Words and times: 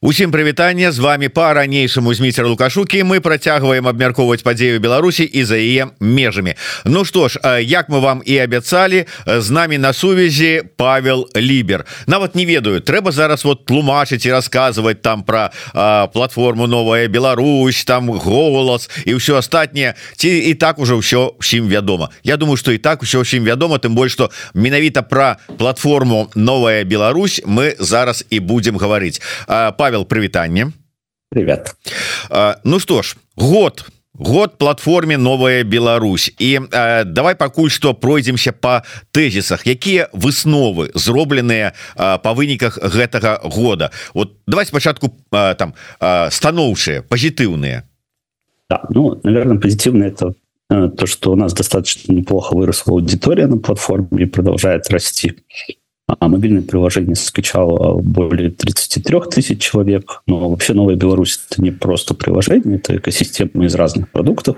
Усім 0.00 0.30
прывітанне 0.30 0.92
з 0.92 0.98
вами 0.98 1.28
по-ранейшаму 1.28 2.14
зміцер 2.14 2.46
лукашукі. 2.46 3.02
Мы 3.02 3.18
працягваем 3.18 3.88
абмяркоўваць 3.90 4.46
падзею 4.46 4.78
Беларусі 4.78 5.26
і 5.26 5.42
за 5.42 5.58
яе 5.58 5.90
межамі. 5.98 6.54
Ну 6.86 7.02
што 7.02 7.26
ж 7.26 7.42
як 7.58 7.90
мы 7.90 7.98
вам 7.98 8.22
і 8.22 8.38
абяцалі 8.38 9.10
з 9.26 9.50
намі 9.50 9.78
на 9.78 9.90
сувязі 9.92 10.62
Павел 10.76 11.26
лібер. 11.34 11.82
Нават 12.06 12.38
не 12.38 12.46
ведаю 12.46 12.78
трэба 12.78 13.10
зараз 13.10 13.42
вот 13.42 13.66
тлумачыць 13.66 14.22
і 14.22 14.38
расказваць 14.38 15.02
там 15.02 15.26
про 15.26 15.50
платформу 16.14 16.70
новая 16.70 17.08
Беларусь 17.08 17.82
там 17.82 18.06
голас 18.06 18.86
і 19.02 19.18
ўсё 19.18 19.42
астатняе 19.42 19.98
ці 20.14 20.30
і 20.30 20.54
так 20.54 20.78
уже 20.78 20.94
ўсё 20.94 21.34
ўсім 21.42 21.66
вядома. 21.66 22.14
Я 22.22 22.36
думаю 22.36 22.54
что 22.54 22.70
і 22.70 22.78
так 22.78 23.02
усё 23.02 23.26
ўсім 23.26 23.42
вядома 23.42 23.82
тым 23.82 23.98
больш 23.98 24.14
что 24.14 24.30
менавіта 24.54 25.02
про 25.02 25.42
платформу 25.58 26.30
новая 26.38 26.86
Беларусь 26.86 27.42
мы 27.42 27.74
зараз 27.82 28.22
і 28.30 28.38
будем 28.38 28.78
гаварыць. 28.78 29.18
По 29.74 29.87
Павел 29.88 30.04
прывітанне 30.04 30.72
привет. 31.30 31.74
А, 32.30 32.56
Ну 32.64 32.78
что 32.78 33.02
ж 33.02 33.16
год 33.36 33.86
год 34.12 34.58
платформе 34.58 35.16
новая 35.16 35.64
Беларусь 35.64 36.34
і 36.38 36.60
а, 36.72 37.04
давай 37.04 37.34
пакуль 37.34 37.70
что 37.70 37.94
пройдземся 37.94 38.52
по 38.52 38.82
тэзісах. 39.12 39.66
Якія 39.66 40.10
высновы 40.12 40.90
зробленыя 40.94 41.72
по 41.96 42.34
выніках 42.34 42.76
гэтага 42.76 43.40
года? 43.42 43.90
Вот 44.12 44.36
давай 44.46 44.66
спачатку 44.66 45.16
а, 45.30 45.54
там 45.54 45.72
станоўчыя 46.30 47.00
пазітыўныя. 47.00 47.88
Да, 48.68 48.84
ну 48.90 49.18
наверное 49.24 49.56
позитивно 49.56 50.04
это 50.04 50.34
то 50.68 51.06
что 51.06 51.32
у 51.32 51.36
нас 51.36 51.54
достаточно 51.54 52.12
неплохо 52.12 52.54
выросла 52.54 52.92
аудитория 52.92 53.46
на 53.46 53.56
платформе 53.56 54.24
и 54.24 54.26
продолжает 54.26 54.90
расти 54.90 55.32
а 56.08 56.28
мобильное 56.28 56.62
приложение 56.62 57.14
скачало 57.14 58.00
более 58.00 58.50
33 58.50 59.20
тысяч 59.30 59.60
человек. 59.60 60.22
Но 60.26 60.48
вообще 60.48 60.72
Новая 60.72 60.96
Беларусь– 60.96 61.38
это 61.50 61.62
не 61.62 61.70
просто 61.70 62.14
приложение, 62.14 62.76
это 62.76 62.96
экосистема 62.96 63.66
из 63.66 63.74
разных 63.74 64.10
продуктов. 64.10 64.56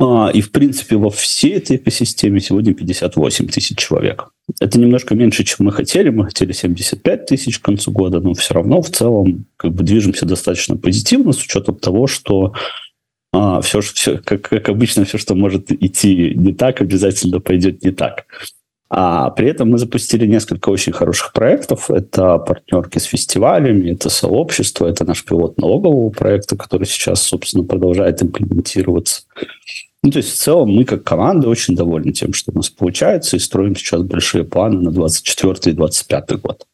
А, 0.00 0.30
и, 0.32 0.42
в 0.42 0.52
принципе, 0.52 0.96
во 0.96 1.10
всей 1.10 1.54
этой 1.54 1.76
экосистеме 1.76 2.40
сегодня 2.40 2.74
58 2.74 3.48
тысяч 3.48 3.78
человек. 3.78 4.28
Это 4.60 4.78
немножко 4.78 5.14
меньше, 5.14 5.44
чем 5.44 5.66
мы 5.66 5.72
хотели. 5.72 6.10
Мы 6.10 6.26
хотели 6.26 6.52
75 6.52 7.26
тысяч 7.26 7.58
к 7.58 7.64
концу 7.64 7.90
года, 7.90 8.20
но 8.20 8.34
все 8.34 8.54
равно 8.54 8.82
в 8.82 8.90
целом 8.90 9.46
как 9.56 9.72
бы 9.72 9.82
движемся 9.82 10.26
достаточно 10.26 10.76
позитивно 10.76 11.32
с 11.32 11.42
учетом 11.42 11.76
того, 11.76 12.06
что 12.06 12.52
а, 13.32 13.60
все, 13.60 13.80
все 13.80 14.18
как, 14.18 14.42
как 14.42 14.68
обычно, 14.68 15.04
все, 15.04 15.18
что 15.18 15.34
может 15.34 15.72
идти 15.72 16.32
не 16.34 16.52
так, 16.52 16.80
обязательно 16.80 17.40
пойдет 17.40 17.82
не 17.82 17.90
так. 17.90 18.26
А 18.90 19.30
при 19.30 19.48
этом 19.48 19.70
мы 19.70 19.78
запустили 19.78 20.26
несколько 20.26 20.70
очень 20.70 20.92
хороших 20.92 21.32
проектов. 21.32 21.90
Это 21.90 22.38
партнерки 22.38 22.98
с 22.98 23.04
фестивалями, 23.04 23.92
это 23.92 24.08
сообщество, 24.08 24.86
это 24.86 25.04
наш 25.04 25.24
пилот 25.24 25.58
налогового 25.58 26.08
проекта, 26.10 26.56
который 26.56 26.86
сейчас, 26.86 27.22
собственно, 27.22 27.64
продолжает 27.64 28.22
имплементироваться. 28.22 29.22
Ну, 30.02 30.10
то 30.10 30.18
есть 30.18 30.32
в 30.32 30.36
целом 30.36 30.70
мы 30.70 30.84
как 30.84 31.04
команда 31.04 31.48
очень 31.48 31.74
довольны 31.76 32.12
тем, 32.12 32.32
что 32.32 32.52
у 32.52 32.54
нас 32.54 32.70
получается, 32.70 33.36
и 33.36 33.40
строим 33.40 33.76
сейчас 33.76 34.02
большие 34.02 34.44
планы 34.44 34.80
на 34.80 34.90
24 34.90 35.54
и 35.66 35.72
25 35.72 36.40
год. 36.40 36.66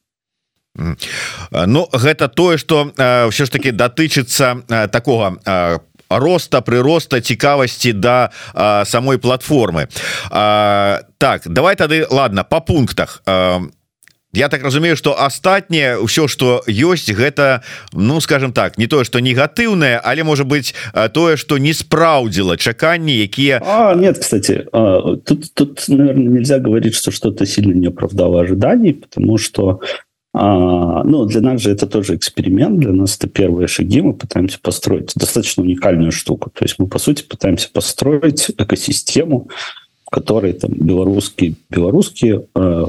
Ну 0.77 1.89
гэта 1.93 2.29
тое 2.29 2.59
что 2.59 2.93
э, 2.97 3.31
все 3.31 3.45
ж 3.45 3.49
таки 3.49 3.71
датычыцца 3.71 4.65
э, 4.69 4.89
такого 4.89 5.39
э, 5.47 5.79
роста 6.09 6.61
прыроста 6.61 7.21
цікавасці 7.21 7.93
да 7.93 8.31
а, 8.55 8.85
самой 8.85 9.19
платформы. 9.19 9.89
А, 10.31 11.01
так 11.19 11.43
давай 11.47 11.77
тады 11.77 12.07
ладно 12.11 12.45
по 12.45 12.61
пунктах. 12.61 13.23
А, 13.27 13.61
Я 14.35 14.49
так 14.49 14.65
разумею 14.65 14.97
что 14.97 15.15
астатняе 15.15 15.95
ўсё 16.03 16.27
что 16.27 16.67
ёсць 16.67 17.07
гэта 17.15 17.63
ну 17.95 18.19
скажем 18.19 18.51
так 18.53 18.79
не 18.79 18.91
тое 18.91 19.05
что 19.05 19.23
негатыўнае 19.23 20.03
але 20.03 20.25
может 20.25 20.47
быть 20.51 20.75
тое 21.15 21.37
что 21.37 21.59
не 21.59 21.71
спраўдзіла 21.71 22.57
чаканні 22.57 23.15
якія 23.15 23.63
нет 23.95 24.19
кстати 24.19 24.67
тут 25.25 25.55
тут 25.55 25.85
наверное, 25.87 26.43
нельзя 26.43 26.59
говорить 26.59 26.97
что 26.97 27.13
что-то 27.13 27.47
сильно 27.47 27.75
не 27.79 27.87
оправдало 27.87 28.43
ожиданий 28.43 28.93
потому 28.95 29.39
что 29.39 29.79
а, 30.37 31.05
ну, 31.05 31.27
для 31.27 31.41
нас 31.41 31.61
же 31.61 31.71
это 31.71 31.87
тоже 31.87 32.17
эксперимент, 32.17 32.81
для 32.81 32.93
нас 32.93 33.17
это 33.17 33.29
первые 33.29 33.69
шаги, 33.69 34.01
мы 34.01 34.15
пытаемся 34.15 34.59
построить 34.61 35.13
достаточно 35.15 35.63
уникальную 35.63 36.11
штуку. 36.11 36.51
То 36.51 36.65
есть 36.65 36.75
мы, 36.79 36.89
по 36.89 36.99
сути, 36.99 37.23
пытаемся 37.23 37.71
построить 37.73 38.51
экосистему, 38.59 39.49
в 40.05 40.11
которой 40.11 40.53
там 40.55 40.73
белорусские, 40.73 41.55
белорусские 41.71 42.47
э, 42.53 42.87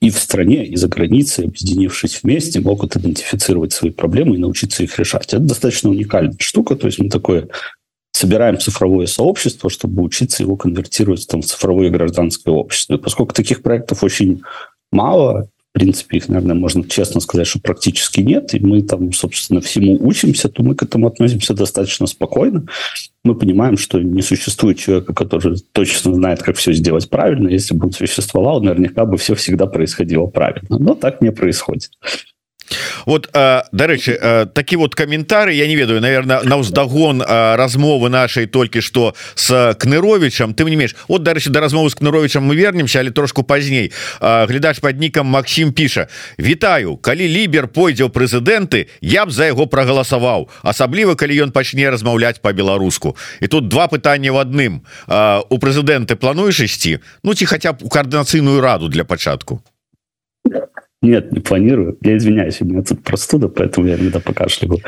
и 0.00 0.10
в 0.10 0.18
стране, 0.18 0.66
и 0.66 0.74
за 0.74 0.88
границей, 0.88 1.44
объединившись 1.44 2.24
вместе, 2.24 2.60
могут 2.60 2.96
идентифицировать 2.96 3.72
свои 3.72 3.92
проблемы 3.92 4.34
и 4.34 4.40
научиться 4.40 4.82
их 4.82 4.98
решать. 4.98 5.32
Это 5.32 5.38
достаточно 5.38 5.90
уникальная 5.90 6.34
штука, 6.40 6.74
то 6.74 6.88
есть 6.88 6.98
мы 6.98 7.08
такое 7.08 7.46
собираем 8.10 8.58
цифровое 8.58 9.06
сообщество, 9.06 9.70
чтобы 9.70 10.02
учиться 10.02 10.42
его 10.42 10.56
конвертировать 10.56 11.24
там, 11.28 11.42
в 11.42 11.46
цифровое 11.46 11.90
гражданское 11.90 12.50
общество. 12.50 12.94
И 12.94 12.98
поскольку 12.98 13.32
таких 13.32 13.62
проектов 13.62 14.02
очень 14.02 14.42
мало, 14.90 15.48
принципе, 15.74 16.18
их, 16.18 16.28
наверное, 16.28 16.54
можно 16.54 16.88
честно 16.88 17.20
сказать, 17.20 17.48
что 17.48 17.60
практически 17.60 18.20
нет. 18.20 18.54
И 18.54 18.60
мы 18.60 18.80
там, 18.82 19.12
собственно, 19.12 19.60
всему 19.60 19.98
учимся, 20.00 20.48
то 20.48 20.62
мы 20.62 20.76
к 20.76 20.84
этому 20.84 21.08
относимся 21.08 21.52
достаточно 21.52 22.06
спокойно. 22.06 22.64
Мы 23.24 23.34
понимаем, 23.34 23.76
что 23.76 24.00
не 24.00 24.22
существует 24.22 24.78
человека, 24.78 25.12
который 25.12 25.58
точно 25.72 26.14
знает, 26.14 26.42
как 26.42 26.56
все 26.56 26.72
сделать 26.72 27.10
правильно. 27.10 27.48
Если 27.48 27.74
бы 27.74 27.86
он 27.86 27.92
существовал, 27.92 28.62
наверняка 28.62 29.04
бы 29.04 29.18
все 29.18 29.34
всегда 29.34 29.66
происходило 29.66 30.26
правильно. 30.26 30.78
Но 30.78 30.94
так 30.94 31.20
не 31.20 31.32
происходит. 31.32 31.90
Вот 33.06 33.28
дарэчы 33.32 34.48
такі 34.54 34.76
вот 34.76 34.94
каментары 34.94 35.52
я 35.52 35.66
не 35.66 35.76
ведаю 35.76 36.00
наверное 36.00 36.42
на 36.42 36.56
ўздагон 36.56 37.22
размовы 37.22 38.08
нашай 38.08 38.46
толькі 38.46 38.80
что 38.80 39.14
с 39.34 39.74
кныровичам 39.78 40.54
ты 40.54 40.64
не 40.64 40.76
меешь 40.76 40.96
вот 41.08 41.22
дарэчы 41.22 41.50
да 41.50 41.60
размовы 41.60 41.90
с 41.90 41.94
кныровичам 41.94 42.44
мы 42.44 42.56
вернемся 42.56 43.00
але 43.00 43.10
трошку 43.10 43.42
пазней 43.42 43.92
глядач 44.20 44.80
под 44.80 44.98
нікам 44.98 45.26
Максим 45.26 45.72
піша 45.72 46.08
Вітаю 46.38 46.96
калі 46.96 47.28
лібер 47.28 47.68
пойдзе 47.68 48.04
ў 48.04 48.10
прэзідэнты 48.10 48.88
я 49.00 49.26
б 49.26 49.30
за 49.30 49.46
яго 49.52 49.66
прагаласаваў 49.66 50.48
асабліва 50.62 51.14
калі 51.14 51.48
ён 51.48 51.50
пачне 51.52 51.90
размаўляць 51.90 52.40
по-беларуску 52.40 53.16
і 53.40 53.46
тут 53.46 53.68
два 53.68 53.88
пытання 53.88 54.32
в 54.32 54.38
адным. 54.38 54.82
У 55.50 55.56
прэзідэнты 55.58 56.16
плануеш 56.16 56.60
ісці? 56.60 56.98
Ну 57.22 57.34
ці 57.34 57.46
хаця 57.46 57.72
б 57.72 57.84
у 57.84 57.88
коаардынацыйную 57.88 58.60
раду 58.60 58.88
для 58.88 59.04
пачатку 59.04 59.62
Нет, 61.04 61.32
не 61.32 61.40
планирую. 61.40 61.98
Я 62.02 62.16
извиняюсь, 62.16 62.60
у 62.60 62.64
меня 62.64 62.82
тут 62.82 63.02
простуда, 63.02 63.48
поэтому 63.48 63.86
я 63.86 63.96
иногда 63.96 64.20
покашливаю. 64.20 64.80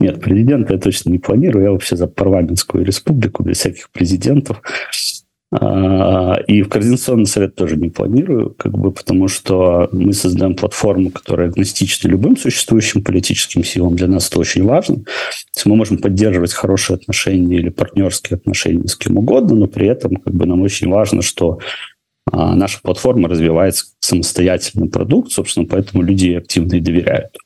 Нет, 0.00 0.20
президента 0.20 0.74
я 0.74 0.80
точно 0.80 1.10
не 1.10 1.18
планирую. 1.18 1.64
Я 1.64 1.72
вообще 1.72 1.96
за 1.96 2.06
парламентскую 2.06 2.84
республику, 2.84 3.42
без 3.42 3.58
всяких 3.58 3.90
президентов. 3.90 4.62
А, 5.50 6.36
и 6.46 6.62
в 6.62 6.68
Координационный 6.68 7.26
совет 7.26 7.54
тоже 7.54 7.76
не 7.76 7.88
планирую, 7.88 8.54
как 8.56 8.78
бы, 8.78 8.92
потому 8.92 9.28
что 9.28 9.88
мы 9.92 10.12
создаем 10.12 10.54
платформу, 10.54 11.10
которая 11.10 11.48
агностична 11.48 12.08
любым 12.08 12.36
существующим 12.36 13.02
политическим 13.02 13.64
силам. 13.64 13.96
Для 13.96 14.08
нас 14.08 14.28
это 14.28 14.38
очень 14.38 14.64
важно. 14.64 14.96
То 14.96 15.10
есть 15.56 15.66
мы 15.66 15.74
можем 15.74 15.98
поддерживать 15.98 16.52
хорошие 16.52 16.96
отношения 16.96 17.56
или 17.56 17.70
партнерские 17.70 18.36
отношения 18.36 18.86
с 18.86 18.94
кем 18.94 19.16
угодно, 19.16 19.56
но 19.56 19.66
при 19.66 19.88
этом 19.88 20.16
как 20.16 20.34
бы, 20.34 20.46
нам 20.46 20.60
очень 20.60 20.88
важно, 20.88 21.22
что 21.22 21.58
а 22.32 22.54
наша 22.54 22.80
платформа 22.82 23.28
развивается 23.28 23.86
самостоятельный 24.00 24.88
продукт, 24.88 25.32
собственно, 25.32 25.66
поэтому 25.66 26.02
люди 26.02 26.32
активно 26.32 26.74
и 26.74 26.80
доверяют. 26.80 27.36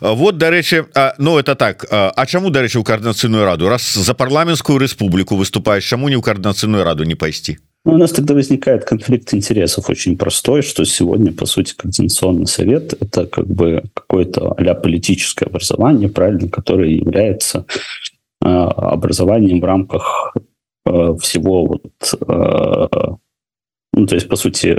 Вот 0.00 0.38
дарэчы 0.38 0.86
Ну 1.18 1.38
это 1.38 1.54
так 1.54 1.86
А 1.90 2.26
чаму 2.26 2.50
дарэчы 2.50 2.78
у 2.78 2.84
коаардынацыйную 2.84 3.44
раду 3.44 3.68
раз 3.68 3.94
за 3.94 4.14
парламенскую 4.14 4.78
республику 4.78 5.36
выступаешь 5.36 5.84
чаму 5.84 6.08
не 6.08 6.16
у 6.16 6.22
коаардынацыйную 6.22 6.84
раду 6.84 7.04
не 7.04 7.14
пайсці 7.14 7.58
ну, 7.86 7.94
у 7.94 7.98
нас 7.98 8.10
тогда 8.10 8.34
возникает 8.34 8.84
конфликт 8.84 9.32
интересов 9.32 9.88
очень 9.88 10.18
простой 10.18 10.62
что 10.62 10.84
сегодня 10.84 11.32
по 11.32 11.46
сути 11.46 11.74
координационный 11.74 12.46
совет 12.46 12.92
это 13.00 13.26
как 13.26 13.46
бы 13.46 13.84
какое-то 13.94 14.52
а 14.58 14.74
политическое 14.74 15.46
образование 15.46 16.08
правильно 16.08 16.48
которое 16.48 16.90
является 16.90 17.64
образованием 18.40 19.60
в 19.60 19.64
рамках 19.64 20.34
всего 20.84 21.66
вот 21.66 23.22
ну, 23.96 24.06
то 24.06 24.14
есть, 24.14 24.28
по 24.28 24.36
сути, 24.36 24.78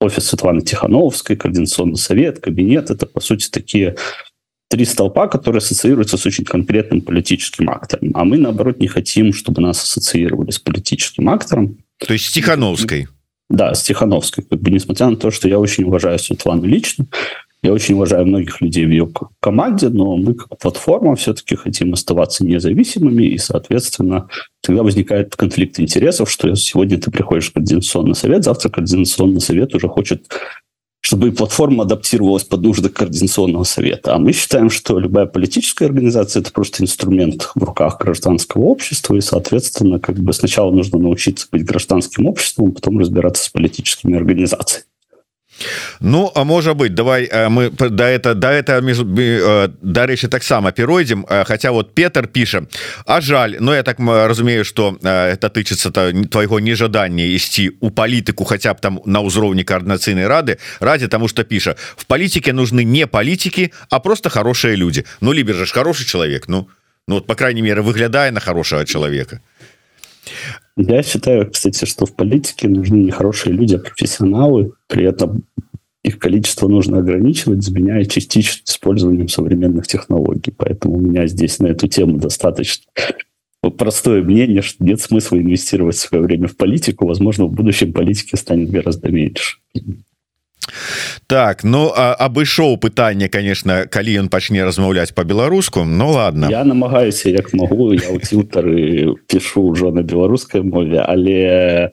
офис 0.00 0.26
Светланы 0.26 0.60
Тихановской, 0.62 1.36
Координационный 1.36 1.96
совет, 1.96 2.40
кабинет– 2.40 2.90
это, 2.90 3.06
по 3.06 3.20
сути, 3.20 3.48
такие 3.48 3.96
три 4.68 4.84
столпа, 4.84 5.28
которые 5.28 5.58
ассоциируются 5.58 6.18
с 6.18 6.26
очень 6.26 6.44
конкретным 6.44 7.00
политическим 7.00 7.70
актором. 7.70 8.10
А 8.14 8.24
мы, 8.24 8.36
наоборот, 8.36 8.80
не 8.80 8.88
хотим, 8.88 9.32
чтобы 9.32 9.62
нас 9.62 9.82
ассоциировали 9.82 10.50
с 10.50 10.58
политическим 10.58 11.28
актором. 11.30 11.78
То 11.98 12.12
есть 12.12 12.26
с 12.26 12.32
Тихановской? 12.32 13.08
Да, 13.48 13.74
с 13.74 13.82
Тихановской. 13.82 14.44
Как 14.44 14.60
бы, 14.60 14.70
несмотря 14.70 15.08
на 15.08 15.16
то, 15.16 15.30
что 15.30 15.48
я 15.48 15.58
очень 15.58 15.84
уважаю 15.84 16.18
Светлану 16.18 16.64
лично, 16.64 17.06
я 17.62 17.72
очень 17.72 17.94
уважаю 17.94 18.26
многих 18.26 18.60
людей 18.60 18.86
в 18.86 18.90
ее 18.90 19.08
команде, 19.40 19.88
но 19.88 20.16
мы 20.16 20.34
как 20.34 20.58
платформа 20.58 21.16
все-таки 21.16 21.56
хотим 21.56 21.92
оставаться 21.92 22.44
независимыми, 22.44 23.24
и, 23.24 23.38
соответственно, 23.38 24.28
тогда 24.60 24.82
возникает 24.82 25.34
конфликт 25.34 25.80
интересов, 25.80 26.30
что 26.30 26.54
сегодня 26.54 27.00
ты 27.00 27.10
приходишь 27.10 27.50
в 27.50 27.54
координационный 27.54 28.14
совет, 28.14 28.44
завтра 28.44 28.68
координационный 28.68 29.40
совет 29.40 29.74
уже 29.74 29.88
хочет 29.88 30.26
чтобы 31.00 31.30
платформа 31.32 31.84
адаптировалась 31.84 32.44
под 32.44 32.62
нужды 32.62 32.88
координационного 32.88 33.64
совета. 33.64 34.14
А 34.14 34.18
мы 34.18 34.32
считаем, 34.32 34.68
что 34.68 34.98
любая 34.98 35.26
политическая 35.26 35.86
организация– 35.86 36.40
это 36.42 36.52
просто 36.52 36.82
инструмент 36.82 37.50
в 37.54 37.62
руках 37.62 37.98
гражданского 37.98 38.64
общества, 38.64 39.14
и, 39.14 39.20
соответственно, 39.20 40.00
как 40.00 40.18
бы 40.18 40.32
сначала 40.32 40.70
нужно 40.70 40.98
научиться 40.98 41.46
быть 41.50 41.64
гражданским 41.64 42.26
обществом, 42.26 42.72
потом 42.72 42.98
разбираться 42.98 43.44
с 43.44 43.48
политическими 43.48 44.16
организациями. 44.16 44.87
Ну 46.00 46.30
а 46.34 46.44
можа 46.44 46.74
быть 46.74 46.94
давай 46.94 47.24
э, 47.24 47.48
мы 47.48 47.70
да 47.70 48.08
это 48.08 48.34
да 48.34 48.52
это 48.52 48.80
э, 48.80 49.68
дарэчы 49.82 50.28
таксама 50.28 50.72
перайдзем 50.72 51.26
э, 51.28 51.44
Хаця 51.44 51.72
вот 51.72 51.94
Петр 51.94 52.28
піша 52.28 52.62
А 53.06 53.20
жаль 53.20 53.56
но 53.60 53.74
я 53.74 53.82
так 53.82 53.98
разумею 53.98 54.64
что 54.64 54.98
это 55.02 55.48
тычыцца 55.48 55.90
-то 55.90 56.26
твайго 56.28 56.60
нежадання 56.60 57.24
ісці 57.24 57.70
у 57.80 57.90
палітыку 57.90 58.44
хотя 58.44 58.74
б 58.74 58.80
там 58.80 59.00
на 59.06 59.20
ўзроўні 59.20 59.64
коорднацыйнай 59.64 60.26
рады 60.26 60.58
ради 60.80 61.08
тому 61.08 61.28
что 61.28 61.44
піша 61.44 61.74
в 61.96 62.04
палітике 62.04 62.52
нужны 62.52 62.84
не 62.84 63.06
палітики 63.06 63.70
а 63.90 63.98
просто 63.98 64.30
хорошие 64.30 64.76
люди. 64.76 65.04
Ну 65.20 65.32
либер 65.32 65.56
же 65.56 65.66
ж 65.66 65.74
хороший 65.74 66.06
человек 66.06 66.48
Ну 66.48 66.68
ну 67.08 67.14
вот 67.14 67.26
по 67.26 67.34
крайней 67.34 67.62
мере 67.62 67.82
выглядае 67.82 68.30
на 68.30 68.40
хорошего 68.40 68.84
человека 68.84 69.40
я 70.78 71.02
считаю, 71.02 71.50
кстати, 71.50 71.84
что 71.84 72.06
в 72.06 72.14
политике 72.14 72.68
нужны 72.68 72.96
не 72.96 73.10
хорошие 73.10 73.52
люди, 73.52 73.74
а 73.74 73.78
профессионалы. 73.78 74.72
При 74.86 75.04
этом 75.04 75.44
их 76.04 76.18
количество 76.18 76.68
нужно 76.68 76.98
ограничивать, 76.98 77.62
заменяя 77.62 78.04
частично 78.04 78.62
использованием 78.64 79.28
современных 79.28 79.86
технологий. 79.86 80.52
Поэтому 80.56 80.96
у 80.96 81.00
меня 81.00 81.26
здесь 81.26 81.58
на 81.58 81.66
эту 81.66 81.88
тему 81.88 82.18
достаточно 82.18 82.84
простое 83.76 84.22
мнение, 84.22 84.62
что 84.62 84.84
нет 84.84 85.00
смысла 85.00 85.36
инвестировать 85.36 85.96
свое 85.96 86.22
время 86.24 86.46
в 86.46 86.56
политику. 86.56 87.06
Возможно, 87.06 87.46
в 87.46 87.52
будущем 87.52 87.92
политики 87.92 88.36
станет 88.36 88.70
гораздо 88.70 89.10
меньше. 89.10 89.58
Так 91.26 91.64
ну 91.64 91.88
абышоў 91.94 92.76
пытанне 92.76 93.28
конечно 93.28 93.86
калі 93.90 94.26
ён 94.26 94.28
пачне 94.28 94.64
размаўляць 94.64 95.12
по-беларуску 95.12 95.84
Ну 95.84 96.12
ладно. 96.12 96.48
Я 96.50 96.64
намагаюся 96.64 97.30
як 97.30 97.52
могу 97.52 97.92
я 97.92 98.10
у 98.10 98.18
цютары 98.18 99.14
пишу 99.26 99.72
ўжо 99.72 99.90
на 99.90 100.02
беларускай 100.02 100.62
мове 100.62 101.00
але 101.00 101.92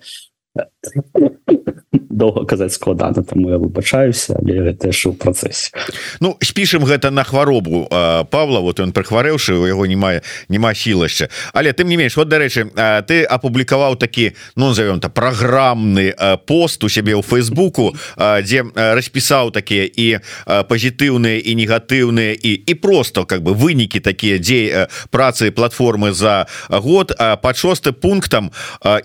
доўга 2.15 2.45
казаць 2.45 2.73
складана 2.73 3.23
таму 3.23 3.51
я 3.51 3.57
выбачаюся 3.59 4.39
але 4.39 4.71
гэта 4.71 4.89
яшчэ 4.89 5.11
ў 5.11 5.15
працэсе. 5.19 5.75
Ну 6.23 6.39
спішым 6.39 6.87
гэта 6.87 7.11
на 7.11 7.23
хваробу 7.27 7.87
Павла 8.31 8.59
вот 8.63 8.79
он 8.79 8.95
прыхварэўшы 8.95 9.59
у 9.59 9.67
яго 9.67 9.85
не 9.85 9.99
мае 9.99 10.23
няма 10.47 10.73
сілашча 10.73 11.27
але 11.53 11.75
тым 11.75 11.91
не 11.91 11.97
менш 11.99 12.15
вот 12.15 12.31
дарэчы 12.31 12.71
ты 13.07 13.27
апублікаваў 13.27 13.99
такі 13.99 14.31
ну 14.55 14.71
назовём 14.71 14.99
то 14.99 15.09
праграмны 15.09 16.15
пост 16.47 16.83
у 16.83 16.89
сябе 16.89 17.19
ў 17.19 17.21
фейсбуку 17.21 17.95
дзе 18.15 18.63
распісаў 18.75 19.51
такія 19.51 19.83
і 19.83 20.23
пазітыўныя 20.47 21.43
і 21.43 21.51
негатыўныя 21.59 22.31
і 22.31 22.51
і 22.63 22.73
просто 22.79 23.25
как 23.25 23.43
бы 23.43 23.53
вынікі 23.53 23.99
такія 23.99 24.39
дзе 24.39 24.87
працы 25.11 25.51
платформы 25.51 26.13
за 26.13 26.47
год 26.69 27.11
под 27.41 27.55
шосты 27.57 27.91
пунктам 27.91 28.51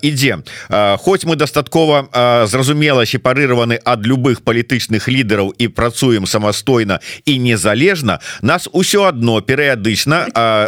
ідзе. 0.03 0.43
Хоць 0.99 1.25
мы 1.25 1.37
дастаткова 1.37 1.69
зразумела 2.46 3.06
сепарыраваны 3.06 3.81
ад 3.84 4.06
любых 4.06 4.43
палітычных 4.43 5.08
лідараў 5.08 5.55
і 5.58 5.69
працуем 5.69 6.26
самастойна 6.26 7.00
і 7.25 7.38
незалежна 7.38 8.20
нас 8.43 8.69
усё 8.72 9.08
одно 9.08 9.40
перыядычна 9.40 10.26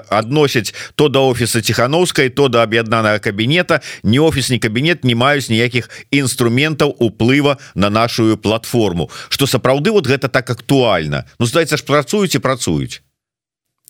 адносяць 0.08 0.74
то 0.94 1.08
да 1.08 1.20
офіса 1.20 1.62
ціхановскай 1.62 2.28
то 2.30 2.48
да 2.48 2.62
аб'яднанага 2.62 3.18
кабінета 3.18 3.80
не 4.02 4.20
офіс 4.20 4.50
не 4.50 4.58
кабінет 4.58 5.04
не 5.04 5.14
маюць 5.14 5.50
ніякіх 5.50 5.90
інструментаў 6.10 6.96
уплыва 6.98 7.58
на 7.74 7.90
нашу 7.90 8.36
платформу. 8.36 9.10
Что 9.28 9.46
сапраўды 9.46 9.90
вот 9.90 10.06
гэта 10.06 10.28
так 10.28 10.50
актуальна 10.50 11.24
Ну 11.38 11.46
здаецца 11.46 11.76
ж 11.76 11.84
працуюць 11.84 12.34
і 12.34 12.38
працуюць 12.38 13.02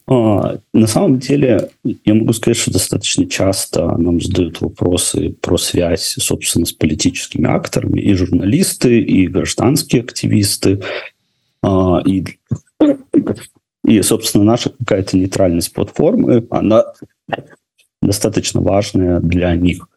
А, 0.06 0.58
на 0.72 0.87
самом 0.87 1.19
деле, 1.19 1.70
я 1.84 2.14
могу 2.14 2.32
сказать, 2.32 2.56
что 2.56 2.72
достаточно 2.72 3.26
часто 3.26 3.96
нам 3.96 4.20
задают 4.20 4.60
вопросы 4.60 5.31
про 5.40 5.56
связь, 5.56 6.16
собственно, 6.19 6.66
с 6.66 6.72
политическими 6.72 7.49
акторами, 7.49 8.00
и 8.00 8.12
журналисты, 8.14 9.00
и 9.00 9.28
гражданские 9.28 10.02
активисты, 10.02 10.81
а, 11.62 12.02
и, 12.04 12.25
и 13.87 14.02
собственно, 14.02 14.44
наша 14.44 14.70
какая-то 14.70 15.16
нейтральность 15.16 15.72
платформы, 15.72 16.46
она 16.50 16.84
достаточно 18.00 18.60
важная 18.60 19.20
для 19.20 19.55
них. 19.55 19.88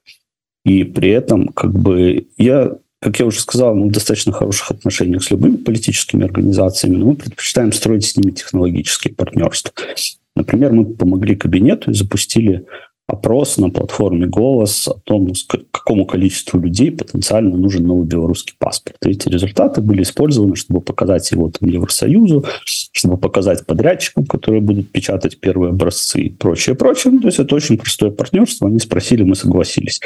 И 0.63 0.83
при 0.83 1.09
этом, 1.09 1.47
как 1.49 1.73
бы, 1.73 2.27
я 2.37 2.77
как 3.05 3.19
я 3.19 3.27
уже 3.27 3.39
сказал, 3.39 3.75
мы 3.75 3.89
в 3.89 3.91
достаточно 3.91 4.31
хороших 4.31 4.71
отношениях 4.71 5.23
с 5.23 5.29
любыми 5.29 5.57
политическими 5.57 6.25
организациями, 6.25 6.95
но 6.95 7.05
мы 7.05 7.15
предпочитаем 7.15 7.71
строить 7.71 8.03
с 8.03 8.17
ними 8.17 8.31
технологические 8.31 9.13
партнерства. 9.13 9.71
Например, 10.35 10.71
мы 10.71 10.85
помогли 10.85 11.35
кабинету 11.35 11.91
и 11.91 11.93
запустили 11.93 12.65
опрос 13.07 13.57
на 13.57 13.69
платформе 13.69 14.25
«Голос» 14.25 14.87
о 14.87 14.99
том, 15.03 15.31
какому 15.71 16.05
количеству 16.05 16.59
людей 16.59 16.91
потенциально 16.91 17.55
нужен 17.55 17.85
новый 17.85 18.07
белорусский 18.07 18.55
паспорт. 18.57 18.97
И 19.05 19.11
эти 19.11 19.29
результаты 19.29 19.81
были 19.81 20.01
использованы, 20.01 20.55
чтобы 20.55 20.81
показать 20.81 21.31
его 21.31 21.49
там, 21.51 21.69
Евросоюзу, 21.69 22.45
чтобы 22.63 23.17
показать 23.17 23.65
подрядчикам, 23.65 24.25
которые 24.25 24.61
будут 24.61 24.91
печатать 24.91 25.39
первые 25.39 25.69
образцы 25.69 26.21
и 26.21 26.29
прочее, 26.29 26.75
прочее. 26.75 27.13
Ну, 27.13 27.21
то 27.21 27.27
есть 27.27 27.39
это 27.39 27.53
очень 27.55 27.77
простое 27.77 28.09
партнерство. 28.09 28.67
Они 28.67 28.79
спросили, 28.79 29.23
мы 29.23 29.35
согласились. 29.35 30.01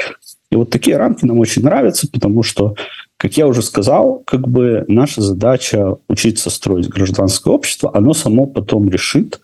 И 0.50 0.56
вот 0.56 0.70
такие 0.70 0.96
рамки 0.96 1.24
нам 1.24 1.38
очень 1.38 1.62
нравятся, 1.62 2.08
потому 2.10 2.42
что, 2.42 2.74
как 3.16 3.36
я 3.36 3.46
уже 3.46 3.62
сказал, 3.62 4.22
как 4.26 4.48
бы 4.48 4.84
наша 4.88 5.22
задача 5.22 5.96
учиться 6.08 6.50
строить 6.50 6.88
гражданское 6.88 7.52
общество, 7.52 7.90
оно 7.94 8.12
само 8.12 8.46
потом 8.46 8.90
решит, 8.90 9.40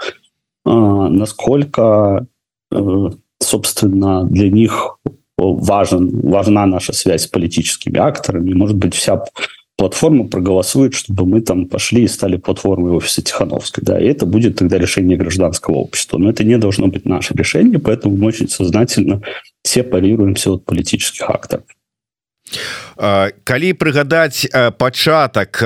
а, 0.64 1.09
насколько, 1.09 2.26
э, 2.73 3.11
собственно, 3.41 4.25
для 4.25 4.50
них 4.50 4.99
важен, 5.38 6.21
важна 6.23 6.67
наша 6.67 6.93
связь 6.93 7.23
с 7.23 7.27
политическими 7.27 7.99
акторами. 7.99 8.55
Может 8.55 8.77
быть, 8.77 8.94
вся 8.94 9.23
платформа 9.77 10.27
проголосует, 10.27 10.94
чтобы 10.94 11.27
мы 11.27 11.41
там 11.43 11.67
пошли 11.67 12.05
и 12.05 12.09
стали 12.09 12.37
платформой 12.37 12.93
офиса 12.93 13.23
Тихановской. 13.23 13.85
Да, 13.85 14.00
и 14.00 14.06
это 14.06 14.27
будет 14.27 14.56
тогда 14.56 14.79
решение 14.79 15.19
гражданского 15.19 15.77
общества. 15.77 16.19
Но 16.19 16.31
это 16.31 16.44
не 16.44 16.56
должно 16.59 16.87
быть 16.87 17.05
наше 17.05 17.35
решение, 17.35 17.79
поэтому 17.79 18.17
мы 18.17 18.29
очень 18.29 18.49
сознательно 18.49 19.23
сепарируемся 19.62 20.53
от 20.53 20.65
политических 20.65 21.29
акторов. 21.29 21.65
Калі 23.44 23.72
прыгадаць 23.75 24.46
пачатак 24.78 25.60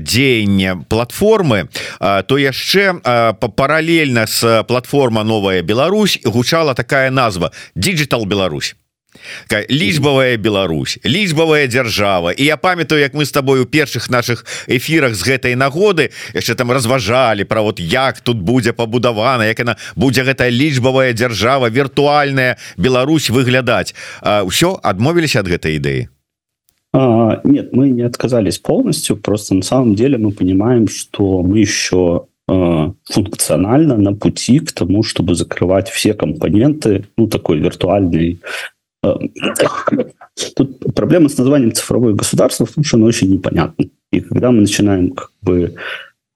дзеяння 0.00 0.84
платформы 0.88 1.68
то 1.98 2.38
яшчэ 2.38 3.00
паралельна 3.56 4.26
с 4.26 4.64
платформа 4.68 5.24
новая 5.24 5.62
Беларусь 5.62 6.20
гучала 6.24 6.74
такая 6.74 7.10
назва 7.10 7.52
digital 7.74 8.26
Беларусь 8.26 8.76
лічбавая 9.68 10.36
Беларусь 10.36 10.98
лічбавая 11.04 11.66
дзяржава 11.66 12.32
і 12.32 12.44
я 12.44 12.56
памятаю 12.56 13.00
як 13.00 13.14
мы 13.14 13.24
с 13.24 13.32
тобой 13.32 13.60
у 13.60 13.64
першых 13.64 14.10
наших 14.10 14.44
эфірах 14.66 15.14
з 15.14 15.22
гэтай 15.22 15.54
нагоды 15.56 16.10
яшчэ 16.34 16.54
там 16.54 16.70
разважалі 16.70 17.44
про 17.44 17.62
вот 17.62 17.80
як 17.80 18.20
тут 18.20 18.36
будзе 18.36 18.72
пабудавана 18.72 19.46
як 19.46 19.60
она 19.60 19.76
будзе 19.96 20.22
гэтая 20.22 20.50
лічбавая 20.50 21.12
дзяржава 21.12 21.68
віртуальная 21.70 22.58
Беларусь 22.76 23.30
выглядаць. 23.30 23.94
Ўсё 24.22 24.78
адмовіліся 24.82 25.40
ад 25.40 25.48
гэтай 25.48 25.80
ідэі 25.80 26.15
нет 27.44 27.72
мы 27.72 27.90
не 27.90 28.02
отказались 28.02 28.58
полностью 28.58 29.16
просто 29.16 29.54
на 29.54 29.62
самом 29.62 29.94
деле 29.94 30.18
мы 30.18 30.32
понимаем 30.32 30.88
что 30.88 31.42
мы 31.42 31.58
еще 31.58 32.26
функционально 32.46 33.96
на 33.96 34.14
пути 34.14 34.60
к 34.60 34.72
тому, 34.72 35.02
чтобы 35.02 35.34
закрывать 35.34 35.88
все 35.88 36.14
компоненты, 36.14 37.06
ну, 37.16 37.26
такой 37.28 37.58
виртуальной 37.58 38.40
Тут 40.54 40.94
проблема 40.94 41.28
с 41.28 41.38
названием 41.38 41.72
цифровое 41.72 42.14
государство 42.14 42.66
в 42.66 42.84
что 42.84 42.96
оно 42.96 43.06
очень 43.06 43.30
непонятно. 43.30 43.86
И 44.12 44.20
когда 44.20 44.50
мы 44.50 44.60
начинаем 44.60 45.10
как 45.10 45.30
бы 45.42 45.74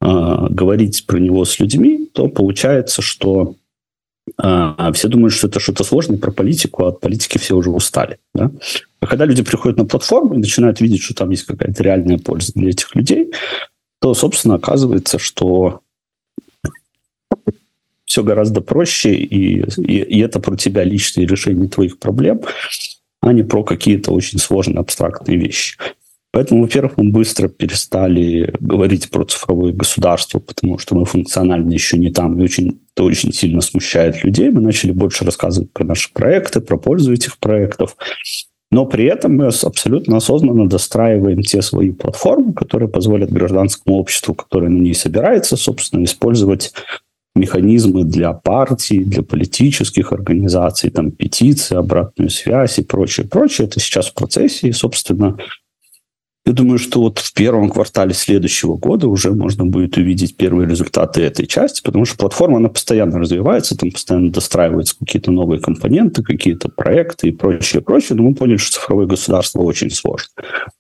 говорить 0.00 1.06
про 1.06 1.18
него 1.18 1.44
с 1.44 1.58
людьми, 1.60 2.08
то 2.12 2.28
получается, 2.28 3.02
что 3.02 3.54
все 4.36 5.08
думают, 5.08 5.34
что 5.34 5.48
это 5.48 5.60
что-то 5.60 5.84
сложное 5.84 6.18
про 6.18 6.30
политику, 6.30 6.84
а 6.84 6.88
от 6.88 7.00
политики 7.00 7.38
все 7.38 7.54
уже 7.56 7.70
устали. 7.70 8.18
Да? 8.34 8.50
А 9.00 9.06
когда 9.06 9.24
люди 9.24 9.42
приходят 9.42 9.78
на 9.78 9.86
платформу 9.86 10.34
и 10.34 10.38
начинают 10.38 10.80
видеть, 10.80 11.02
что 11.02 11.14
там 11.14 11.30
есть 11.30 11.44
какая-то 11.44 11.82
реальная 11.82 12.18
польза 12.18 12.52
для 12.54 12.70
этих 12.70 12.94
людей, 12.94 13.32
то, 14.00 14.14
собственно, 14.14 14.54
оказывается, 14.54 15.18
что 15.18 15.80
все 18.04 18.22
гораздо 18.22 18.60
проще, 18.60 19.14
и, 19.14 19.62
и, 19.62 20.02
и 20.02 20.20
это 20.20 20.40
про 20.40 20.56
тебя 20.56 20.84
личное 20.84 21.26
решение 21.26 21.68
твоих 21.68 21.98
проблем, 21.98 22.42
а 23.20 23.32
не 23.32 23.42
про 23.42 23.62
какие-то 23.62 24.12
очень 24.12 24.38
сложные 24.38 24.80
абстрактные 24.80 25.38
вещи. 25.38 25.78
Поэтому, 26.32 26.62
во-первых, 26.62 26.96
мы 26.96 27.10
быстро 27.10 27.48
перестали 27.48 28.54
говорить 28.60 29.10
про 29.10 29.24
цифровое 29.24 29.72
государство, 29.72 30.38
потому 30.38 30.78
что 30.78 30.94
мы 30.94 31.04
функционально 31.04 31.72
еще 31.72 31.98
не 31.98 32.12
там, 32.12 32.38
и 32.38 32.44
очень, 32.44 32.80
это 32.94 33.04
очень 33.04 33.32
сильно 33.32 33.60
смущает 33.60 34.22
людей. 34.22 34.50
Мы 34.50 34.60
начали 34.60 34.92
больше 34.92 35.24
рассказывать 35.24 35.72
про 35.72 35.84
наши 35.84 36.12
проекты, 36.12 36.60
про 36.60 36.76
пользу 36.76 37.12
этих 37.12 37.38
проектов. 37.38 37.96
Но 38.70 38.86
при 38.86 39.04
этом 39.04 39.36
мы 39.36 39.46
абсолютно 39.46 40.18
осознанно 40.18 40.68
достраиваем 40.68 41.42
те 41.42 41.60
свои 41.60 41.90
платформы, 41.90 42.52
которые 42.52 42.88
позволят 42.88 43.32
гражданскому 43.32 43.96
обществу, 43.96 44.34
которое 44.34 44.68
на 44.68 44.80
ней 44.80 44.94
собирается, 44.94 45.56
собственно, 45.56 46.04
использовать 46.04 46.72
механизмы 47.34 48.04
для 48.04 48.32
партий, 48.32 49.04
для 49.04 49.22
политических 49.22 50.12
организаций, 50.12 50.90
там, 50.90 51.10
петиции, 51.10 51.76
обратную 51.76 52.30
связь 52.30 52.78
и 52.78 52.82
прочее, 52.82 53.26
прочее. 53.26 53.66
Это 53.66 53.80
сейчас 53.80 54.08
в 54.08 54.14
процессе, 54.14 54.68
и, 54.68 54.72
собственно, 54.72 55.36
я 56.50 56.54
думаю, 56.54 56.78
что 56.78 57.00
вот 57.00 57.20
в 57.20 57.32
первом 57.32 57.70
квартале 57.70 58.12
следующего 58.12 58.76
года 58.76 59.06
уже 59.06 59.30
можно 59.30 59.64
будет 59.64 59.96
увидеть 59.96 60.36
первые 60.36 60.68
результаты 60.68 61.22
этой 61.22 61.46
части, 61.46 61.80
потому 61.82 62.04
что 62.04 62.16
платформа, 62.16 62.56
она 62.56 62.68
постоянно 62.68 63.20
развивается, 63.20 63.76
там 63.76 63.92
постоянно 63.92 64.32
достраиваются 64.32 64.96
какие-то 64.98 65.30
новые 65.30 65.60
компоненты, 65.60 66.24
какие-то 66.24 66.68
проекты 66.68 67.28
и 67.28 67.30
прочее, 67.30 67.82
прочее. 67.82 68.16
Но 68.16 68.24
мы 68.24 68.34
поняли, 68.34 68.56
что 68.56 68.80
цифровое 68.80 69.06
государство 69.06 69.60
очень 69.60 69.90
сложно. 69.90 70.26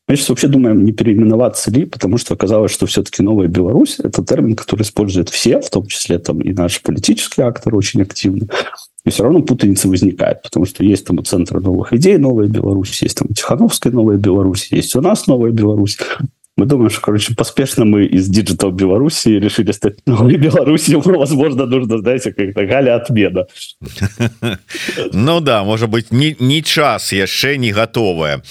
Мы 0.08 0.16
сейчас 0.16 0.30
вообще 0.30 0.48
думаем, 0.48 0.84
не 0.84 0.92
переименоваться 0.92 1.70
ли, 1.70 1.84
потому 1.84 2.18
что 2.18 2.34
оказалось, 2.34 2.72
что 2.72 2.86
все-таки 2.86 3.22
новая 3.22 3.46
Беларусь– 3.46 3.98
это 4.02 4.24
термин, 4.24 4.56
который 4.56 4.82
используют 4.82 5.28
все, 5.28 5.60
в 5.60 5.70
том 5.70 5.86
числе 5.86 6.18
там 6.18 6.40
и 6.40 6.52
наши 6.52 6.82
политические 6.82 7.46
акторы 7.46 7.76
очень 7.76 8.02
активно. 8.02 8.48
И 9.04 9.10
все 9.10 9.22
равно 9.22 9.42
путаница 9.42 9.88
возникает, 9.88 10.42
потому 10.42 10.66
что 10.66 10.84
есть 10.84 11.06
там 11.06 11.18
у 11.18 11.22
Центра 11.22 11.58
новых 11.60 11.92
идей 11.94 12.18
Новая 12.18 12.48
Беларусь, 12.48 13.02
есть 13.02 13.16
там 13.16 13.28
Тихановская 13.28 13.92
Новая 13.92 14.18
Беларусь, 14.18 14.70
есть 14.70 14.94
у 14.94 15.00
нас 15.00 15.26
Новая 15.26 15.52
Беларусь. 15.52 15.96
Мы 16.56 16.66
думаем, 16.66 16.90
что, 16.90 17.00
короче, 17.00 17.34
поспешно 17.34 17.86
мы 17.86 18.04
из 18.04 18.28
Digital 18.28 18.70
Беларуси 18.70 19.28
решили 19.30 19.72
стать 19.72 20.06
новой 20.06 20.36
Беларусью. 20.36 21.00
Возможно, 21.00 21.64
нужно, 21.64 21.98
знаете, 21.98 22.32
как-то 22.32 22.66
Галя 22.66 22.96
отмена. 22.96 23.46
Ну 25.12 25.40
да, 25.40 25.64
может 25.64 25.88
быть, 25.88 26.10
не, 26.10 26.36
не 26.38 26.62
час 26.62 27.12
яшчэ 27.12 27.56
не 27.56 27.72
готовая. 27.72 28.42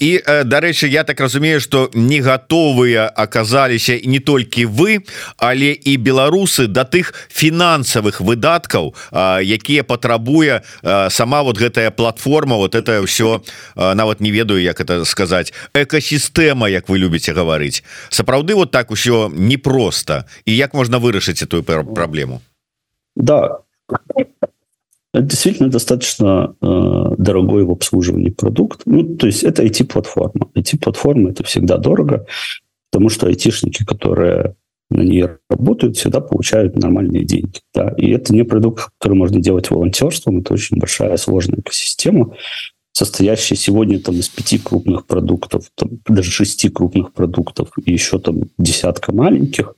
И, 0.00 0.22
дарэчы, 0.44 0.86
я 0.88 1.04
так 1.04 1.20
разумею, 1.20 1.60
что 1.60 1.90
не 1.94 2.20
готовыя 2.20 3.06
оказаліся 3.06 4.00
не 4.04 4.18
толькі 4.18 4.66
вы, 4.66 5.00
але 5.36 5.72
і 5.72 5.96
беларусы 5.96 6.66
да 6.66 6.84
тых 6.84 7.12
фінансавых 7.28 8.20
выдаткаў, 8.20 8.94
якія 9.42 9.84
патрабуе 9.84 10.62
сама 11.08 11.42
вот 11.42 11.58
гэтая 11.58 11.90
платформа, 11.90 12.56
вот 12.56 12.74
это 12.74 13.04
все 13.06 13.42
нават 13.76 14.20
не 14.20 14.30
ведаю, 14.30 14.62
як 14.62 14.80
это 14.80 15.04
сказаць, 15.04 15.52
экасістэма, 15.74 16.68
як 16.68 16.88
вы 16.88 16.98
любите 16.98 17.15
будете 17.16 17.32
гаварыць 17.32 17.82
сапраўды 18.10 18.54
вот 18.54 18.70
так 18.70 18.90
усё 18.90 19.30
непросто. 19.32 20.24
І 20.44 20.56
як 20.56 20.74
можна 20.74 20.98
вырашыць 20.98 21.42
эту 21.42 21.62
проблему? 21.94 22.40
Да. 23.16 23.58
Действительно 25.14 25.70
достаточно 25.70 26.54
э, 26.60 27.14
дорогой 27.18 27.64
в 27.64 27.70
обслуживании 27.70 28.30
продукт. 28.30 28.82
Ну 28.86 29.16
то 29.16 29.26
есть 29.26 29.44
это 29.44 29.64
IT 29.64 29.84
платформа 29.84 30.50
IT 30.54 30.78
платформа 30.78 31.30
это 31.30 31.42
всегда 31.42 31.78
дорого 31.78 32.26
потому 32.92 33.08
что 33.08 33.26
айтишники 33.26 33.84
которые 33.84 34.54
на 34.90 35.02
ней 35.02 35.26
работают 35.50 35.96
всегда 35.96 36.20
получают 36.20 36.76
нормальные 36.76 37.24
деньги 37.24 37.60
да. 37.74 37.94
И 37.96 38.10
это 38.10 38.34
не 38.34 38.44
продукт 38.44 38.90
который 38.98 39.16
можно 39.16 39.40
делать 39.40 39.70
волонтерством. 39.70 40.40
Это 40.40 40.52
очень 40.54 40.78
большая 40.78 41.16
сложная 41.16 41.60
экосистема 41.60 42.34
состоящий 42.96 43.56
сегодня 43.56 44.00
там 44.00 44.14
из 44.14 44.30
пяти 44.30 44.58
крупных 44.58 45.04
продуктов, 45.04 45.70
там, 45.74 45.90
даже 46.08 46.30
шести 46.30 46.70
крупных 46.70 47.12
продуктов 47.12 47.68
и 47.84 47.92
еще 47.92 48.18
там 48.18 48.44
десятка 48.56 49.14
маленьких, 49.14 49.74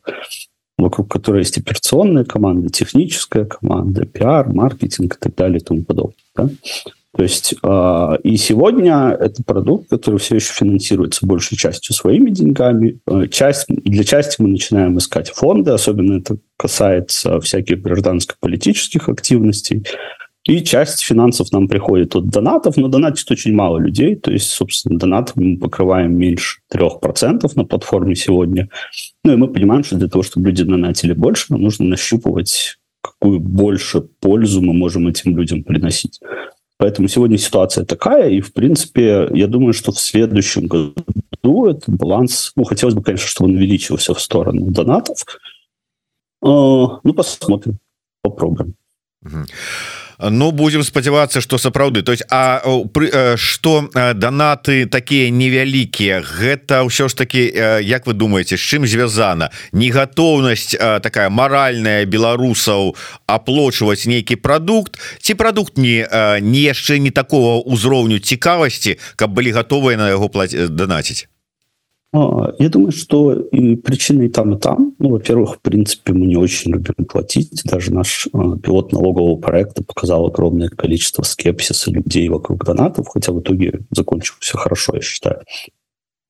вокруг 0.79 1.11
которой 1.11 1.41
есть 1.41 1.59
операционная 1.59 2.25
команда, 2.25 2.69
техническая 2.69 3.45
команда, 3.45 4.07
пиар, 4.07 4.49
маркетинг 4.53 5.17
и 5.17 5.19
так 5.19 5.35
далее 5.35 5.59
и 5.59 5.65
тому 5.65 5.83
подобное. 5.83 6.15
Да? 6.37 6.49
То 7.17 7.23
есть 7.25 7.55
э, 7.61 8.19
и 8.23 8.37
сегодня 8.37 9.09
это 9.19 9.43
продукт, 9.43 9.91
который 9.91 10.21
все 10.21 10.37
еще 10.37 10.53
финансируется 10.53 11.27
большей 11.27 11.57
частью 11.57 11.97
своими 11.97 12.31
деньгами. 12.31 13.01
Э, 13.09 13.27
часть, 13.27 13.65
для 13.67 14.05
части 14.05 14.41
мы 14.41 14.51
начинаем 14.51 14.97
искать 14.97 15.31
фонды, 15.31 15.73
особенно 15.73 16.19
это 16.19 16.37
касается 16.57 17.41
всяких 17.41 17.83
гражданско-политических 17.83 19.09
активностей. 19.09 19.85
И 20.49 20.65
часть 20.65 21.03
финансов 21.03 21.53
нам 21.53 21.69
приходит 21.69 22.17
от 22.17 22.29
донатов, 22.29 22.79
но 22.79 22.89
донатит 22.89 23.31
очень 23.31 23.55
мало 23.55 23.77
людей. 23.77 24.17
То 24.17 24.31
есть, 24.31 24.49
собственно, 24.49 24.99
донатов 24.99 25.37
мы 25.37 25.59
покрываем 25.59 26.17
меньше 26.17 26.61
3% 26.73 27.51
на 27.55 27.65
платформе 27.67 28.15
сегодня. 28.15 28.71
Ну 29.25 29.35
и 29.35 29.37
мы 29.37 29.49
понимаем, 29.49 29.85
что 29.85 29.97
для 29.97 30.09
того, 30.09 30.23
чтобы 30.23 30.49
люди 30.49 30.65
донатили 30.65 31.13
больше, 31.13 31.47
нам 31.51 31.61
нужно 31.61 31.85
нащупывать, 31.85 32.79
какую 33.03 33.41
больше 33.41 34.01
пользу 34.01 34.63
мы 34.63 34.73
можем 34.73 35.07
этим 35.07 35.37
людям 35.37 35.65
приносить. 35.65 36.19
Поэтому 36.79 37.09
сегодня 37.09 37.37
ситуация 37.37 37.85
такая, 37.85 38.31
и, 38.31 38.41
в 38.41 38.55
принципе, 38.55 39.29
я 39.35 39.49
думаю, 39.49 39.75
что 39.75 39.93
в 39.93 39.99
следующем 39.99 40.67
году 40.67 41.67
этот 41.67 41.95
баланс, 41.95 42.53
ну, 42.57 42.65
хотелось 42.65 42.95
бы, 42.95 43.03
конечно, 43.03 43.29
чтобы 43.29 43.51
он 43.51 43.57
увеличился 43.57 44.15
в 44.15 44.21
сторону 44.21 44.71
донатов. 44.71 45.27
А, 46.41 46.47
ну, 47.05 47.13
посмотрим, 47.15 47.77
попробуем. 48.23 48.77
Ну 50.19 50.51
будем 50.51 50.83
спадзявацца 50.83 51.41
что 51.41 51.59
сапраўды. 51.59 52.03
То 52.03 52.13
есть 52.13 52.25
А 52.31 52.63
что 53.37 53.89
донаты 54.15 54.87
такія 54.87 55.31
невялікія 55.31 56.21
гэта 56.21 56.83
ўсё 56.83 57.09
ж 57.09 57.15
таки 57.15 57.47
Як 57.83 58.07
вы 58.07 58.13
думаете 58.15 58.57
з 58.57 58.61
чым 58.61 58.87
звязана? 58.87 59.51
Негатоўнасць 59.73 60.75
такая 61.03 61.31
маральная 61.31 62.05
беларусаў 62.05 62.97
аплочваць 63.27 64.07
нейкі 64.07 64.37
продукт 64.37 64.99
ці 65.23 65.35
продукт 65.35 65.79
не 65.79 66.07
не 66.43 66.61
яшчэ 66.67 66.99
не 66.99 67.11
такого 67.11 67.63
ўзроўню 67.63 68.19
цікавасці 68.19 68.99
каб 69.17 69.31
былі 69.31 69.53
готовыя 69.53 69.97
на 69.97 70.09
яго 70.11 70.29
плаціць 70.29 70.69
данаціць 70.69 71.29
я 72.13 72.69
думаю, 72.71 72.93
что 72.93 73.35
и 73.35 73.77
причины 73.77 74.25
и 74.25 74.29
там, 74.29 74.55
и 74.55 74.59
там. 74.59 74.95
Ну, 74.99 75.11
во-первых, 75.11 75.57
в 75.57 75.61
принципе, 75.61 76.15
мы 76.15 76.27
не 76.27 76.37
очень 76.37 76.73
любим 76.73 77.05
платить. 77.07 77.63
Даже 77.65 77.93
наш 77.93 78.29
а, 78.33 78.57
пилот 78.57 78.93
налогового 78.93 79.37
проекта 79.37 79.85
показал 79.85 80.27
огромное 80.27 80.71
количество 80.71 81.23
скепсиса 81.23 81.91
людей 81.91 82.29
вокруг 82.29 82.65
донатов, 82.65 83.09
хотя 83.09 83.33
в 83.33 83.41
итоге 83.41 83.81
закончилось 83.91 84.41
все 84.41 84.57
хорошо, 84.57 84.95
я 84.95 85.03
считаю. 85.03 85.43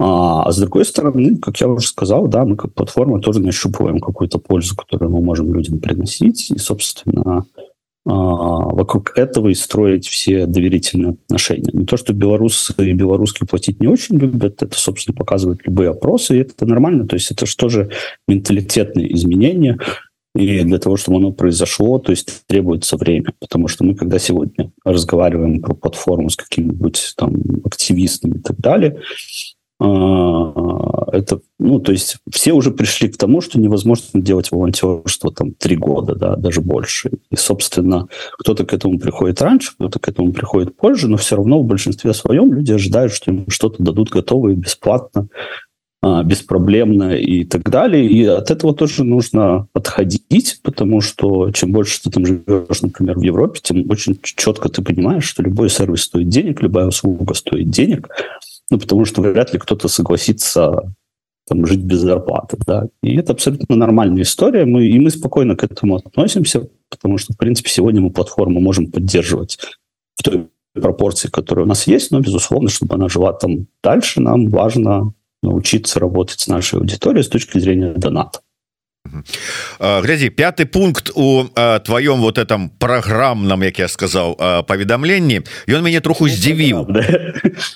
А, 0.00 0.44
а 0.44 0.52
с 0.52 0.58
другой 0.58 0.85
стороны, 0.85 1.37
как 1.37 1.61
я 1.61 1.68
уже 1.68 1.87
сказал, 1.87 2.26
да, 2.26 2.44
мы 2.44 2.56
как 2.56 2.75
платформа 2.75 3.20
тоже 3.20 3.40
нащупываем 3.40 4.00
какую-то 4.00 4.38
пользу, 4.38 4.76
которую 4.76 5.11
мы 5.11 5.20
можем 5.20 5.54
людям 5.54 5.78
приносить. 5.78 6.50
И, 6.50 6.58
собственно, 6.58 7.44
а, 7.56 7.62
вокруг 8.04 9.18
этого 9.18 9.48
и 9.48 9.54
строить 9.54 10.06
все 10.06 10.46
доверительные 10.46 11.16
отношения. 11.26 11.70
Не 11.72 11.84
то, 11.84 11.96
что 11.96 12.14
белорусы 12.14 12.72
и 12.78 12.92
белорусские 12.92 13.46
платить 13.46 13.80
не 13.80 13.86
очень 13.86 14.16
любят, 14.16 14.62
это, 14.62 14.78
собственно, 14.78 15.14
показывают 15.16 15.60
любые 15.66 15.90
опросы, 15.90 16.36
и 16.36 16.40
это 16.40 16.64
нормально. 16.64 17.06
То 17.06 17.14
есть 17.14 17.30
это 17.30 17.46
же 17.68 17.90
менталитетные 18.26 19.12
изменения, 19.14 19.78
и 20.34 20.62
для 20.62 20.78
того, 20.78 20.96
чтобы 20.96 21.18
оно 21.18 21.32
произошло, 21.32 21.98
то 21.98 22.12
есть 22.12 22.46
требуется 22.46 22.96
время. 22.96 23.32
Потому 23.40 23.66
что 23.66 23.84
мы, 23.84 23.94
когда 23.94 24.18
сегодня 24.18 24.70
разговариваем 24.84 25.60
про 25.60 25.74
платформу 25.74 26.30
с 26.30 26.36
какими-нибудь 26.36 27.14
там 27.16 27.34
активистами 27.64 28.38
и 28.38 28.40
так 28.40 28.56
далее, 28.58 29.00
а, 29.00 29.57
это, 29.80 31.40
ну, 31.58 31.78
то 31.78 31.92
есть 31.92 32.16
все 32.30 32.52
уже 32.52 32.73
пришли 32.73 33.08
к 33.08 33.16
тому, 33.16 33.40
что 33.40 33.61
невозможно 33.61 34.20
делать 34.20 34.50
волонтерство 34.50 35.32
там 35.32 35.52
три 35.52 35.76
года, 35.76 36.14
да, 36.14 36.37
даже 36.37 36.61
больше. 36.61 37.12
И, 37.30 37.37
собственно, 37.37 38.08
кто-то 38.38 38.64
к 38.64 38.73
этому 38.73 38.99
приходит 38.99 39.40
раньше, 39.40 39.73
кто-то 39.75 40.00
к 40.00 40.08
этому 40.08 40.32
приходит 40.32 40.76
позже, 40.76 41.08
но 41.08 41.16
все 41.16 41.37
равно 41.37 41.61
в 41.61 41.66
большинстве 41.66 42.12
своем 42.12 42.52
люди 42.52 42.73
ожидают, 42.73 43.12
что 43.12 43.30
им 43.30 43.44
что-то 43.49 43.82
дадут 43.82 44.11
готовое, 44.11 44.54
бесплатно, 44.54 45.28
а, 46.00 46.23
беспроблемно 46.23 47.16
и 47.16 47.44
так 47.44 47.68
далее. 47.68 48.06
И 48.06 48.25
от 48.25 48.50
этого 48.52 48.73
тоже 48.73 49.02
нужно 49.02 49.66
отходить, 49.73 50.61
потому 50.62 51.00
что 51.00 51.50
чем 51.50 51.73
больше 51.73 52.02
ты 52.02 52.11
там 52.11 52.25
живешь, 52.25 52.82
например, 52.82 53.18
в 53.18 53.23
Европе, 53.23 53.58
тем 53.62 53.90
очень 53.90 54.18
четко 54.23 54.68
ты 54.68 54.82
понимаешь, 54.82 55.25
что 55.25 55.42
любой 55.42 55.70
сервис 55.70 56.02
стоит 56.02 56.28
денег, 56.28 56.62
любая 56.62 56.87
услуга 56.87 57.35
стоит 57.35 57.70
денег, 57.70 58.08
ну, 58.70 58.78
потому 58.78 59.04
что 59.04 59.22
вряд 59.22 59.52
ли 59.52 59.58
кто-то 59.58 59.88
согласится 59.88 60.94
там, 61.48 61.66
жить 61.66 61.80
без 61.80 62.00
зарплаты. 62.00 62.58
Да? 62.66 62.88
И 63.02 63.16
это 63.16 63.32
абсолютно 63.32 63.76
нормальная 63.76 64.22
история, 64.22 64.64
мы, 64.64 64.87
и 64.87 64.98
мы 64.98 65.10
спокойно 65.10 65.56
к 65.56 65.64
этому 65.64 65.96
относимся, 65.96 66.68
потому 66.90 67.18
что, 67.18 67.32
в 67.32 67.37
принципе, 67.37 67.70
сегодня 67.70 68.00
мы 68.00 68.10
платформу 68.10 68.60
можем 68.60 68.90
поддерживать 68.90 69.58
в 70.14 70.22
той 70.22 70.48
пропорции, 70.75 71.28
которая 71.28 71.64
у 71.64 71.68
нас 71.68 71.87
есть, 71.87 72.10
но, 72.10 72.20
безусловно, 72.20 72.68
чтобы 72.68 72.94
она 72.94 73.08
жила 73.08 73.32
там 73.32 73.66
дальше, 73.82 74.20
нам 74.20 74.48
важно 74.48 75.12
научиться 75.42 76.00
работать 76.00 76.40
с 76.40 76.48
нашей 76.48 76.78
аудиторией 76.78 77.25
с 77.25 77.28
точки 77.28 77.58
зрения 77.58 77.94
доната. 77.94 78.40
Глядзі 79.80 80.30
пятый 80.30 80.66
пункт 80.66 81.10
у 81.14 81.44
твоем 81.84 82.20
вот 82.20 82.38
этом 82.38 82.70
программном 82.78 83.62
як 83.62 83.78
я 83.78 83.88
сказал 83.88 84.36
паведамленні 84.66 85.42
ён 85.68 85.82
мяне 85.82 86.00
троху 86.00 86.28
здзівіў 86.28 86.86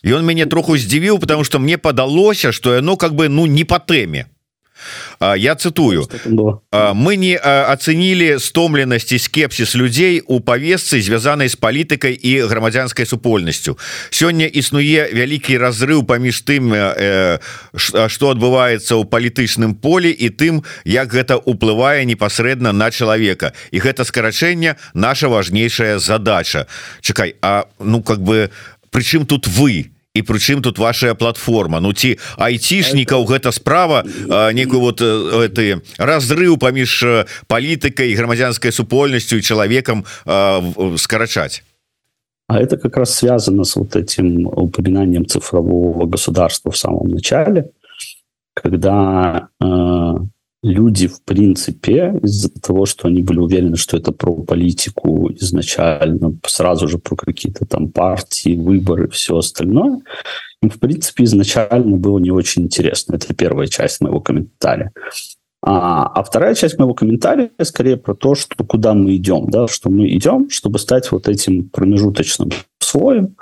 ён 0.04 0.22
мяне 0.24 0.46
троху 0.46 0.76
здзівіў 0.76 1.18
потому 1.18 1.44
что 1.44 1.58
мне 1.58 1.78
падалося 1.78 2.52
что 2.52 2.74
яно 2.74 2.96
как 2.96 3.14
бы 3.14 3.28
ну 3.28 3.46
не 3.46 3.64
по 3.64 3.78
тэме 3.78 4.31
я 5.20 5.54
цитую. 5.54 6.08
Мы 6.72 7.16
не 7.16 7.36
оценили 7.36 8.38
стомленасці 8.38 9.18
скепсіс 9.18 9.74
людзей 9.74 10.22
у 10.26 10.40
павесцы 10.40 11.00
звязанай 11.00 11.48
з 11.48 11.56
палітыкай 11.56 12.12
і 12.12 12.48
грамадзянскай 12.48 13.06
супольнасцю 13.06 13.78
сёння 14.10 14.46
існуе 14.46 15.08
вялікі 15.12 15.58
разрыв 15.58 16.06
паміж 16.06 16.42
тым 16.42 16.74
что 17.74 18.24
адбываецца 18.32 18.98
ў 18.98 19.04
палітычным 19.06 19.74
полі 19.74 20.10
і 20.10 20.28
тым 20.30 20.64
як 20.84 21.12
гэта 21.12 21.36
уплывае 21.38 22.04
непасрэдна 22.04 22.72
на 22.72 22.90
чалавека 22.90 23.52
і 23.70 23.78
гэта 23.78 24.04
скарачэнне 24.04 24.76
наша 24.94 25.28
важнейшая 25.28 25.98
задача 25.98 26.66
чакай 27.00 27.36
А 27.42 27.66
ну 27.78 28.02
как 28.02 28.22
бы 28.22 28.50
прычым 28.90 29.26
тут 29.26 29.46
вы 29.46 29.91
і 30.14 30.20
прычым 30.22 30.62
тут 30.62 30.78
ваша 30.78 31.14
платформа? 31.14 31.80
Ну 31.80 31.92
ці 31.92 32.18
айцішнікаў 32.36 33.24
гэта 33.24 33.52
справа 33.52 34.04
некую 34.52 34.80
вот 34.80 35.00
ты 35.00 35.80
разрыв 35.98 36.58
паміж 36.58 37.24
палітыкай 37.48 38.12
грамадзянскай 38.14 38.72
супольнасцю 38.72 39.40
і 39.40 39.42
чалавекам 39.42 40.04
скарачаць? 40.96 41.64
А 42.48 42.60
это 42.60 42.76
как 42.76 42.96
раз 42.96 43.14
связано 43.14 43.64
с 43.64 43.76
вот 43.76 43.96
этим 43.96 44.46
упоминанием 44.46 45.24
цифрового 45.24 46.04
государства 46.04 46.70
в 46.70 46.76
самом 46.76 47.08
начале, 47.08 47.70
когда 48.52 49.48
э, 49.58 49.66
люди, 50.62 51.08
в 51.08 51.22
принципе, 51.22 52.18
из-за 52.22 52.48
того, 52.48 52.86
что 52.86 53.08
они 53.08 53.22
были 53.22 53.38
уверены, 53.38 53.76
что 53.76 53.96
это 53.96 54.12
про 54.12 54.34
политику 54.34 55.30
изначально, 55.32 56.38
сразу 56.46 56.88
же 56.88 56.98
про 56.98 57.16
какие-то 57.16 57.66
там 57.66 57.90
партии, 57.90 58.56
выборы, 58.56 59.08
все 59.08 59.38
остальное, 59.38 60.00
им, 60.62 60.70
в 60.70 60.78
принципе, 60.78 61.24
изначально 61.24 61.96
было 61.96 62.18
не 62.18 62.30
очень 62.30 62.62
интересно. 62.62 63.16
Это 63.16 63.34
первая 63.34 63.66
часть 63.66 64.00
моего 64.00 64.20
комментария. 64.20 64.92
А, 65.64 66.06
а 66.06 66.22
вторая 66.24 66.54
часть 66.54 66.78
моего 66.78 66.94
комментария 66.94 67.50
скорее 67.62 67.96
про 67.96 68.14
то, 68.14 68.34
что 68.34 68.64
куда 68.64 68.94
мы 68.94 69.16
идем, 69.16 69.48
да, 69.48 69.68
что 69.68 69.90
мы 69.90 70.08
идем, 70.08 70.50
чтобы 70.50 70.78
стать 70.78 71.10
вот 71.12 71.28
этим 71.28 71.68
промежуточным 71.68 72.50
слоем, 72.80 73.36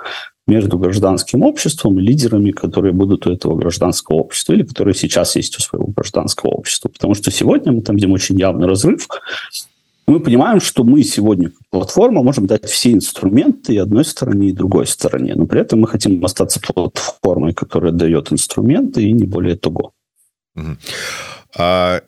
между 0.47 0.77
гражданским 0.77 1.43
обществом 1.43 1.99
и 1.99 2.01
лидерами, 2.01 2.51
которые 2.51 2.93
будут 2.93 3.27
у 3.27 3.31
этого 3.31 3.55
гражданского 3.55 4.17
общества 4.17 4.53
или 4.53 4.63
которые 4.63 4.95
сейчас 4.95 5.35
есть 5.35 5.57
у 5.57 5.61
своего 5.61 5.87
гражданского 5.87 6.51
общества. 6.51 6.89
Потому 6.89 7.13
что 7.13 7.31
сегодня 7.31 7.71
мы 7.71 7.81
там 7.81 7.95
видим 7.95 8.11
очень 8.11 8.37
явный 8.39 8.67
разрыв. 8.67 9.07
Мы 10.07 10.19
понимаем, 10.19 10.59
что 10.59 10.83
мы 10.83 11.03
сегодня, 11.03 11.51
платформа, 11.69 12.23
можем 12.23 12.47
дать 12.47 12.65
все 12.65 12.91
инструменты 12.91 13.75
и 13.75 13.77
одной 13.77 14.03
стороне, 14.03 14.49
и 14.49 14.51
другой 14.51 14.87
стороне. 14.87 15.35
Но 15.35 15.45
при 15.45 15.61
этом 15.61 15.79
мы 15.79 15.87
хотим 15.87 16.23
остаться 16.25 16.59
платформой, 16.59 17.53
которая 17.53 17.91
дает 17.91 18.33
инструменты, 18.33 19.03
и 19.03 19.13
не 19.13 19.25
более 19.25 19.55
того. 19.55 19.93
Uh-huh. 20.57 22.01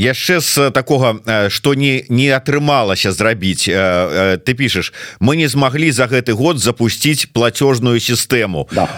Яшчэ 0.00 0.40
з 0.40 0.70
такого 0.70 1.20
что 1.48 1.74
не 1.74 2.04
не 2.08 2.32
атрымалася 2.32 3.12
зрабіць 3.12 3.68
ты 3.68 4.54
пішаш 4.56 4.92
мы 5.20 5.36
не 5.36 5.44
змаглі 5.44 5.92
за 5.92 6.08
гэты 6.08 6.32
год 6.32 6.56
запустить 6.58 7.32
платежную 7.36 8.00
сістэму 8.00 8.68
да. 8.72 8.88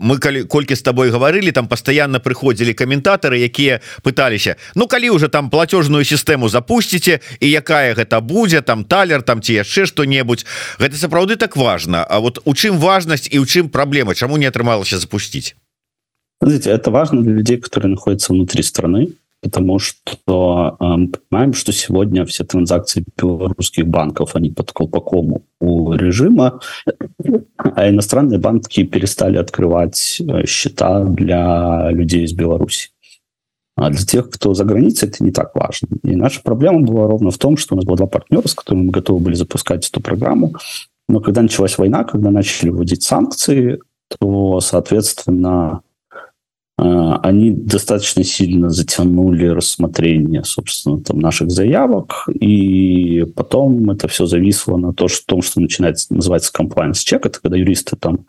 мы 0.00 0.16
калі 0.16 0.48
колькі 0.48 0.72
с 0.72 0.80
тобой 0.80 1.10
говорили 1.10 1.52
там 1.52 1.68
постоянно 1.68 2.24
прыходзілі 2.24 2.72
каментаторы 2.72 3.44
якія 3.44 3.80
пыталіся 4.00 4.56
Ну 4.74 4.86
калі 4.86 5.10
уже 5.10 5.28
там 5.28 5.50
платежную 5.50 6.04
сістэму 6.04 6.48
запусціце 6.48 7.20
і 7.40 7.50
якая 7.50 7.92
гэта 7.92 8.20
будзе 8.24 8.64
там 8.64 8.84
талер 8.84 9.20
там 9.22 9.42
ці 9.42 9.60
яшчэ 9.60 9.84
что-небудзь 9.84 10.46
гэта 10.80 10.96
сапраўды 10.96 11.36
так 11.36 11.56
важно 11.56 12.06
А 12.08 12.18
вот 12.18 12.40
у 12.44 12.54
чым 12.54 12.80
важнасць 12.80 13.28
і 13.28 13.38
у 13.38 13.44
чым 13.44 13.68
праблема 13.68 14.14
Чаму 14.14 14.38
не 14.38 14.46
атрымалася 14.48 14.96
Знаете, 16.40 16.70
это 16.70 16.90
важно 16.90 17.20
для 17.20 17.32
людей 17.32 17.58
которые 17.58 17.90
находятся 17.90 18.32
внутри 18.32 18.62
страны 18.62 19.12
потому 19.46 19.78
что 19.78 20.76
э, 20.80 20.84
мы 20.84 21.08
понимаем, 21.08 21.52
что 21.52 21.72
сегодня 21.72 22.24
все 22.24 22.42
транзакции 22.42 23.04
белорусских 23.16 23.86
банков, 23.86 24.34
они 24.34 24.50
под 24.50 24.72
колпаком 24.72 25.44
у 25.60 25.92
режима, 25.92 26.58
а 27.58 27.88
иностранные 27.88 28.40
банки 28.40 28.82
перестали 28.82 29.36
открывать 29.38 30.20
э, 30.20 30.46
счета 30.46 31.04
для 31.04 31.90
людей 31.92 32.24
из 32.24 32.32
Беларуси. 32.32 32.90
А 33.76 33.90
для 33.90 34.04
тех, 34.04 34.30
кто 34.30 34.52
за 34.52 34.64
границей, 34.64 35.08
это 35.08 35.22
не 35.22 35.30
так 35.30 35.54
важно. 35.54 35.88
И 36.02 36.16
наша 36.16 36.42
проблема 36.42 36.80
была 36.80 37.06
ровно 37.06 37.30
в 37.30 37.38
том, 37.38 37.56
что 37.56 37.74
у 37.74 37.76
нас 37.76 37.84
было 37.84 37.96
два 37.96 38.06
партнера, 38.08 38.48
с 38.48 38.54
которыми 38.54 38.86
мы 38.86 38.90
готовы 38.90 39.20
были 39.20 39.34
запускать 39.34 39.88
эту 39.88 40.00
программу. 40.00 40.54
Но 41.08 41.20
когда 41.20 41.42
началась 41.42 41.78
война, 41.78 42.02
когда 42.02 42.32
начали 42.32 42.70
вводить 42.70 43.04
санкции, 43.04 43.78
то, 44.18 44.60
соответственно, 44.60 45.82
а, 45.82 45.85
они 46.78 47.50
достаточно 47.50 48.22
сильно 48.22 48.68
затянули 48.68 49.46
рассмотрение, 49.46 50.44
собственно, 50.44 51.00
там, 51.00 51.18
наших 51.20 51.50
заявок, 51.50 52.28
и 52.28 53.24
потом 53.34 53.90
это 53.90 54.08
все 54.08 54.26
зависло 54.26 54.76
на 54.76 54.92
то, 54.92 55.08
что, 55.08 55.24
том, 55.26 55.42
что 55.42 55.60
начинается 55.60 56.14
называется 56.14 56.52
compliance 56.54 57.04
check, 57.06 57.20
это 57.24 57.40
когда 57.40 57.56
юристы 57.56 57.96
там 57.96 58.26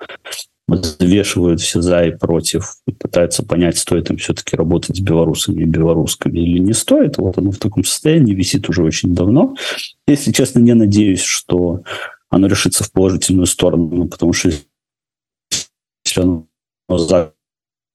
взвешивают 0.68 1.62
все 1.62 1.82
за 1.82 2.06
и 2.06 2.12
против 2.12 2.76
и 2.86 2.92
пытаются 2.92 3.44
понять, 3.44 3.78
стоит 3.78 4.10
им 4.10 4.18
все-таки 4.18 4.56
работать 4.56 4.98
с 4.98 5.00
белорусами 5.00 5.64
и 5.64 5.66
белорусскими 5.66 6.40
или 6.40 6.60
не 6.60 6.74
стоит. 6.74 7.18
Вот 7.18 7.38
оно 7.38 7.52
в 7.52 7.58
таком 7.58 7.84
состоянии 7.86 8.34
висит 8.34 8.68
уже 8.70 8.84
очень 8.84 9.16
давно. 9.16 9.56
Если 10.08 10.32
честно, 10.32 10.60
не 10.60 10.74
надеюсь, 10.74 11.22
что 11.22 11.84
оно 12.30 12.48
решится 12.48 12.84
в 12.84 12.92
положительную 12.92 13.46
сторону, 13.46 14.08
потому 14.10 14.34
что 14.34 14.50
если 16.06 16.22
оно 16.22 16.48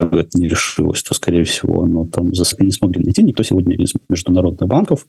это 0.06 0.38
не 0.38 0.48
решилось, 0.48 1.02
то, 1.02 1.14
скорее 1.14 1.44
всего, 1.44 1.82
оно 1.82 2.06
там 2.06 2.34
за 2.34 2.44
не 2.58 2.72
смогли 2.72 3.04
найти. 3.04 3.22
Никто 3.22 3.42
сегодня 3.42 3.76
из 3.76 3.92
международных 4.08 4.68
банков 4.68 5.06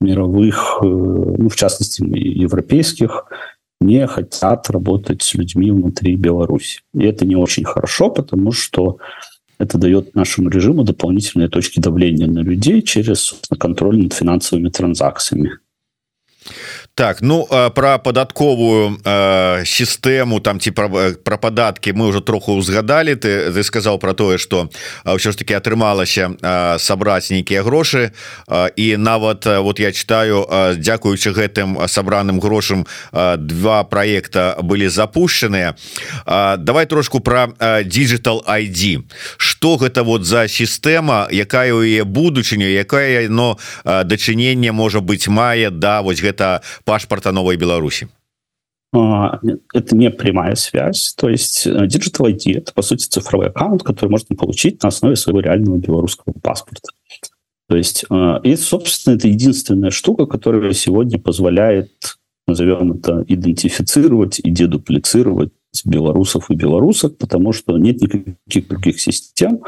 мировых, 0.00 0.78
э, 0.82 0.86
ну, 0.86 1.48
в 1.48 1.56
частности, 1.56 2.02
европейских, 2.02 3.26
не 3.80 4.06
хотят 4.06 4.68
работать 4.70 5.22
с 5.22 5.34
людьми 5.34 5.70
внутри 5.70 6.16
Беларуси. 6.16 6.80
И 6.94 7.04
это 7.04 7.24
не 7.24 7.36
очень 7.36 7.64
хорошо, 7.64 8.10
потому 8.10 8.52
что 8.52 8.98
это 9.58 9.78
дает 9.78 10.14
нашему 10.14 10.48
режиму 10.48 10.84
дополнительные 10.84 11.48
точки 11.48 11.80
давления 11.80 12.26
на 12.26 12.40
людей 12.40 12.82
через 12.82 13.34
контроль 13.58 14.02
над 14.02 14.12
финансовыми 14.12 14.68
транзакциями. 14.68 15.58
Так 16.94 17.22
ну 17.22 17.46
про 17.74 17.98
падатковую 17.98 18.98
сістэму 19.64 20.40
там 20.40 20.60
ці 20.60 20.70
про 20.70 21.38
падаткі 21.38 21.92
мы 21.92 22.06
уже 22.08 22.20
троху 22.20 22.52
узгадали. 22.52 23.14
Ты 23.14 23.50
ты 23.52 23.62
сказал 23.64 23.98
про 23.98 24.14
тое 24.14 24.38
что 24.38 24.68
ўсё 25.04 25.32
ж 25.32 25.36
таки 25.36 25.54
атрымалася 25.54 26.36
сабраць 26.78 27.30
нейкія 27.30 27.62
грошы 27.62 28.12
і 28.76 28.96
нават 28.96 29.46
вот 29.46 29.80
я 29.80 29.92
читаю 29.92 30.46
дзякуючы 30.76 31.32
гэтым 31.32 31.88
сабраным 31.88 32.40
грошам 32.40 32.86
два 33.12 33.84
проекта 33.84 34.56
былі 34.62 34.88
запущеныя 34.88 35.76
давай 36.58 36.86
трошку 36.86 37.20
про 37.20 37.52
digital 37.84 38.44
ID 38.44 39.04
что 39.36 39.76
гэта 39.76 40.02
вот 40.02 40.24
за 40.24 40.48
сістэма 40.48 41.28
якая 41.30 41.72
у 41.72 41.82
яе 41.82 42.04
будучыню 42.04 42.66
якая 42.66 43.28
но 43.28 43.58
дачыненне 43.84 44.72
можа 44.72 45.00
быть 45.00 45.28
мае 45.28 45.70
да 45.70 46.02
вось 46.02 46.20
гэта 46.20 46.62
по 46.90 46.94
пашпарта 46.94 47.30
новой 47.30 47.56
Беларуси? 47.56 48.08
А, 48.92 49.38
это 49.72 49.96
не 49.96 50.10
прямая 50.10 50.56
связь. 50.56 51.14
То 51.16 51.28
есть 51.28 51.64
э, 51.64 51.86
Digital 51.86 52.34
ID– 52.34 52.54
это, 52.58 52.72
по 52.74 52.82
сути, 52.82 53.06
цифровой 53.06 53.46
аккаунт, 53.46 53.84
который 53.84 54.10
можно 54.10 54.34
получить 54.34 54.82
на 54.82 54.88
основе 54.88 55.14
своего 55.14 55.38
реального 55.38 55.76
белорусского 55.76 56.32
паспорта. 56.42 56.88
То 57.68 57.76
есть, 57.76 58.04
э, 58.10 58.40
и, 58.42 58.56
собственно, 58.56 59.14
это 59.14 59.28
единственная 59.28 59.92
штука, 59.92 60.26
которая 60.26 60.72
сегодня 60.72 61.20
позволяет, 61.20 61.92
назовем 62.48 62.94
это, 62.94 63.24
идентифицировать 63.28 64.40
и 64.40 64.50
дедуплицировать 64.50 65.52
белорусов 65.84 66.50
и 66.50 66.56
белорусок, 66.56 67.18
потому 67.18 67.52
что 67.52 67.78
нет 67.78 68.00
никаких 68.00 68.66
других 68.66 69.00
систем, 69.00 69.60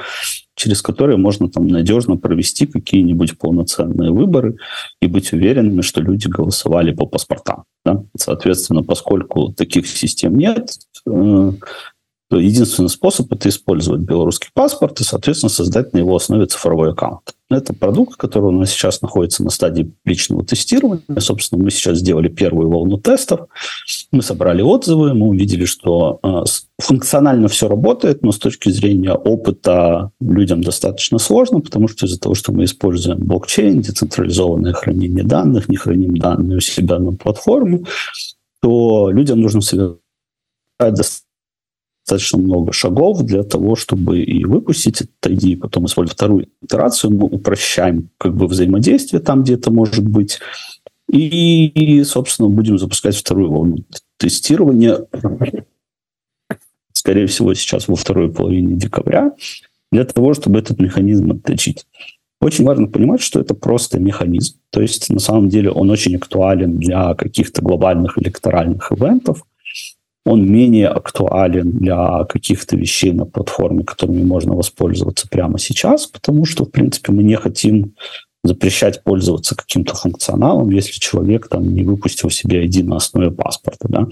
через 0.55 0.83
которые 0.83 1.17
можно 1.17 1.49
там 1.49 1.67
надежно 1.67 2.17
провести 2.17 2.67
какие-нибудь 2.67 3.39
полноценные 3.39 4.11
выборы 4.11 4.57
и 5.01 5.07
быть 5.07 5.33
уверенными, 5.33 5.81
что 5.81 6.01
люди 6.01 6.29
голосовали 6.29 6.93
по 6.93 7.07
паспортам. 7.07 7.65
Да? 7.85 8.05
Соответственно, 8.17 8.83
поскольку 8.83 9.53
таких 9.53 9.87
систем 9.87 10.37
нет, 10.37 10.71
э, 11.07 11.53
то 12.31 12.39
единственный 12.39 12.89
способ 12.89 13.33
это 13.33 13.49
использовать 13.49 14.01
белорусский 14.01 14.51
паспорт 14.55 15.01
и, 15.01 15.05
соответственно, 15.05 15.51
создать 15.51 15.93
на 15.93 15.99
его 15.99 16.17
основе 16.17 16.47
цифровой 16.47 16.93
аккаунт. 16.93 17.35
Это 17.55 17.75
продукт, 17.75 18.17
который 18.17 18.47
у 18.47 18.51
нас 18.53 18.71
сейчас 18.71 19.03
находится 19.03 19.43
на 19.43 19.51
стадии 19.51 19.93
личного 20.05 20.45
тестирования. 20.45 21.03
Собственно, 21.19 21.63
мы 21.63 21.71
сейчас 21.71 21.99
сделали 21.99 22.29
первую 22.29 22.71
волну 22.71 22.99
тестов. 22.99 23.49
Мы 24.11 24.23
собрали 24.23 24.63
отзывы, 24.63 25.15
мы 25.15 25.29
увидели, 25.29 25.65
что 25.65 26.21
э, 26.23 26.45
функционально 26.79 27.49
все 27.49 27.69
работает, 27.69 28.23
но 28.23 28.33
с 28.33 28.39
точки 28.39 28.71
зрения 28.71 29.13
опыта 29.13 30.11
людям 30.21 30.63
достаточно 30.63 31.19
сложно, 31.19 31.61
потому 31.61 31.89
что 31.89 32.07
из-за 32.07 32.19
того, 32.19 32.35
что 32.35 32.53
мы 32.53 32.65
используем 32.65 33.19
блокчейн, 33.19 33.81
децентрализованное 33.81 34.73
хранение 34.73 35.25
данных, 35.25 35.69
не 35.69 35.77
храним 35.77 36.17
данные 36.17 36.59
у 36.59 36.61
себя 36.61 36.99
на 36.99 37.13
платформе, 37.13 37.85
то 38.61 39.11
людям 39.11 39.41
нужно 39.41 39.61
совершать 39.61 39.99
достаточно 42.13 42.39
много 42.39 42.73
шагов 42.73 43.23
для 43.23 43.43
того, 43.43 43.75
чтобы 43.75 44.21
и 44.21 44.45
выпустить 44.45 45.01
этот 45.01 45.33
ID, 45.33 45.57
потом 45.57 45.87
использовать 45.87 46.17
вторую 46.17 46.49
итерацию. 46.63 47.11
Мы 47.13 47.27
упрощаем 47.27 48.11
как 48.19 48.35
бы 48.35 48.47
взаимодействие 48.47 49.21
там, 49.21 49.43
где 49.43 49.55
это 49.55 49.71
может 49.71 50.07
быть. 50.07 50.39
И, 51.11 52.03
собственно, 52.05 52.49
будем 52.49 52.79
запускать 52.79 53.17
вторую 53.17 53.51
волну 53.51 53.79
тестирования, 54.19 55.07
скорее 56.93 57.27
всего, 57.27 57.55
сейчас 57.55 57.89
во 57.89 57.97
второй 57.97 58.31
половине 58.31 58.77
декабря, 58.77 59.33
для 59.91 60.05
того, 60.05 60.35
чтобы 60.35 60.59
этот 60.59 60.79
механизм 60.81 61.33
отточить. 61.33 61.87
Очень 62.41 62.65
важно 62.65 62.89
понимать, 62.89 63.21
что 63.21 63.41
это 63.41 63.55
просто 63.55 64.01
механизм. 64.01 64.57
То 64.71 64.81
есть, 64.81 65.11
на 65.11 65.21
самом 65.21 65.49
деле, 65.49 65.71
он 65.71 65.91
очень 65.91 66.17
актуален 66.17 66.79
для 66.79 67.15
каких-то 67.15 67.63
глобальных 67.63 68.19
электоральных 68.19 68.91
ивентов. 68.91 69.45
Он 70.25 70.47
менее 70.47 70.89
актуален 70.89 71.73
для 71.73 72.25
каких-то 72.25 72.77
вещей 72.77 73.13
на 73.13 73.25
платформе, 73.25 73.83
которыми 73.83 74.23
можно 74.23 74.55
воспользоваться 74.55 75.29
прямо 75.29 75.59
сейчас, 75.59 76.07
потому 76.07 76.45
что, 76.45 76.65
в 76.65 76.71
принципе, 76.71 77.13
мы 77.13 77.23
не 77.23 77.37
хотим 77.37 77.95
запрещать 78.45 79.03
пользоваться 79.03 79.57
каким-то 79.57 79.95
функционалом, 79.95 80.71
если 80.71 80.93
человек 80.93 81.49
там 81.49 81.75
не 81.75 81.83
выпустил 81.83 82.31
себе 82.31 82.67
ID 82.67 82.85
на 82.85 82.97
основе 82.97 83.31
паспорта. 83.31 83.89
Да? 83.89 84.09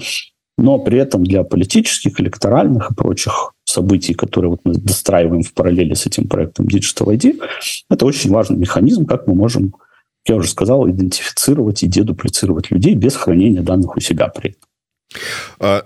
Но 0.57 0.79
при 0.79 0.99
этом 0.99 1.25
для 1.25 1.43
политических, 1.43 2.21
электоральных 2.21 2.91
и 2.91 2.95
прочих 2.95 3.53
событий, 3.65 4.15
которые 4.15 4.51
вот 4.51 4.61
мы 4.65 4.75
достраиваем 4.75 5.43
в 5.43 5.53
параллели 5.53 5.95
с 5.95 6.07
этим 6.07 6.29
проектом 6.29 6.67
Digital 6.67 7.15
ID, 7.15 7.41
это 7.89 8.07
очень 8.07 8.31
важный 8.31 8.59
механизм, 8.59 9.07
как 9.07 9.27
мы 9.27 9.35
можем, 9.35 9.75
я 10.27 10.37
уже 10.37 10.49
сказал, 10.49 10.89
идентифицировать 10.89 11.83
и 11.83 11.87
дедуплицировать 11.87 12.71
людей 12.71 12.95
без 12.95 13.17
хранения 13.17 13.63
данных 13.63 13.97
у 13.97 14.01
себя 14.01 14.29
при 14.29 14.51
этом. 14.51 14.70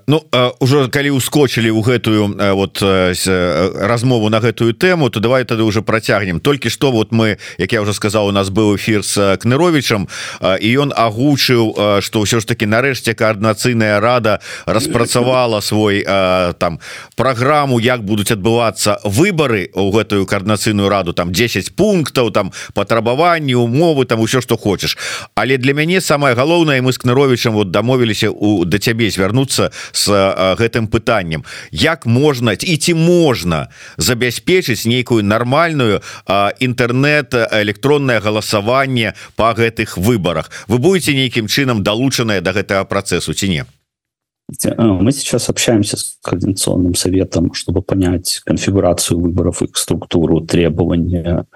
Ну 0.07 0.23
уже 0.61 0.89
калі 0.93 1.17
ускочылі 1.17 1.73
ў 1.73 1.81
гэтую 1.81 2.37
вот 2.55 2.77
размову 3.81 4.29
на 4.29 4.39
гэтую 4.39 4.77
тэму 4.77 5.09
то 5.09 5.21
давай 5.21 5.45
тады 5.49 5.65
уже 5.65 5.81
працягнем. 5.81 6.41
Толькі 6.41 6.69
что 6.69 6.93
вот 6.93 7.11
мы 7.11 7.39
як 7.57 7.73
я 7.73 7.81
уже 7.81 7.95
сказал 7.95 8.29
у 8.29 8.33
нас 8.33 8.51
быў 8.51 8.77
эфир 8.77 9.03
с 9.03 9.17
кныровичам 9.41 10.09
і 10.45 10.69
ён 10.77 10.93
агучыў 10.93 12.01
что 12.05 12.21
ўсё 12.21 12.41
ж 12.41 12.45
таки 12.45 12.67
нарэшце 12.69 13.15
коаардынацыйная 13.17 13.99
рада 14.01 14.41
распрацавала 14.67 15.61
свой 15.61 16.05
там 16.05 16.79
программу 17.17 17.81
як 17.81 18.05
будуць 18.05 18.31
адбывацца 18.31 19.01
выборы 19.05 19.71
у 19.73 19.89
гэтую 19.91 20.27
коаардынацыйную 20.29 20.89
раду 20.93 21.17
там 21.17 21.33
10 21.33 21.73
пунктаў 21.77 22.31
там 22.31 22.53
патрабаванні 22.75 23.57
умовы 23.57 24.05
там 24.05 24.21
усё 24.21 24.45
что 24.45 24.57
хочешь 24.57 24.99
але 25.35 25.57
для 25.57 25.73
мяне 25.73 26.01
самое 26.01 26.35
галоўнае 26.35 26.83
мы 26.83 26.93
с 26.93 26.99
кныровичам 26.99 27.55
вот 27.55 27.71
дамовіліся 27.71 28.29
у 28.29 28.65
да 28.65 28.79
цябе 28.79 29.14
звярнуцца 29.15 29.71
с 29.93 30.11
гэтым 30.59 30.91
пытанням 30.91 31.45
як 31.71 32.07
можна 32.07 32.53
і 32.53 32.77
ці 32.77 32.95
можна 32.95 33.69
забяспечыць 33.97 34.87
нейкую 34.87 35.25
нармальную 35.25 36.03
інтэрнет 36.59 37.35
электронное 37.63 38.21
галасаванне 38.21 39.15
по 39.37 39.55
гэтых 39.55 39.97
выборах 39.97 40.51
вы 40.69 40.79
будете 40.79 41.15
нейкім 41.15 41.47
чынам 41.47 41.83
далучаныя 41.83 42.41
до 42.41 42.53
гэтага 42.53 42.85
процессу 42.85 43.35
ці 43.35 43.49
не? 43.49 43.65
Мы 44.77 45.13
сейчас 45.13 45.49
общаемся 45.49 45.97
с 45.97 46.19
координационным 46.23 46.95
советом 46.95 47.55
чтобы 47.55 47.83
понять 47.83 48.41
конфигурацию 48.45 49.19
выборов 49.19 49.63
их 49.63 49.77
структуру 49.77 50.41
требования. 50.41 51.47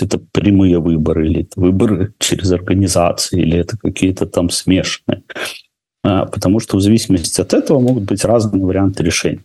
Это 0.00 0.18
прямые 0.18 0.78
выборы 0.78 1.28
или 1.28 1.48
выборы 1.54 2.14
через 2.18 2.50
организации 2.50 3.42
или 3.42 3.58
это 3.58 3.76
какие-то 3.76 4.26
там 4.26 4.48
смешанные 4.50 5.22
потому 6.02 6.60
что 6.60 6.76
в 6.76 6.80
зависимости 6.80 7.40
от 7.40 7.54
этого 7.54 7.80
могут 7.80 8.04
быть 8.04 8.24
разные 8.24 8.64
варианты 8.64 9.02
решений. 9.02 9.40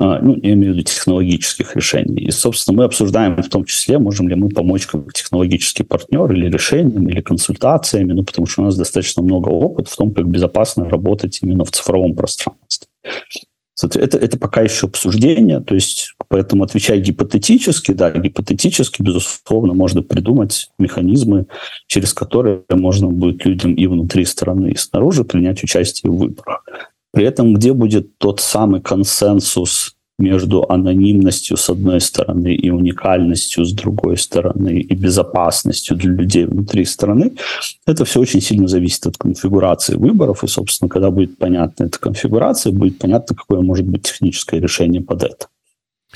А, 0.00 0.18
ну, 0.22 0.34
я 0.42 0.54
имею 0.54 0.72
в 0.72 0.76
виду 0.76 0.86
технологических 0.86 1.76
решений. 1.76 2.22
И, 2.22 2.30
собственно, 2.30 2.78
мы 2.78 2.84
обсуждаем 2.84 3.36
в 3.36 3.48
том 3.50 3.66
числе, 3.66 3.98
можем 3.98 4.28
ли 4.28 4.34
мы 4.34 4.48
помочь 4.48 4.86
как 4.86 5.12
технологический 5.12 5.82
партнер 5.82 6.32
или 6.32 6.50
решением, 6.50 7.06
или 7.06 7.20
консультациями, 7.20 8.14
ну, 8.14 8.24
потому 8.24 8.46
что 8.46 8.62
у 8.62 8.64
нас 8.64 8.78
достаточно 8.78 9.22
много 9.22 9.50
опыта 9.50 9.90
в 9.90 9.96
том, 9.96 10.14
как 10.14 10.26
безопасно 10.26 10.88
работать 10.88 11.40
именно 11.42 11.66
в 11.66 11.70
цифровом 11.70 12.14
пространстве. 12.14 12.88
Это, 13.82 14.18
это 14.18 14.38
пока 14.38 14.62
еще 14.62 14.86
обсуждение, 14.86 15.60
то 15.60 15.74
есть 15.74 16.14
поэтому 16.30 16.62
отвечая 16.62 17.00
гипотетически, 17.00 17.92
да, 17.92 18.10
гипотетически, 18.10 19.02
безусловно, 19.02 19.74
можно 19.74 20.02
придумать 20.02 20.70
механизмы, 20.78 21.46
через 21.86 22.14
которые 22.14 22.62
можно 22.70 23.08
будет 23.08 23.44
людям 23.44 23.74
и 23.74 23.86
внутри 23.86 24.24
страны, 24.24 24.70
и 24.70 24.76
снаружи 24.76 25.24
принять 25.24 25.62
участие 25.64 26.10
в 26.10 26.16
выборах. 26.16 26.64
При 27.12 27.24
этом 27.24 27.54
где 27.54 27.72
будет 27.72 28.16
тот 28.18 28.40
самый 28.40 28.80
консенсус 28.80 29.96
между 30.20 30.66
анонимностью 30.68 31.56
с 31.56 31.68
одной 31.70 32.00
стороны 32.00 32.54
и 32.54 32.70
уникальностью 32.70 33.64
с 33.64 33.72
другой 33.72 34.16
стороны 34.18 34.80
и 34.80 34.94
безопасностью 34.94 35.96
для 35.96 36.10
людей 36.12 36.44
внутри 36.44 36.84
страны, 36.84 37.32
это 37.86 38.04
все 38.04 38.20
очень 38.20 38.40
сильно 38.40 38.68
зависит 38.68 39.06
от 39.06 39.16
конфигурации 39.16 39.96
выборов. 39.96 40.44
И, 40.44 40.46
собственно, 40.46 40.88
когда 40.88 41.10
будет 41.10 41.38
понятна 41.38 41.84
эта 41.84 41.98
конфигурация, 41.98 42.72
будет 42.72 42.98
понятно, 42.98 43.34
какое 43.34 43.62
может 43.62 43.86
быть 43.86 44.02
техническое 44.02 44.60
решение 44.60 45.00
под 45.00 45.24
это. 45.24 45.49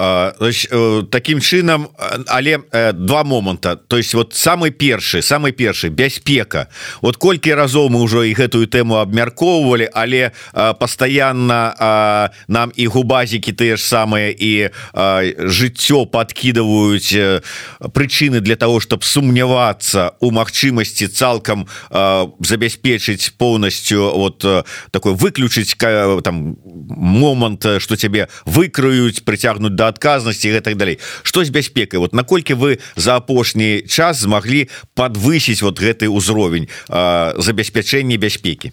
Э, 0.00 1.02
таким 1.10 1.40
чынам 1.40 1.88
але 2.28 2.60
э, 2.70 2.92
два 2.92 3.24
моманта 3.24 3.74
то 3.74 3.96
есть 3.96 4.14
вот 4.14 4.32
самый 4.32 4.70
першы 4.70 5.22
самый 5.22 5.50
першы 5.50 5.88
бяспека 5.88 6.68
вот 7.02 7.16
колькі 7.16 7.54
разоў 7.54 7.90
мы 7.90 8.06
ўжо 8.06 8.22
і 8.22 8.30
гэтую 8.30 8.70
тэму 8.70 9.02
абмяркоўвалі 9.02 9.90
але 9.90 10.30
пастаянна 10.54 12.30
нам 12.46 12.70
і 12.76 12.86
губазікі 12.86 13.50
тыя 13.50 13.74
ж 13.74 13.82
самыя 13.82 14.30
і 14.30 14.70
жыццё 15.50 16.06
подкидываюць 16.06 17.10
э, 17.18 17.42
прычыны 17.90 18.38
для 18.38 18.54
того 18.54 18.78
чтобы 18.78 19.02
сумнявацца 19.02 20.14
у 20.20 20.30
магчымасці 20.30 21.10
цалкам 21.10 21.66
забяспечыць 21.90 23.34
полностью 23.34 24.14
вот 24.14 24.46
такой 24.92 25.14
выключыць 25.18 25.74
там 26.22 26.54
момант 26.62 27.66
что 27.82 27.96
цябе 27.96 28.28
выкрыюць 28.46 29.26
прыцягнуць 29.26 29.74
да 29.74 29.87
адказнасці 29.88 30.60
так 30.60 30.76
далей 30.76 30.98
что 31.22 31.44
з 31.44 31.50
бяспекай 31.50 31.98
вот 31.98 32.14
наколькі 32.14 32.54
вы 32.54 32.78
за 32.96 33.16
апошні 33.16 33.82
час 33.88 34.20
змаглі 34.20 34.68
подвысить 34.94 35.62
вот 35.62 35.80
гэты 35.80 36.08
ўзровень 36.08 36.68
а, 36.88 37.34
забеспячэння 37.38 38.16
бяспеки 38.18 38.72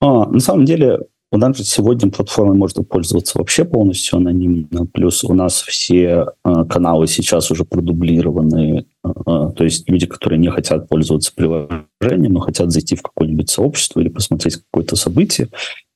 а, 0.00 0.26
на 0.26 0.40
самом 0.40 0.64
деле 0.64 1.10
у 1.32 1.38
нас 1.38 1.56
же 1.56 1.64
сегодня 1.64 2.10
платформой 2.10 2.56
можно 2.56 2.82
пользоваться 2.82 3.38
вообще 3.38 3.64
полностью 3.64 4.16
анонимно. 4.16 4.86
Плюс 4.86 5.22
у 5.22 5.32
нас 5.32 5.62
все 5.62 6.26
а, 6.42 6.64
каналы 6.64 7.06
сейчас 7.06 7.52
уже 7.52 7.64
продублированы. 7.64 8.86
А, 9.04 9.50
то 9.50 9.62
есть 9.62 9.88
люди, 9.88 10.06
которые 10.06 10.40
не 10.40 10.50
хотят 10.50 10.88
пользоваться 10.88 11.32
приложением, 11.32 12.32
но 12.32 12.40
хотят 12.40 12.72
зайти 12.72 12.96
в 12.96 13.02
какое-нибудь 13.02 13.48
сообщество 13.48 14.00
или 14.00 14.08
посмотреть 14.08 14.56
какое-то 14.56 14.96
событие, 14.96 15.48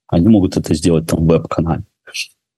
они 0.06 0.28
могут 0.28 0.56
это 0.56 0.72
сделать 0.74 1.08
там 1.08 1.24
в 1.24 1.28
веб-канале 1.28 1.82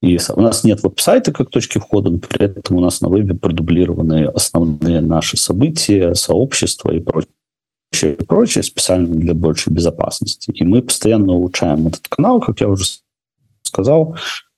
и 0.02 0.18
у 0.34 0.40
нас 0.40 0.62
нет 0.62 0.82
веб-сайта 0.82 1.32
как 1.32 1.50
точки 1.50 1.78
входа, 1.78 2.10
но 2.10 2.18
при 2.18 2.44
этом 2.44 2.76
у 2.76 2.80
нас 2.80 3.00
на 3.00 3.08
вебе 3.08 3.34
продублированы 3.34 4.26
основные 4.26 5.00
наши 5.00 5.36
события, 5.36 6.14
сообщества 6.14 6.92
и 6.92 7.00
прочее 7.00 7.30
и 8.02 8.24
прочее, 8.24 8.62
специально 8.62 9.08
для 9.08 9.32
большей 9.34 9.72
безопасности. 9.72 10.50
И 10.50 10.64
мы 10.64 10.82
постоянно 10.82 11.32
улучшаем 11.32 11.86
этот 11.86 12.08
канал, 12.08 12.40
как 12.40 12.60
я 12.60 12.68
уже 12.68 12.84
сказал. 13.62 14.16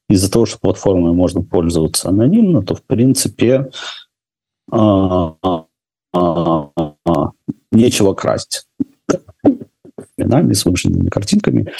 Из-за 0.09 0.31
того, 0.31 0.47
что 0.47 0.59
платформой 0.59 1.13
можно 1.13 1.43
пользоваться 1.43 2.09
анонимно, 2.09 2.63
то, 2.63 2.75
в 2.75 2.83
принципе, 2.83 3.71
а, 4.71 5.35
а, 5.43 5.67
а, 6.15 7.31
нечего 7.71 8.15
красть 8.15 8.67
именами, 10.17 10.53
с 10.53 10.65
вымышленными 10.65 11.09
картинками. 11.09 11.73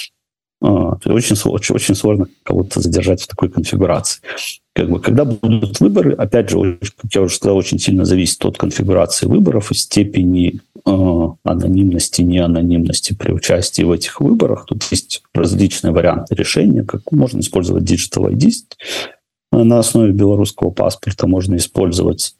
Очень, 0.61 1.37
очень, 1.45 1.75
очень 1.75 1.95
сложно 1.95 2.27
кого-то 2.43 2.81
задержать 2.81 3.21
в 3.21 3.27
такой 3.27 3.49
конфигурации. 3.49 4.21
Как 4.73 4.89
бы, 4.89 4.99
когда 4.99 5.23
будут 5.23 5.79
выборы, 5.79 6.13
опять 6.13 6.49
же, 6.49 6.77
как 6.97 7.13
я 7.13 7.21
уже 7.21 7.35
сказал, 7.35 7.57
очень 7.57 7.79
сильно 7.79 8.03
зависит 8.03 8.43
от 8.45 8.57
конфигурации 8.57 9.25
выборов 9.25 9.71
и 9.71 9.75
степени 9.75 10.59
э, 10.85 11.27
анонимности, 11.43 12.21
неанонимности 12.21 13.13
при 13.13 13.31
участии 13.31 13.83
в 13.83 13.91
этих 13.91 14.19
выборах. 14.19 14.65
Тут 14.65 14.83
есть 14.91 15.23
различные 15.33 15.93
варианты 15.93 16.35
решения, 16.35 16.83
как 16.83 17.09
можно 17.11 17.39
использовать 17.39 17.83
Digital 17.83 18.29
ID 18.29 18.51
на 19.51 19.79
основе 19.79 20.11
белорусского 20.11 20.71
паспорта, 20.71 21.27
можно 21.27 21.55
использовать 21.55 22.35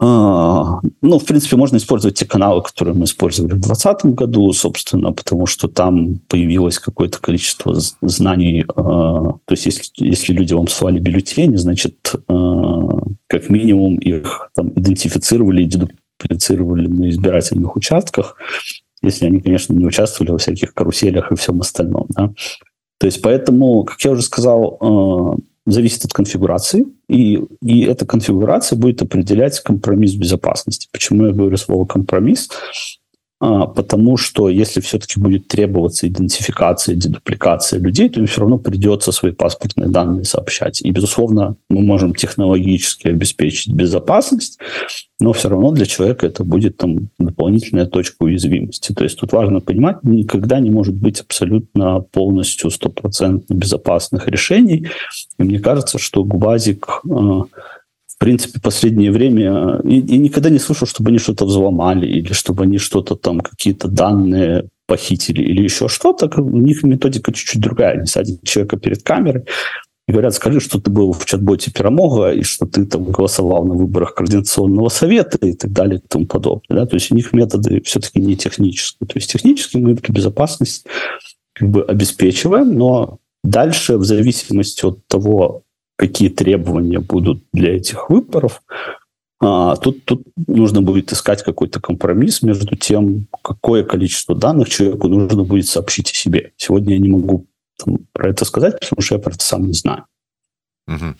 ну, 0.00 1.18
в 1.18 1.24
принципе, 1.24 1.56
можно 1.56 1.76
использовать 1.76 2.16
те 2.18 2.24
каналы, 2.24 2.62
которые 2.62 2.94
мы 2.94 3.04
использовали 3.04 3.54
в 3.54 3.60
2020 3.60 4.14
году, 4.14 4.52
собственно, 4.52 5.12
потому 5.12 5.46
что 5.46 5.66
там 5.66 6.20
появилось 6.28 6.78
какое-то 6.78 7.20
количество 7.20 7.74
знаний. 8.02 8.64
А, 8.68 8.74
то 8.74 9.50
есть, 9.50 9.66
если, 9.66 9.90
если 9.96 10.32
люди 10.32 10.54
вам 10.54 10.68
слали 10.68 11.00
бюллетени, 11.00 11.56
значит, 11.56 12.14
а, 12.28 13.00
как 13.26 13.50
минимум 13.50 13.96
их 13.96 14.50
там 14.54 14.68
идентифицировали, 14.70 15.64
идентифицировали 15.64 16.86
на 16.86 17.10
избирательных 17.10 17.74
участках, 17.74 18.36
если 19.02 19.26
они, 19.26 19.40
конечно, 19.40 19.72
не 19.74 19.84
участвовали 19.84 20.30
во 20.30 20.38
всяких 20.38 20.74
каруселях 20.74 21.32
и 21.32 21.36
всем 21.36 21.60
остальном. 21.60 22.06
Да? 22.10 22.32
То 22.98 23.06
есть 23.06 23.20
поэтому, 23.20 23.82
как 23.82 24.00
я 24.02 24.12
уже 24.12 24.22
сказал, 24.22 25.38
зависит 25.70 26.04
от 26.04 26.12
конфигурации, 26.12 26.86
и, 27.08 27.40
и 27.62 27.82
эта 27.82 28.06
конфигурация 28.06 28.78
будет 28.78 29.02
определять 29.02 29.60
компромисс 29.60 30.14
безопасности. 30.14 30.88
Почему 30.92 31.26
я 31.26 31.32
говорю 31.32 31.56
слово 31.56 31.84
компромисс? 31.84 32.48
А, 33.40 33.66
потому 33.66 34.16
что 34.16 34.48
если 34.48 34.80
все-таки 34.80 35.20
будет 35.20 35.46
требоваться 35.46 36.08
идентификация, 36.08 36.96
дедупликация 36.96 37.78
людей, 37.78 38.08
то 38.08 38.18
им 38.18 38.26
все 38.26 38.40
равно 38.40 38.58
придется 38.58 39.12
свои 39.12 39.32
паспортные 39.32 39.88
данные 39.88 40.24
сообщать. 40.24 40.82
И, 40.82 40.90
безусловно, 40.90 41.56
мы 41.70 41.82
можем 41.82 42.14
технологически 42.14 43.08
обеспечить 43.08 43.72
безопасность, 43.72 44.58
но 45.20 45.32
все 45.32 45.48
равно 45.48 45.70
для 45.70 45.86
человека 45.86 46.26
это 46.26 46.42
будет 46.42 46.78
там 46.78 47.10
дополнительная 47.18 47.86
точка 47.86 48.24
уязвимости. 48.24 48.92
То 48.92 49.04
есть 49.04 49.18
тут 49.18 49.32
важно 49.32 49.60
понимать, 49.60 50.02
никогда 50.02 50.58
не 50.58 50.70
может 50.70 50.96
быть 50.96 51.20
абсолютно 51.20 52.00
полностью 52.00 52.70
стопроцентно 52.70 53.54
безопасных 53.54 54.26
решений. 54.26 54.88
И 55.38 55.42
мне 55.44 55.60
кажется, 55.60 55.98
что 55.98 56.24
Губазик 56.24 57.02
а, 57.08 57.44
в 58.18 58.20
принципе, 58.20 58.60
последнее 58.60 59.12
время 59.12 59.80
и, 59.84 60.00
и 60.00 60.18
никогда 60.18 60.50
не 60.50 60.58
слышал, 60.58 60.88
чтобы 60.88 61.10
они 61.10 61.18
что-то 61.18 61.44
взломали 61.44 62.04
или 62.04 62.32
чтобы 62.32 62.64
они 62.64 62.78
что-то 62.78 63.14
там, 63.14 63.38
какие-то 63.38 63.86
данные 63.86 64.68
похитили 64.88 65.40
или 65.40 65.62
еще 65.62 65.86
что-то. 65.86 66.28
У 66.40 66.58
них 66.58 66.82
методика 66.82 67.32
чуть-чуть 67.32 67.60
другая. 67.60 67.92
Они 67.92 68.06
садят 68.06 68.42
человека 68.42 68.76
перед 68.76 69.04
камерой 69.04 69.44
и 70.08 70.12
говорят, 70.12 70.34
скажи, 70.34 70.58
что 70.58 70.80
ты 70.80 70.90
был 70.90 71.12
в 71.12 71.24
чат-боте 71.26 71.70
Пирамога 71.70 72.32
и 72.32 72.42
что 72.42 72.66
ты 72.66 72.86
там 72.86 73.04
голосовал 73.04 73.64
на 73.64 73.74
выборах 73.74 74.16
Координационного 74.16 74.88
совета 74.88 75.38
и 75.46 75.52
так 75.52 75.70
далее 75.70 76.00
и 76.00 76.08
тому 76.08 76.26
подобное. 76.26 76.80
Да? 76.80 76.86
То 76.86 76.96
есть 76.96 77.12
у 77.12 77.14
них 77.14 77.32
методы 77.32 77.80
все-таки 77.82 78.20
не 78.20 78.36
технические. 78.36 79.06
То 79.06 79.16
есть 79.16 79.30
технически 79.30 79.76
мы 79.76 79.92
эту 79.92 80.12
безопасность 80.12 80.86
как 81.52 81.70
бы 81.70 81.84
обеспечиваем, 81.84 82.76
но 82.76 83.18
дальше 83.44 83.96
в 83.96 84.04
зависимости 84.04 84.84
от 84.84 85.06
того, 85.06 85.62
какие 85.98 86.28
требования 86.28 87.00
будут 87.00 87.42
для 87.52 87.76
этих 87.76 88.08
выборов. 88.08 88.62
А, 89.40 89.76
тут, 89.76 90.04
тут 90.04 90.22
нужно 90.46 90.80
будет 90.80 91.12
искать 91.12 91.42
какой-то 91.42 91.80
компромисс 91.80 92.42
между 92.42 92.76
тем, 92.76 93.26
какое 93.42 93.82
количество 93.84 94.34
данных 94.34 94.68
человеку 94.68 95.08
нужно 95.08 95.42
будет 95.42 95.66
сообщить 95.66 96.10
о 96.12 96.14
себе. 96.14 96.52
Сегодня 96.56 96.94
я 96.94 97.00
не 97.00 97.08
могу 97.08 97.46
там, 97.84 97.98
про 98.12 98.30
это 98.30 98.44
сказать, 98.44 98.78
потому 98.80 99.02
что 99.02 99.16
я 99.16 99.20
про 99.20 99.32
это 99.32 99.44
сам 99.44 99.66
не 99.66 99.72
знаю. 99.72 100.04
Угу. 100.86 101.14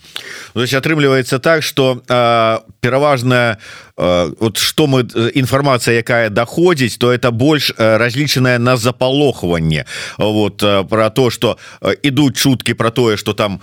То 0.53 0.61
есть 0.61 0.73
атрымліваецца 0.73 1.37
так 1.39 1.61
что 1.61 2.01
а, 2.09 2.63
э, 2.65 2.71
пераважная 2.81 3.59
вот 3.97 4.57
что 4.57 4.87
мы 4.87 5.01
информация 5.35 5.93
якая 5.93 6.31
доходит 6.31 6.97
то 6.97 7.13
это 7.13 7.29
больше 7.29 7.75
э, 7.77 7.97
разлічаная 7.97 8.57
на 8.57 8.77
запалохванне 8.77 9.85
вот 10.17 10.63
э, 10.63 10.83
про 10.85 11.11
то 11.11 11.29
что 11.29 11.59
э, 11.81 11.93
идут 12.01 12.35
чуткі 12.35 12.73
про 12.73 12.89
то 12.89 13.15
что 13.15 13.33
там 13.33 13.61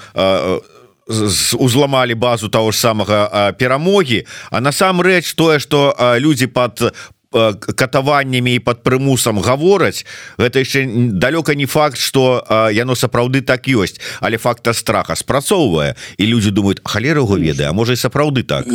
узламалі 1.59 2.15
базу 2.15 2.49
того 2.49 2.73
ж 2.73 2.79
самага 2.79 3.53
перамогі 3.59 4.27
А 4.51 4.61
насамрэч 4.61 5.35
тое 5.35 5.59
что 5.59 5.95
людзі 6.19 6.47
под 6.47 6.95
катаваннями 7.77 8.55
і 8.55 8.59
под 8.59 8.83
прымусам 8.83 9.41
гавораць 9.43 10.07
гэта 10.39 10.63
яшчэ 10.63 10.87
далёка 11.15 11.55
не 11.55 11.67
факт 11.67 11.99
что 11.99 12.45
яно 12.73 12.95
сапраўды 12.95 13.43
так 13.43 13.69
ёсць 13.69 14.01
але 14.21 14.39
факта 14.39 14.73
страха 14.73 15.15
спрацоўвае 15.15 15.95
і 16.19 16.27
люди 16.27 16.51
думают 16.51 16.81
халерого 16.85 17.37
веды 17.37 17.65
А 17.65 17.73
можа 17.73 17.93
і 17.93 17.97
сапраўды 17.97 18.43
так 18.43 18.67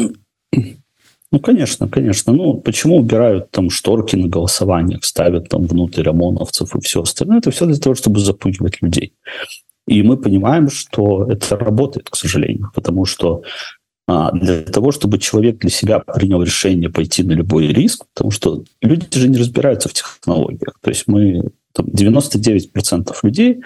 Ну, 1.34 1.40
конечно, 1.40 1.88
конечно. 1.88 2.34
Ну, 2.34 2.56
почему 2.56 2.98
убирают 2.98 3.52
там 3.52 3.70
шторки 3.70 4.18
на 4.18 4.28
голосованиях, 4.28 5.06
ставят 5.06 5.48
там 5.48 5.66
внутрь 5.66 6.10
ОМОНовцев 6.10 6.76
и 6.76 6.80
все 6.82 7.02
остальное? 7.02 7.38
Это 7.38 7.52
все 7.52 7.66
для 7.66 7.78
того, 7.78 7.96
чтобы 7.96 8.20
запугивать 8.20 8.82
людей. 8.82 9.14
И 9.88 10.04
мы 10.04 10.18
понимаем, 10.18 10.70
что 10.70 11.28
это 11.30 11.58
работает, 11.58 12.10
к 12.10 12.16
сожалению, 12.16 12.72
потому 12.74 13.06
что 13.06 13.44
а, 14.08 14.32
для 14.32 14.62
того, 14.62 14.92
чтобы 14.92 15.20
человек 15.20 15.60
для 15.60 15.70
себя 15.70 16.00
принял 16.00 16.42
решение 16.44 16.90
пойти 16.90 17.24
на 17.24 17.32
любой 17.32 17.68
риск, 17.68 18.06
потому 18.14 18.32
что 18.32 18.64
люди 18.82 19.08
же 19.18 19.30
не 19.30 19.38
разбираются 19.38 19.90
в 19.90 19.94
технологиях. 19.94 20.78
То 20.82 20.90
есть 20.90 21.08
мы 21.08 21.50
там, 21.74 21.86
99% 21.88 23.14
людей, 23.24 23.62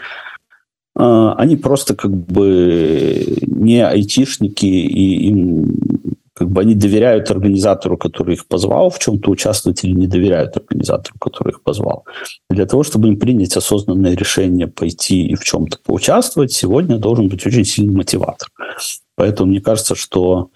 а, 0.95 1.33
они 1.33 1.57
просто 1.57 1.95
как 1.95 2.11
бы 2.15 3.37
не 3.41 3.85
айтишники, 3.85 4.65
и 4.65 5.27
им 5.27 5.94
как 6.35 6.49
бы 6.49 6.61
они 6.61 6.75
доверяют 6.75 7.31
организатору, 7.31 7.97
который 7.97 8.35
их 8.35 8.45
позвал 8.45 8.89
в 8.89 8.99
чем-то 8.99 9.31
участвовать, 9.31 9.83
или 9.85 9.93
не 9.93 10.07
доверяют 10.07 10.57
организатору, 10.57 11.17
который 11.17 11.51
их 11.51 11.63
позвал. 11.63 12.03
Для 12.49 12.65
того, 12.65 12.83
чтобы 12.83 13.07
им 13.07 13.17
принять 13.17 13.55
осознанное 13.55 14.15
решение 14.17 14.67
пойти 14.67 15.27
и 15.27 15.35
в 15.35 15.43
чем-то 15.43 15.79
поучаствовать, 15.83 16.51
сегодня 16.51 16.97
должен 16.97 17.29
быть 17.29 17.45
очень 17.47 17.63
сильный 17.63 17.95
мотиватор. 17.95 18.49
Поэтому 19.15 19.49
мне 19.49 19.61
кажется, 19.61 19.95
что 19.95 20.49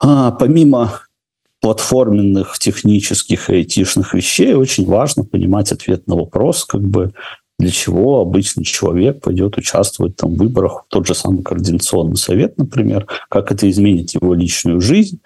а, 0.00 0.32
помимо 0.32 1.02
платформенных, 1.60 2.58
технических 2.58 3.48
и 3.48 3.56
айтишных 3.56 4.14
вещей 4.14 4.54
очень 4.54 4.86
важно 4.86 5.24
понимать 5.24 5.70
ответ 5.70 6.08
на 6.08 6.16
вопрос, 6.16 6.64
как 6.64 6.80
бы 6.80 7.12
для 7.60 7.70
чего 7.70 8.20
обычный 8.20 8.64
человек 8.64 9.20
пойдет 9.20 9.56
участвовать 9.56 10.16
там, 10.16 10.34
в 10.34 10.38
выборах, 10.38 10.84
в 10.86 10.88
тот 10.88 11.06
же 11.06 11.14
самый 11.14 11.42
координационный 11.42 12.16
совет, 12.16 12.58
например, 12.58 13.06
как 13.28 13.52
это 13.52 13.68
изменит 13.68 14.10
его 14.10 14.34
личную 14.34 14.80
жизнь, 14.80 15.20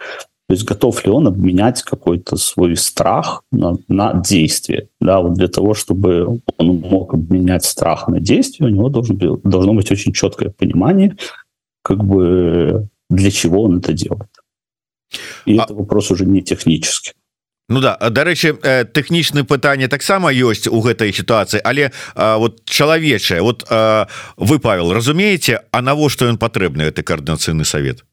то 0.47 0.53
есть 0.53 0.65
готов 0.65 1.05
ли 1.07 1.11
он 1.11 1.27
обменять 1.27 1.83
какой-то 1.83 2.37
свой 2.37 2.77
страх 2.77 3.43
на, 3.51 3.79
на 3.89 4.21
действие. 4.21 4.89
Да, 5.01 5.21
вот 5.21 5.35
для 5.35 5.49
того, 5.49 5.73
чтобы 5.73 6.41
он 6.59 6.81
мог 6.81 7.15
обменять 7.15 7.65
страх 7.65 8.09
на 8.09 8.21
действие, 8.21 8.69
у 8.69 8.73
него 8.73 8.91
должен, 8.91 9.19
должно 9.43 9.73
быть 9.73 9.91
очень 9.91 10.13
четкое 10.13 10.51
понимание, 10.51 11.17
как 11.83 12.05
бы 12.05 12.89
для 13.09 13.31
чего 13.31 13.63
он 13.63 13.79
это 13.79 13.95
делает. 13.95 14.29
И 15.47 15.57
а... 15.57 15.63
это 15.63 15.75
вопрос 15.75 16.11
уже 16.11 16.27
не 16.27 16.43
технический. 16.43 17.13
Ну 17.69 17.81
да 17.81 17.97
дарэчы 17.97 18.61
тэхнічны 18.93 19.45
пытанне 19.49 19.89
таксама 19.89 20.29
ёсць 20.29 20.69
у 20.69 20.85
гэтай 20.85 21.17
сітуацыі 21.17 21.65
але 21.65 21.89
а, 22.15 22.37
вот 22.37 22.61
чалавечае 22.69 23.41
вот 23.41 23.65
а, 23.71 24.07
вы 24.37 24.59
Павел 24.59 24.93
разумееце 24.93 25.61
А 25.73 25.81
навошта 25.81 26.29
ён 26.29 26.37
патрэбны 26.37 26.83
это 26.83 27.03
коаардынацыйны 27.03 27.65
совет 27.65 28.05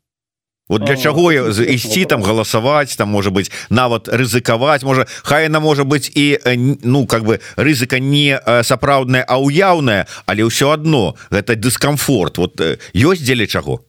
вот 0.72 0.86
для 0.86 0.96
чаго 0.96 1.32
ісці 1.36 2.06
там 2.06 2.24
галасаваць 2.24 2.96
там 2.96 3.10
можа 3.10 3.30
быть 3.30 3.52
нават 3.70 4.08
рызыкаваць 4.08 4.88
можа 4.88 5.06
хай 5.24 5.52
яна 5.52 5.60
можа 5.60 5.84
быть 5.84 6.08
і 6.16 6.40
ну 6.84 7.06
как 7.06 7.28
бы 7.28 7.42
рызыка 7.58 8.00
не 8.00 8.40
сапраўдная 8.64 9.28
а 9.28 9.36
уяўная 9.36 10.08
але 10.32 10.48
ўсё 10.48 10.72
одно 10.72 11.20
гэта 11.30 11.60
дыскомфорт 11.60 12.38
вот 12.38 12.56
ёсць 12.96 13.20
дзеля 13.20 13.52
чаго 13.52 13.84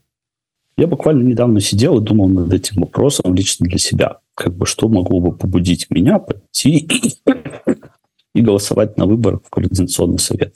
я 0.77 0.87
буквально 0.87 1.23
недавно 1.23 1.61
сидел 1.61 1.99
и 1.99 2.05
думал 2.05 2.29
над 2.29 2.53
этим 2.53 2.81
вопросом 2.81 3.35
лично 3.35 3.67
для 3.67 3.79
себя 3.79 4.19
как 4.35 4.55
бы 4.55 4.67
что 4.67 4.89
могло 4.89 5.21
бы 5.21 5.33
побудить 5.37 5.91
меня 5.91 6.19
пойти 6.19 6.89
и 8.35 8.41
голосовать 8.41 8.97
на 8.97 9.07
выборах 9.07 9.41
в 9.45 9.51
Координационный 9.51 10.19
совет. 10.19 10.55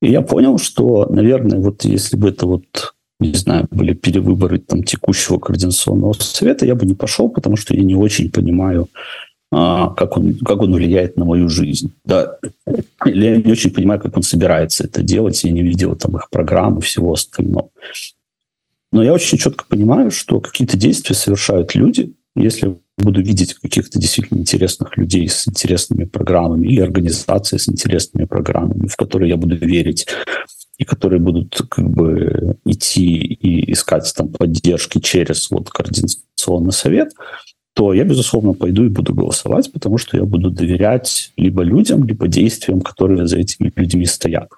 И 0.00 0.10
я 0.10 0.22
понял, 0.22 0.58
что, 0.58 1.06
наверное, 1.06 1.58
вот 1.58 1.84
если 1.84 2.16
бы 2.16 2.28
это 2.28 2.46
вот, 2.46 2.94
не 3.18 3.34
знаю, 3.34 3.66
были 3.70 3.94
перевыборы 3.94 4.60
там 4.60 4.84
текущего 4.84 5.38
Координационного 5.38 6.12
совета, 6.12 6.66
я 6.66 6.76
бы 6.76 6.86
не 6.86 6.94
пошел, 6.94 7.28
потому 7.28 7.56
что 7.56 7.74
я 7.74 7.82
не 7.82 7.96
очень 7.96 8.30
понимаю, 8.30 8.88
а, 9.50 9.90
как, 9.90 10.16
он, 10.16 10.34
как 10.38 10.62
он 10.62 10.72
влияет 10.72 11.16
на 11.16 11.24
мою 11.24 11.48
жизнь. 11.48 11.92
Да? 12.04 12.38
Или 13.04 13.24
я 13.24 13.36
не 13.38 13.50
очень 13.50 13.72
понимаю, 13.72 14.00
как 14.00 14.16
он 14.16 14.22
собирается 14.22 14.84
это 14.84 15.02
делать, 15.02 15.42
я 15.42 15.50
не 15.50 15.62
видел 15.62 15.96
там 15.96 16.16
их 16.16 16.30
программы, 16.30 16.80
всего 16.80 17.14
остального. 17.14 17.70
Но 18.92 19.02
я 19.02 19.12
очень 19.12 19.38
четко 19.38 19.64
понимаю, 19.66 20.10
что 20.10 20.40
какие-то 20.40 20.76
действия 20.76 21.14
совершают 21.14 21.74
люди, 21.74 22.14
если 22.34 22.78
буду 22.96 23.22
видеть 23.22 23.54
каких-то 23.54 23.98
действительно 23.98 24.38
интересных 24.38 24.96
людей 24.96 25.28
с 25.28 25.46
интересными 25.46 26.04
программами 26.04 26.66
или 26.68 26.80
организации 26.80 27.56
с 27.56 27.68
интересными 27.68 28.24
программами, 28.24 28.88
в 28.88 28.96
которые 28.96 29.30
я 29.30 29.36
буду 29.36 29.56
верить, 29.56 30.06
и 30.78 30.84
которые 30.84 31.20
будут 31.20 31.60
как 31.68 31.88
бы 31.90 32.56
идти 32.64 33.16
и 33.16 33.72
искать 33.72 34.12
там 34.16 34.28
поддержки 34.28 35.00
через 35.00 35.50
вот 35.50 35.70
координационный 35.70 36.72
совет, 36.72 37.12
то 37.74 37.92
я, 37.92 38.04
безусловно, 38.04 38.54
пойду 38.54 38.84
и 38.84 38.88
буду 38.88 39.14
голосовать, 39.14 39.72
потому 39.72 39.98
что 39.98 40.16
я 40.16 40.24
буду 40.24 40.50
доверять 40.50 41.32
либо 41.36 41.62
людям, 41.62 42.04
либо 42.04 42.26
действиям, 42.26 42.80
которые 42.80 43.26
за 43.26 43.38
этими 43.38 43.72
людьми 43.76 44.04
стоят. 44.06 44.48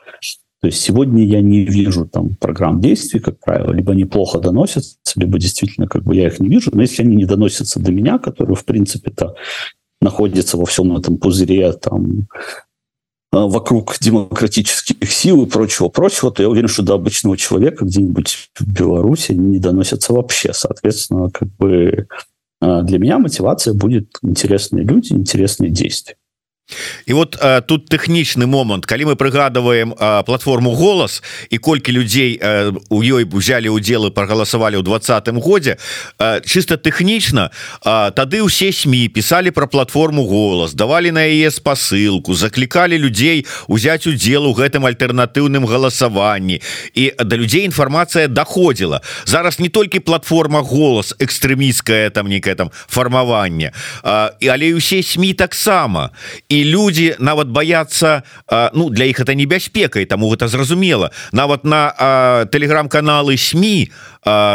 То 0.60 0.66
есть 0.66 0.80
сегодня 0.80 1.24
я 1.24 1.40
не 1.40 1.64
вижу 1.64 2.06
там 2.06 2.34
программ 2.36 2.80
действий, 2.80 3.18
как 3.18 3.40
правило, 3.40 3.72
либо 3.72 3.92
они 3.92 4.04
плохо 4.04 4.38
доносятся, 4.38 4.96
либо 5.16 5.38
действительно 5.38 5.86
как 5.86 6.02
бы 6.02 6.14
я 6.14 6.26
их 6.26 6.38
не 6.38 6.48
вижу. 6.48 6.70
Но 6.74 6.82
если 6.82 7.02
они 7.02 7.16
не 7.16 7.24
доносятся 7.24 7.80
до 7.80 7.90
меня, 7.92 8.18
которые, 8.18 8.56
в 8.56 8.64
принципе-то, 8.66 9.36
находятся 10.02 10.58
во 10.58 10.66
всем 10.66 10.94
этом 10.96 11.16
пузыре, 11.16 11.72
там, 11.72 12.28
а, 13.32 13.46
вокруг 13.46 13.96
демократических 14.00 15.10
сил 15.10 15.44
и 15.44 15.48
прочего-прочего, 15.48 16.30
то 16.30 16.42
я 16.42 16.48
уверен, 16.50 16.68
что 16.68 16.82
до 16.82 16.94
обычного 16.94 17.36
человека 17.36 17.84
где-нибудь 17.84 18.50
в 18.58 18.66
Беларуси 18.66 19.32
не 19.32 19.58
доносятся 19.58 20.12
вообще. 20.12 20.52
Соответственно, 20.52 21.30
как 21.30 21.48
бы 21.56 22.06
а, 22.60 22.82
для 22.82 22.98
меня 22.98 23.18
мотивация 23.18 23.72
будет 23.72 24.18
интересные 24.22 24.84
люди, 24.84 25.12
интересные 25.12 25.70
действия. 25.70 26.16
І 27.06 27.12
вот 27.12 27.36
а, 27.40 27.60
тут 27.60 27.88
тэхнічны 27.88 28.46
момант. 28.46 28.86
Калі 28.86 29.12
мы 29.12 29.14
прыгадываем 29.16 29.94
платформу 30.24 30.74
голас 30.74 31.22
і 31.50 31.58
колькі 31.58 31.92
людзей 31.92 32.38
а, 32.42 32.72
у 32.88 33.02
ёй 33.02 33.24
узялі 33.24 33.68
удзелы 33.68 34.10
прагаласавалі 34.10 34.78
ў 34.78 34.82
двадцатым 34.82 35.40
годзе 35.40 35.76
а, 36.18 36.40
чыста 36.40 36.76
тэхнічна 36.76 37.50
тады 37.82 38.42
ўсе 38.42 38.72
сМ 38.72 39.10
пісалі 39.12 39.50
про 39.50 39.66
платформу 39.66 40.26
голас 40.26 40.74
давалі 40.74 41.10
на 41.10 41.26
яе 41.26 41.50
спасылку 41.50 42.34
заклікалі 42.34 42.98
людзей 42.98 43.46
узяць 43.68 44.06
удзел 44.06 44.46
у 44.46 44.54
гэтым 44.54 44.86
альтэрнатыўным 44.86 45.66
галасаванні. 45.66 46.60
І 46.94 47.12
да 47.18 47.36
людзей 47.36 47.66
інфармацыя 47.66 48.28
доходзіла 48.28 49.00
зараз 49.24 49.58
не 49.58 49.68
толькі 49.68 50.00
платформа 50.00 50.62
голас 50.62 51.14
экстрэміская 51.18 52.10
там 52.10 52.26
некая 52.26 52.54
там 52.54 52.70
фармаванне 52.88 53.72
і 54.40 54.46
але 54.48 54.74
ўсе 54.74 55.02
сМ 55.02 55.32
таксама. 55.34 56.10
І 56.48 56.59
люди 56.64 57.16
нават 57.18 57.48
боятся 57.48 58.22
ну 58.72 58.90
для 58.90 59.04
іх 59.04 59.20
это 59.20 59.34
небяспекай 59.34 60.04
тому 60.04 60.30
гэта 60.30 60.48
зразумела 60.48 61.10
нават 61.32 61.64
на 61.64 62.46
телеграм-каналы 62.52 63.36
сМ 63.36 63.88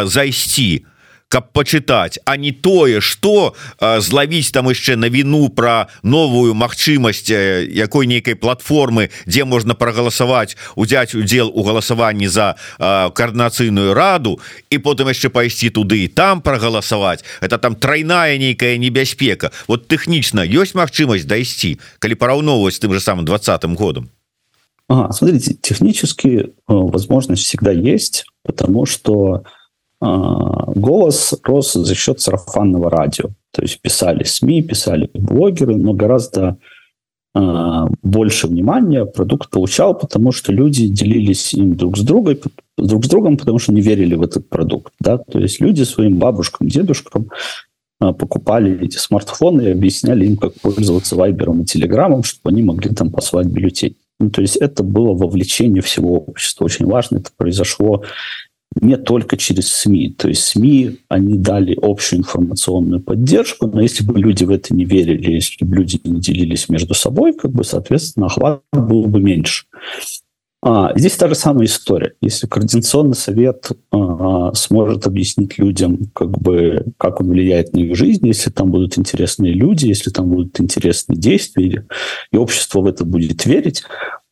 зайсці 0.08 0.80
то 0.80 0.94
каб 1.30 1.52
почытаць 1.52 2.20
а 2.26 2.38
не 2.38 2.52
тое 2.52 3.02
что 3.02 3.56
злавіць 3.82 4.52
там 4.52 4.70
яшчэ 4.70 4.96
на 4.96 5.10
віну 5.10 5.50
про 5.50 5.88
новую 6.04 6.54
магчымасць 6.54 7.30
якой 7.30 8.06
нейкай 8.08 8.36
платформы 8.36 9.10
дзе 9.26 9.46
можна 9.46 9.74
прагаласаваць 9.74 10.56
узяць 10.76 11.16
удзел 11.16 11.52
у 11.54 11.64
галасаванні 11.64 12.28
за 12.28 12.56
коорднацыйную 12.78 13.94
раду 13.94 14.40
і 14.70 14.78
потым 14.78 15.10
яшчэ 15.10 15.34
пайсці 15.34 15.70
туды 15.74 16.06
і 16.06 16.08
там 16.08 16.42
прагаласаваць. 16.42 17.24
Это 17.42 17.58
там 17.58 17.76
тройная 17.76 18.38
нейкая 18.38 18.78
небяспека. 18.78 19.52
Вот 19.68 19.88
тэхнічна 19.88 20.46
ёсць 20.46 20.78
магчымасць 20.78 21.26
дайсці 21.26 21.80
калі 22.00 22.16
параўноўваць 22.16 22.80
тым 22.80 22.94
же 22.94 23.02
самым 23.02 23.26
двадцатым 23.26 23.76
годам? 23.76 24.10
Ага, 24.88 25.12
смотрите 25.14 25.56
технически 25.56 26.54
возможность 26.68 27.44
всегда 27.44 27.72
есть 27.72 28.26
потому 28.46 28.86
что 28.86 29.12
у 29.12 29.44
А, 29.44 29.55
голос 30.01 31.34
рос 31.43 31.73
за 31.73 31.95
счет 31.95 32.19
сарафанного 32.19 32.89
радио. 32.89 33.29
То 33.51 33.62
есть 33.62 33.79
писали 33.81 34.23
СМИ, 34.23 34.63
писали 34.63 35.10
блогеры, 35.13 35.75
но 35.75 35.93
гораздо 35.93 36.58
а, 37.38 37.88
больше 38.01 38.47
внимания 38.47 39.05
продукт 39.05 39.49
получал, 39.49 39.93
потому 39.93 40.31
что 40.31 40.53
люди 40.53 40.88
делились 40.88 41.53
им 41.53 41.75
друг 41.75 41.97
с 41.97 42.01
другом, 42.01 42.38
друг 42.77 43.03
с 43.03 43.10
другом, 43.10 43.36
потому 43.36 43.60
что 43.60 43.73
не 43.73 43.81
верили 43.81 44.15
в 44.15 44.21
этот 44.21 44.47
продукт. 44.47 44.93
Да? 45.01 45.17
То 45.17 45.39
есть 45.39 45.60
люди 45.60 45.84
своим 45.84 46.17
бабушкам, 46.17 46.69
дедушкам 46.69 47.29
а, 47.99 48.13
покупали 48.13 48.81
эти 48.81 48.95
смартфоны 48.95 49.63
и 49.63 49.71
объясняли 49.71 50.25
им, 50.25 50.38
как 50.38 50.53
пользоваться 50.62 51.17
Вайбером 51.17 51.63
и 51.63 51.65
Телеграмом, 51.65 52.23
чтобы 52.23 52.53
они 52.53 52.63
могли 52.63 52.95
там 52.95 53.12
послать 53.12 53.47
бюллетень. 53.47 53.97
Ну, 54.17 54.29
то 54.29 54.41
есть 54.41 54.55
это 54.55 54.81
было 54.84 55.13
вовлечение 55.13 55.81
всего 55.81 56.19
общества. 56.19 56.63
Очень 56.63 56.86
важно. 56.86 57.17
Это 57.17 57.31
произошло 57.36 58.03
не 58.82 58.98
только 58.98 59.38
через 59.38 59.70
СМИ. 59.70 60.16
То 60.18 60.28
есть 60.28 60.44
СМИ, 60.44 61.00
они 61.08 61.38
дали 61.38 61.78
общую 61.82 62.20
информационную 62.20 63.02
поддержку, 63.02 63.68
но 63.68 63.82
если 63.82 64.04
бы 64.04 64.20
люди 64.20 64.44
в 64.44 64.50
это 64.50 64.74
не 64.74 64.86
верили, 64.86 65.32
если 65.32 65.64
бы 65.64 65.76
люди 65.76 66.00
не 66.04 66.20
делились 66.20 66.70
между 66.70 66.94
собой, 66.94 67.34
как 67.34 67.52
бы, 67.52 67.64
соответственно, 67.64 68.28
охват 68.28 68.62
был 68.74 69.06
бы 69.06 69.20
меньше. 69.20 69.66
А, 70.68 70.92
здесь 70.98 71.16
та 71.16 71.28
же 71.28 71.36
самая 71.36 71.66
история. 71.66 72.16
Если 72.22 72.48
Координационный 72.48 73.16
совет 73.16 73.70
а, 73.92 74.52
сможет 74.56 75.06
объяснить 75.06 75.60
людям, 75.60 76.10
как, 76.14 76.32
бы, 76.40 76.86
как 76.98 77.22
он 77.22 77.30
влияет 77.30 77.74
на 77.74 77.80
их 77.80 77.96
жизнь, 77.96 78.26
если 78.26 78.50
там 78.50 78.72
будут 78.72 78.98
интересные 78.98 79.54
люди, 79.54 79.86
если 79.86 80.10
там 80.10 80.28
будут 80.28 80.60
интересные 80.60 81.18
действия, 81.18 81.86
и 82.32 82.38
общество 82.38 82.82
в 82.82 82.88
это 82.88 83.06
будет 83.06 83.46
верить, 83.46 83.84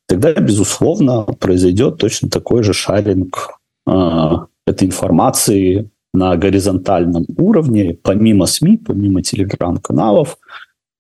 тогда, 0.08 0.34
безусловно, 0.34 1.22
произойдет 1.22 1.98
точно 1.98 2.30
такой 2.30 2.64
же 2.64 2.74
шаринг 2.74 3.60
а, 3.86 4.48
этой 4.66 4.88
информации 4.88 5.90
на 6.14 6.36
горизонтальном 6.36 7.26
уровне, 7.38 7.98
помимо 8.02 8.46
СМИ, 8.46 8.78
помимо 8.78 9.22
телеграм-каналов, 9.22 10.38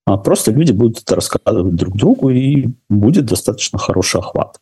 а 0.05 0.17
просто 0.17 0.51
люди 0.51 0.71
будут 0.71 1.01
это 1.01 1.15
рассказывать 1.15 1.75
друг 1.75 1.95
другу, 1.95 2.29
и 2.29 2.69
будет 2.89 3.25
достаточно 3.25 3.79
хороший 3.79 4.19
охват. 4.19 4.59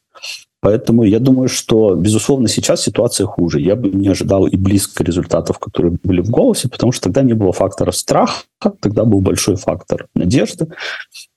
Поэтому 0.62 1.02
я 1.04 1.20
думаю, 1.20 1.50
что, 1.50 1.96
безусловно, 1.96 2.48
сейчас 2.48 2.84
ситуация 2.84 3.26
хуже. 3.26 3.60
Я 3.60 3.76
бы 3.76 3.90
не 3.90 4.10
ожидал 4.10 4.46
и 4.46 4.56
близко 4.56 5.04
результатов, 5.04 5.58
которые 5.58 5.98
были 6.04 6.22
в 6.22 6.30
голосе, 6.30 6.70
потому 6.70 6.92
что 6.92 7.06
тогда 7.06 7.24
не 7.24 7.34
было 7.34 7.52
фактора 7.52 7.92
страха, 7.92 8.44
тогда 8.80 9.04
был 9.04 9.22
большой 9.22 9.56
фактор 9.56 10.08
надежды. 10.14 10.68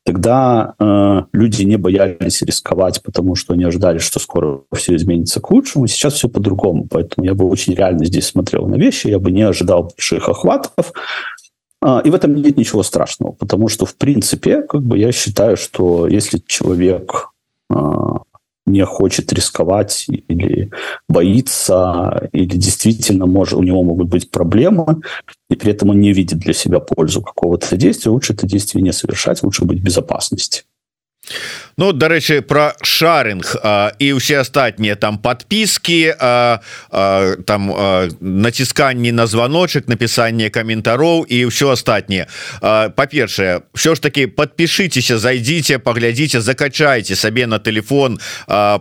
Тогда 0.04 0.74
э, 0.78 1.22
люди 1.32 1.62
не 1.62 1.76
боялись 1.76 2.42
рисковать, 2.42 3.02
потому 3.02 3.34
что 3.34 3.54
они 3.54 3.64
ожидали, 3.64 3.96
что 3.96 4.20
скоро 4.20 4.60
все 4.74 4.94
изменится 4.94 5.40
к 5.40 5.50
лучшему. 5.50 5.86
Сейчас 5.86 6.12
все 6.12 6.28
по-другому. 6.28 6.86
Поэтому 6.90 7.24
я 7.24 7.32
бы 7.32 7.48
очень 7.48 7.74
реально 7.74 8.04
здесь 8.04 8.26
смотрел 8.26 8.66
на 8.66 8.74
вещи, 8.74 9.06
я 9.06 9.18
бы 9.18 9.30
не 9.32 9.42
ожидал 9.42 9.84
больших 9.84 10.28
охватов. 10.28 10.92
Э, 11.82 12.02
и 12.04 12.10
в 12.10 12.14
этом 12.14 12.34
нет 12.34 12.58
ничего 12.58 12.82
страшного, 12.82 13.32
потому 13.32 13.68
что, 13.68 13.86
в 13.86 13.96
принципе, 13.96 14.60
как 14.60 14.82
бы 14.82 14.98
я 14.98 15.12
считаю, 15.12 15.56
что 15.56 16.06
если 16.06 16.42
человек 16.46 17.30
не 18.66 18.84
хочет 18.84 19.32
рисковать 19.32 20.06
или 20.08 20.70
боится, 21.08 22.28
или 22.32 22.56
действительно 22.56 23.26
может, 23.26 23.58
у 23.58 23.62
него 23.62 23.82
могут 23.82 24.08
быть 24.08 24.30
проблемы, 24.30 25.02
и 25.50 25.56
при 25.56 25.72
этом 25.72 25.90
он 25.90 26.00
не 26.00 26.12
видит 26.12 26.38
для 26.38 26.54
себя 26.54 26.80
пользу 26.80 27.20
какого-то 27.22 27.76
действия, 27.76 28.10
лучше 28.10 28.32
это 28.32 28.46
действие 28.46 28.82
не 28.82 28.92
совершать, 28.92 29.42
лучше 29.42 29.64
быть 29.64 29.80
в 29.80 29.84
безопасности. 29.84 30.64
Ну 31.76 31.92
дарэчы 31.92 32.42
про 32.42 32.74
шаринг 32.82 33.56
а, 33.62 33.90
і 33.98 34.14
ўсе 34.14 34.46
астатнія 34.46 34.94
там 34.94 35.18
подпіски 35.18 36.14
а, 36.14 36.62
а, 36.90 37.34
там 37.46 37.66
націсканні 38.20 39.10
на 39.10 39.26
званочек 39.26 39.90
напісанне 39.90 40.54
каментароў 40.54 41.26
і 41.26 41.50
ўсё 41.50 41.74
астатніе 41.74 42.30
па-першае 42.62 43.66
все 43.74 43.94
ж 43.94 44.02
таки 44.02 44.30
подпішыцеся 44.30 45.18
зайдзіце 45.18 45.82
паглядзіце 45.82 46.38
закачайте 46.40 47.18
сабе 47.18 47.46
на 47.46 47.58
телефон 47.58 48.22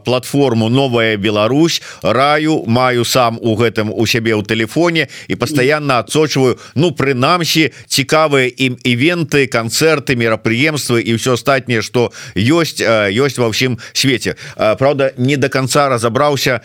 платформу 0.06 0.70
новая 0.70 1.18
Беларусь 1.18 1.82
раю 2.04 2.64
маю 2.68 3.06
сам 3.06 3.42
у 3.42 3.58
гэтым 3.58 3.90
у 3.90 4.06
сябе 4.06 4.38
ў 4.38 4.46
телефоне 4.46 5.10
і 5.28 5.36
постоянно 5.36 5.98
адсочваю 6.06 6.62
ну 6.76 6.94
прынамсі 6.94 7.74
цікавыя 7.90 8.54
ім 8.54 8.78
івенты 8.86 9.50
канцэрты 9.50 10.14
мерапрыемствы 10.14 11.02
і 11.02 11.18
все 11.18 11.34
астатніе 11.34 11.82
что 11.82 12.14
ёсць 12.38 12.83
ёсць 13.10 13.38
ва 13.38 13.50
ўсім 13.50 13.78
свеце 13.94 14.36
Праўда 14.56 15.12
не 15.18 15.38
до 15.38 15.50
конца 15.50 15.90
разабраўся 15.90 16.62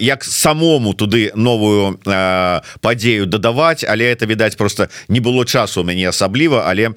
як 0.00 0.24
самому 0.24 0.94
туды 0.94 1.30
новую 1.34 1.98
падзею 2.80 3.26
дадаваць 3.26 3.84
але 3.84 4.12
это 4.12 4.26
відаць 4.26 4.56
просто 4.56 4.88
не 5.08 5.20
было 5.20 5.44
часу 5.44 5.80
у 5.80 5.84
мяне 5.84 6.08
асабліва 6.08 6.64
але 6.66 6.94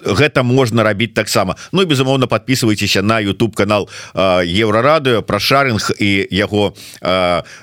гэта 0.00 0.42
можна 0.42 0.82
рабіць 0.82 1.14
таксама. 1.14 1.56
Ну 1.72 1.82
і 1.82 1.86
безумоўна 1.86 2.26
подписывайтеся 2.26 3.02
на 3.02 3.20
YouTube 3.20 3.54
канал 3.54 3.88
еврорадыо 4.14 5.22
про 5.22 5.38
шаринг 5.38 5.90
і 5.98 6.26
яго 6.30 6.74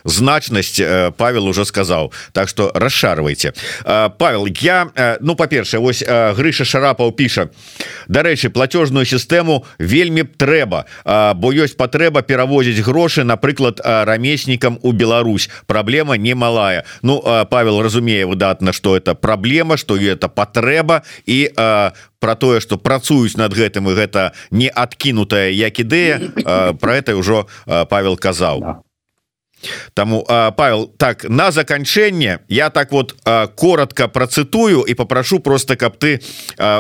значнасць 0.05 0.81
Павел 1.17 1.47
уже 1.47 1.65
сказаў. 1.65 2.12
Так 2.31 2.49
что 2.49 2.71
расшарвайте 2.75 3.53
Павел 4.17 4.47
я 4.62 5.17
ну 5.21 5.36
па-першае 5.36 5.81
ось 5.81 6.03
Грыша 6.07 6.65
шарапаў 6.65 7.12
піша. 7.12 7.49
Дарэчы 8.07 8.49
платежную 8.49 9.05
сістэму 9.05 9.37
вельмі 9.80 10.23
трэба. 10.23 10.86
Бо 11.36 11.52
ёсць 11.52 11.78
патрэба 11.78 12.21
перавозіць 12.21 12.82
грошы 12.86 13.23
напрыклад 13.23 13.82
рамеснікам 13.84 14.80
у 14.82 14.91
Беларусь. 14.91 15.50
Праблема 15.65 16.17
немалая. 16.17 16.86
Ну 17.02 17.21
Павел 17.50 17.82
разумее 17.82 18.26
выдатна 18.26 18.73
что 18.73 18.95
это 18.95 19.15
праблема 19.15 19.78
что 19.78 19.97
это 19.97 20.30
патрэба. 20.30 21.04
І 21.26 21.52
про 22.19 22.36
тое 22.36 22.60
что 22.62 22.78
працуюць 22.78 23.38
над 23.38 23.54
гэтым 23.54 23.89
і 23.89 23.93
гэта 23.93 24.32
не 24.52 24.69
адкінутая 24.69 25.52
як 25.52 25.80
ідэя 25.80 26.19
про 26.80 26.95
это 26.95 27.13
ўжо 27.17 27.47
Павел 27.65 28.17
казаў. 28.17 28.60
Да. 28.62 28.87
Таму 29.93 30.23
Павел 30.58 30.91
так 30.97 31.23
на 31.30 31.51
заканчэнне 31.51 32.39
я 32.47 32.69
так 32.69 32.91
вот 32.91 33.15
коротко 33.56 34.08
процитую 34.08 34.86
і 34.88 34.93
попрошу 34.93 35.39
просто 35.39 35.75
каб 35.75 35.97
ты 35.97 36.21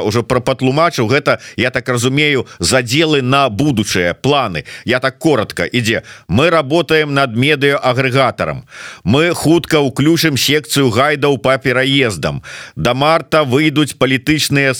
уже 0.03 0.23
про 0.23 0.39
патлумачыў 0.39 1.07
гэта 1.07 1.39
я 1.57 1.69
так 1.69 1.89
разумею 1.89 2.47
заделы 2.59 3.21
на 3.21 3.49
будучыя 3.49 4.13
планы. 4.13 4.65
Я 4.85 4.99
так 4.99 5.19
коротко 5.19 5.63
ідзе. 5.63 6.03
Мы 6.27 6.49
работаем 6.49 7.13
над 7.13 7.35
медыа 7.35 7.77
агрэгатарам 7.77 8.65
мы 9.03 9.33
хутка 9.33 9.79
уключым 9.79 10.37
секцыю 10.37 10.89
гайдаў 10.89 11.37
по 11.37 11.57
пераездам. 11.57 12.43
До 12.75 12.93
марта 12.93 13.43
выйдуць 13.43 13.97
палітычныя 13.97 14.73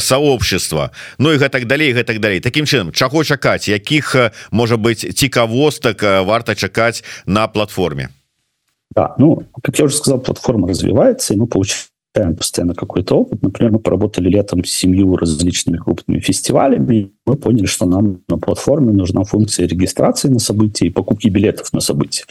сообщества 0.00 0.90
Ну 1.18 1.32
і 1.32 1.38
гэтак 1.38 1.66
далей 1.66 1.92
гэтак 1.92 2.20
далей. 2.20 2.40
Таким 2.40 2.64
чынам 2.66 2.92
чаго 2.92 3.24
чакаць? 3.24 3.68
Якіх 3.68 4.16
можа 4.50 4.76
быть 4.76 5.18
цікавостак 5.18 6.02
варта 6.24 6.54
чакаць 6.54 6.93
искать 6.94 7.04
на 7.26 7.48
платформе? 7.48 8.10
Да, 8.94 9.14
ну, 9.18 9.42
как 9.62 9.78
я 9.78 9.86
уже 9.86 9.96
сказал, 9.96 10.20
платформа 10.20 10.68
развивается, 10.68 11.34
и 11.34 11.36
мы 11.36 11.46
получаем 11.46 12.36
постоянно 12.36 12.74
какой-то 12.74 13.16
опыт. 13.16 13.42
Например, 13.42 13.72
мы 13.72 13.78
поработали 13.80 14.28
летом 14.28 14.64
с 14.64 14.70
семью 14.70 15.16
различными 15.16 15.78
крупными 15.78 16.20
фестивалями. 16.20 17.10
Мы 17.26 17.36
поняли, 17.36 17.66
что 17.66 17.86
нам 17.86 18.20
на 18.28 18.38
платформе 18.38 18.92
нужна 18.92 19.24
функция 19.24 19.66
регистрации 19.66 20.28
на 20.28 20.38
события 20.38 20.86
и 20.86 20.90
покупки 20.90 21.28
билетов 21.28 21.72
на 21.72 21.80
события. 21.80 22.24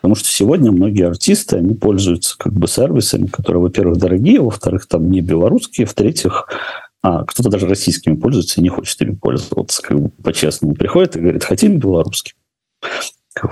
Потому 0.00 0.14
что 0.14 0.28
сегодня 0.28 0.70
многие 0.70 1.08
артисты, 1.08 1.56
они 1.56 1.74
пользуются 1.74 2.38
как 2.38 2.52
бы 2.52 2.68
сервисами, 2.68 3.26
которые, 3.26 3.62
во-первых, 3.62 3.98
дорогие, 3.98 4.40
во-вторых, 4.40 4.86
там 4.86 5.10
не 5.10 5.20
белорусские, 5.20 5.88
в-третьих, 5.88 6.46
а 7.02 7.24
кто-то 7.24 7.50
даже 7.50 7.66
российскими 7.66 8.14
пользуется 8.14 8.60
и 8.60 8.62
не 8.62 8.68
хочет 8.68 9.02
ими 9.02 9.16
пользоваться. 9.16 9.82
Как 9.82 9.98
бы 9.98 10.10
по-честному 10.22 10.74
приходит 10.74 11.16
и 11.16 11.20
говорит, 11.20 11.42
хотим 11.42 11.78
белорусский. 11.78 12.34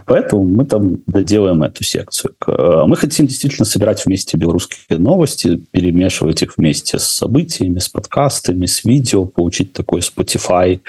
Поэтому 0.06 0.44
мы 0.44 0.64
там 0.64 1.02
доделаем 1.06 1.62
эту 1.62 1.84
секцию. 1.84 2.34
А 2.46 2.86
мы 2.86 2.96
хотим 2.96 3.26
действительно 3.26 3.66
собирать 3.66 4.04
вместе 4.04 4.38
белорусские 4.38 4.98
новости, 4.98 5.62
перемешивать 5.70 6.42
их 6.42 6.56
вместе 6.56 6.98
с 6.98 7.04
событиями, 7.04 7.78
с 7.78 7.88
подкастами, 7.88 8.66
с 8.66 8.84
видео, 8.84 9.26
получить 9.26 9.72
такой 9.72 10.00
Spotify 10.00 10.80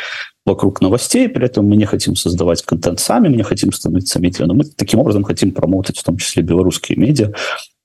вокруг 0.46 0.80
новостей. 0.82 1.28
При 1.28 1.46
этом 1.46 1.68
мы 1.68 1.76
не 1.76 1.86
хотим 1.86 2.16
создавать 2.16 2.62
контент 2.64 3.00
сами, 3.00 3.28
мы 3.28 3.36
не 3.36 3.44
хотим 3.44 3.74
становиться 3.74 4.20
медиа, 4.20 4.46
но 4.46 4.54
мы 4.54 4.64
таким 4.64 5.00
образом 5.00 5.24
хотим 5.24 5.52
промоутить 5.52 6.00
в 6.00 6.04
том 6.04 6.18
числе 6.18 6.44
белорусские 6.44 6.98
медиа, 6.98 7.34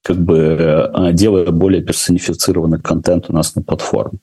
как 0.02 0.16
бы 0.16 0.36
э, 0.36 1.12
делая 1.12 1.50
более 1.50 1.82
персонифицированный 1.82 2.80
контент 2.80 3.30
у 3.30 3.32
нас 3.32 3.54
на 3.56 3.62
платформе. 3.62 4.18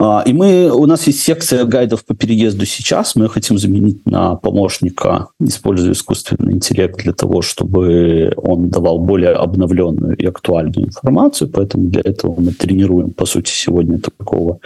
А, 0.00 0.22
и 0.24 0.32
мы, 0.32 0.70
у 0.70 0.86
нас 0.86 1.06
есть 1.08 1.20
секция 1.20 1.64
гайдов 1.64 2.04
по 2.04 2.14
переезду 2.14 2.64
сейчас. 2.66 3.16
Мы 3.16 3.28
хотим 3.28 3.58
заменить 3.58 4.06
на 4.06 4.36
помощника, 4.36 5.28
используя 5.40 5.92
искусственный 5.92 6.52
интеллект 6.52 6.96
для 7.02 7.12
того, 7.12 7.42
чтобы 7.42 8.32
он 8.36 8.68
давал 8.70 9.00
более 9.00 9.32
обновленную 9.32 10.16
и 10.16 10.24
актуальную 10.24 10.86
информацию. 10.86 11.50
Поэтому 11.52 11.88
для 11.88 12.02
этого 12.02 12.40
мы 12.40 12.52
тренируем, 12.52 13.10
по 13.10 13.26
сути, 13.26 13.50
сегодня 13.50 13.98
такого 13.98 14.60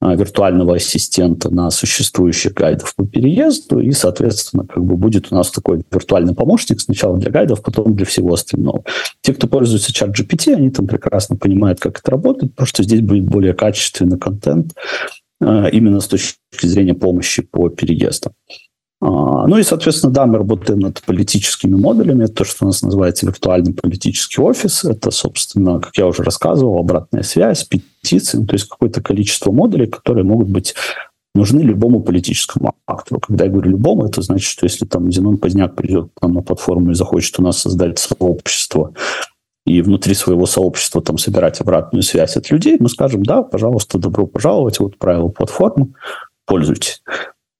виртуального 0.00 0.76
ассистента 0.76 1.50
на 1.50 1.70
существующих 1.70 2.54
гайдов 2.54 2.94
по 2.94 3.06
переезду, 3.06 3.80
и, 3.80 3.90
соответственно, 3.90 4.64
как 4.66 4.84
бы 4.84 4.96
будет 4.96 5.32
у 5.32 5.34
нас 5.34 5.50
такой 5.50 5.82
виртуальный 5.90 6.34
помощник 6.34 6.80
сначала 6.80 7.18
для 7.18 7.30
гайдов, 7.30 7.62
потом 7.62 7.96
для 7.96 8.06
всего 8.06 8.32
остального. 8.34 8.84
Те, 9.22 9.34
кто 9.34 9.48
пользуется 9.48 9.92
чат 9.92 10.10
GPT, 10.10 10.54
они 10.54 10.70
там 10.70 10.86
прекрасно 10.86 11.36
понимают, 11.36 11.80
как 11.80 11.98
это 11.98 12.10
работает, 12.12 12.52
потому 12.52 12.66
что 12.66 12.82
здесь 12.82 13.00
будет 13.00 13.24
более 13.24 13.54
качественный 13.54 14.18
контент 14.18 14.74
а, 15.40 15.68
именно 15.68 16.00
с 16.00 16.06
точки 16.06 16.38
зрения 16.62 16.94
помощи 16.94 17.42
по 17.42 17.68
переезду. 17.68 18.32
А, 19.00 19.46
ну 19.46 19.58
и, 19.58 19.62
соответственно, 19.62 20.12
да, 20.12 20.26
мы 20.26 20.38
работаем 20.38 20.80
над 20.80 21.02
политическими 21.02 21.76
модулями. 21.76 22.24
Это 22.24 22.34
то, 22.34 22.44
что 22.44 22.64
у 22.64 22.68
нас 22.68 22.82
называется 22.82 23.26
виртуальный 23.26 23.72
политический 23.72 24.40
офис. 24.40 24.84
Это, 24.84 25.10
собственно, 25.10 25.80
как 25.80 25.96
я 25.96 26.06
уже 26.06 26.22
рассказывал, 26.22 26.78
обратная 26.78 27.22
связь, 27.22 27.64
петиции, 27.64 28.44
то 28.44 28.54
есть 28.54 28.68
какое-то 28.68 29.00
количество 29.00 29.52
модулей, 29.52 29.86
которые 29.86 30.24
могут 30.24 30.48
быть 30.48 30.74
нужны 31.34 31.60
любому 31.60 32.00
политическому 32.00 32.74
актору. 32.86 33.20
Когда 33.20 33.44
я 33.44 33.50
говорю 33.50 33.70
любому, 33.70 34.04
это 34.04 34.22
значит, 34.22 34.48
что 34.48 34.66
если 34.66 34.84
там 34.84 35.10
Зенон 35.12 35.38
Поздняк 35.38 35.76
придет 35.76 36.10
к 36.14 36.22
нам 36.22 36.34
на 36.34 36.42
платформу 36.42 36.90
и 36.90 36.94
захочет 36.94 37.38
у 37.38 37.42
нас 37.42 37.58
создать 37.58 37.98
сообщество, 37.98 38.92
и 39.64 39.82
внутри 39.82 40.14
своего 40.14 40.46
сообщества 40.46 41.02
там 41.02 41.18
собирать 41.18 41.60
обратную 41.60 42.02
связь 42.02 42.36
от 42.36 42.50
людей, 42.50 42.78
мы 42.80 42.88
скажем, 42.88 43.22
да, 43.22 43.42
пожалуйста, 43.42 43.98
добро 43.98 44.26
пожаловать, 44.26 44.80
вот 44.80 44.98
правила 44.98 45.28
платформы, 45.28 45.88
пользуйтесь. 46.46 47.02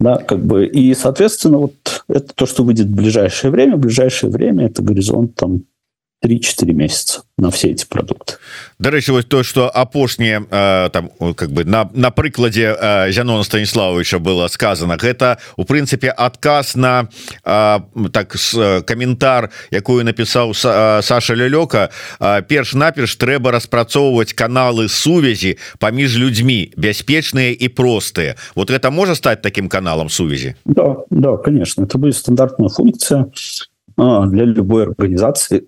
Да, 0.01 0.16
как 0.16 0.44
бы, 0.44 0.66
и, 0.66 0.94
соответственно, 0.94 1.59
вот 1.59 2.05
это 2.09 2.32
то, 2.34 2.46
что 2.46 2.62
выйдет 2.62 2.86
в 2.86 2.94
ближайшее 2.94 3.51
время. 3.51 3.76
В 3.76 3.80
ближайшее 3.80 4.30
время 4.30 4.66
это 4.66 4.82
горизонт 4.82 5.34
там 5.34 5.64
3-4 6.24 6.72
месяца 6.72 7.22
на 7.36 7.50
все 7.50 7.68
эти 7.68 7.86
продукты. 7.86 8.34
Дарэчы 8.78 9.12
вось 9.12 9.24
то 9.24 9.42
что 9.42 9.70
апошнее 9.70 10.44
там 10.90 11.10
как 11.34 11.52
бы 11.52 11.64
на 11.64 11.88
на 11.94 12.10
прыкладе 12.10 12.76
Зянона 13.10 13.44
станиславовича 13.44 14.18
было 14.18 14.48
сказано 14.48 14.96
гэта 14.96 15.38
у 15.56 15.64
прынцыпе 15.64 16.10
адказ 16.10 16.74
на 16.74 17.08
а, 17.44 17.82
так 18.12 18.34
с 18.34 18.82
каментар 18.86 19.50
якую 19.70 20.04
напісаў 20.04 20.54
Саша 20.54 21.34
лялёка 21.34 21.90
перш-наперш 22.18 23.16
трэба 23.16 23.52
распрацоўваць 23.52 24.34
каналы 24.34 24.88
сувязі 24.88 25.58
паміж 25.78 26.18
людзьмі 26.18 26.72
бяспечныя 26.76 27.52
і 27.52 27.68
простыя 27.68 28.34
вот 28.54 28.70
это 28.70 28.90
можа 28.90 29.14
стаць 29.14 29.42
таким 29.42 29.68
каналам 29.68 30.08
сувязі 30.08 30.56
да, 30.64 30.96
да 31.10 31.36
конечно. 31.36 31.84
Это 31.84 31.98
будет 31.98 32.16
стандартная 32.16 32.68
функция. 32.68 33.20
а, 33.20 33.77
для 33.99 34.44
любой 34.44 34.84
организации, 34.84 35.66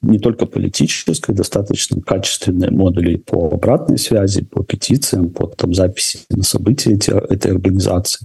не 0.00 0.18
только 0.20 0.46
политической, 0.46 1.34
достаточно 1.34 2.00
качественные 2.00 2.70
модули 2.70 3.16
по 3.16 3.50
обратной 3.50 3.98
связи, 3.98 4.44
по 4.44 4.62
петициям, 4.62 5.30
по 5.30 5.48
там, 5.48 5.74
записи 5.74 6.20
на 6.30 6.44
события 6.44 6.92
эти, 6.92 7.10
этой 7.10 7.50
организации 7.50 8.24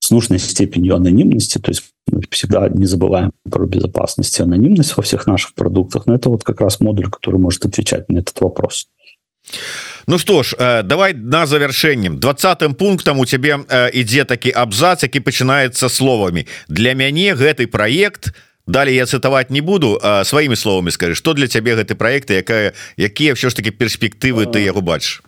с 0.00 0.10
нужной 0.10 0.38
степенью 0.38 0.96
анонимности, 0.96 1.58
то 1.58 1.70
есть 1.70 1.84
мы 2.10 2.20
всегда 2.30 2.68
не 2.68 2.84
забываем 2.84 3.32
про 3.50 3.64
безопасность 3.66 4.38
и 4.38 4.42
анонимность 4.42 4.96
во 4.96 5.02
всех 5.02 5.26
наших 5.26 5.54
продуктах, 5.54 6.06
но 6.06 6.14
это 6.14 6.28
вот 6.28 6.44
как 6.44 6.60
раз 6.60 6.80
модуль, 6.80 7.08
который 7.08 7.38
может 7.38 7.64
отвечать 7.64 8.08
на 8.10 8.18
этот 8.18 8.38
вопрос. 8.40 8.88
Ну 10.06 10.18
что 10.18 10.42
ж 10.42 10.54
э, 10.58 10.82
давай 10.82 11.14
на 11.14 11.46
завершэннем 11.46 12.18
двадцатым 12.18 12.74
пунктам 12.74 13.18
у 13.20 13.24
тебе 13.24 13.58
ідзе 13.92 14.22
э, 14.22 14.24
такі 14.24 14.50
абзац 14.50 15.02
які 15.02 15.20
пачынаецца 15.20 15.88
словамі 15.88 16.46
для 16.68 16.94
мяне 16.94 17.34
гэты 17.34 17.66
проект 17.66 18.34
далее 18.66 18.96
я 18.96 19.06
цытаваць 19.06 19.50
не 19.50 19.60
буду 19.60 20.00
сваімі 20.24 20.56
словамі 20.56 20.90
скажи 20.90 21.14
что 21.14 21.34
для 21.34 21.46
цябе 21.46 21.76
гэты 21.76 21.94
проекты 21.94 22.34
якая 22.34 22.72
якія 22.96 23.34
все 23.34 23.50
ж 23.50 23.56
таки 23.56 23.70
перспектывы 23.70 24.46
ты 24.46 24.58
яго 24.58 24.80
бачыш? 24.80 25.22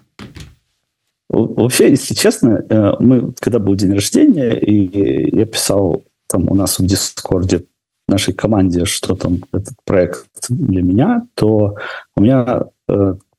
Вообще 1.28 1.90
если 1.90 2.14
честно 2.14 2.62
э, 2.68 2.92
мы 2.98 3.32
когда 3.40 3.58
был 3.58 3.74
день 3.76 3.94
рождения 3.94 4.58
и 4.58 5.36
я 5.36 5.46
писал 5.46 6.02
там 6.26 6.50
у 6.50 6.54
нас 6.54 6.78
в 6.78 6.86
дискорде 6.86 7.64
нашей 8.08 8.34
команде 8.34 8.86
что 8.86 9.14
там 9.14 9.44
этот 9.52 9.74
проект 9.84 10.26
для 10.48 10.82
меня 10.82 11.22
то 11.34 11.76
у 12.16 12.20
меня 12.20 12.64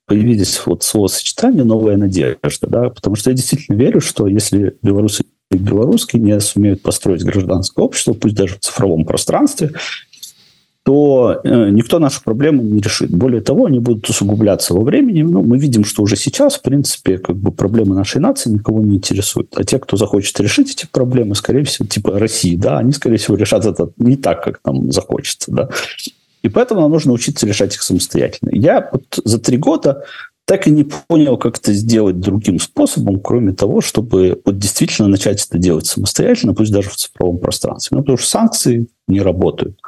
появились 0.06 0.62
вот 0.66 0.84
словосочетание 0.84 1.64
«новая 1.64 1.97
надежда», 1.97 2.68
да, 2.68 2.89
потому 2.89 3.16
что 3.16 3.32
я 3.32 3.36
действительно 3.36 3.76
верю, 3.76 4.01
что 4.01 4.28
если 4.28 4.78
белорусы 4.82 5.26
и 5.51 5.58
белорусские 5.58 6.22
не 6.22 6.39
сумеют 6.39 6.82
построить 6.82 7.24
гражданское 7.24 7.84
общество, 7.84 8.14
пусть 8.14 8.36
даже 8.36 8.56
в 8.56 8.60
цифровом 8.60 9.06
пространстве, 9.06 9.72
то 10.86 11.41
э, 11.43 11.70
никто 11.72 11.97
нашу 11.97 12.22
проблему 12.24 12.62
не 12.62 12.80
решит. 12.80 13.10
Более 13.10 13.41
того, 13.41 13.66
они 13.66 13.80
будут 13.80 14.08
усугубляться 14.08 14.76
во 14.76 14.82
времени. 14.82 15.24
Ну, 15.24 15.41
мы 15.41 15.58
видим, 15.58 15.84
что 15.84 16.03
уже 16.03 16.16
сейчас, 16.16 16.58
в 16.58 16.62
принципе, 16.62 17.18
как 17.18 17.38
бы 17.38 17.51
проблемы 17.51 17.95
нашей 17.95 18.22
нации 18.22 18.51
никого 18.51 18.84
не 18.84 18.97
интересуют. 18.97 19.51
А 19.58 19.64
те, 19.64 19.80
кто 19.80 19.97
захочет 19.97 20.39
решить 20.39 20.72
эти 20.72 20.86
проблемы, 20.86 21.34
скорее 21.34 21.64
всего, 21.64 21.88
типа 21.88 22.20
России, 22.20 22.56
да, 22.56 22.78
они, 22.78 22.91
скорее 22.91 23.18
всего, 23.18 23.36
решат 23.36 23.66
это 23.66 23.89
не 23.97 24.16
так, 24.16 24.43
как 24.43 24.60
нам 24.64 24.91
захочется, 24.91 25.51
да. 25.51 25.70
И 26.46 26.50
поэтому 26.50 26.82
нам 26.82 26.91
нужно 26.91 27.12
учиться 27.12 27.48
решать 27.48 27.74
их 27.74 27.82
самостоятельно. 27.82 28.52
Я 28.54 28.88
вот 28.91 29.20
за 29.24 29.39
три 29.39 29.58
года 29.58 30.06
так 30.46 30.68
и 30.68 30.72
не 30.72 30.84
понял, 30.84 31.38
как 31.38 31.58
это 31.58 31.74
сделать 31.74 32.20
другим 32.20 32.60
способом, 32.60 33.20
кроме 33.20 33.54
того, 33.54 33.82
чтобы 33.82 34.39
вот 34.46 34.60
действительно 34.60 35.08
начать 35.08 35.43
это 35.43 35.58
делать 35.58 35.88
самостоятельно, 35.88 36.54
пусть 36.54 36.72
даже 36.72 36.91
в 36.91 36.98
цифровом 36.98 37.39
пространстве. 37.39 37.98
Ну, 37.98 38.04
потому 38.04 38.20
что 38.20 38.30
санкции 38.30 38.86
не 39.08 39.22
работают. 39.22 39.80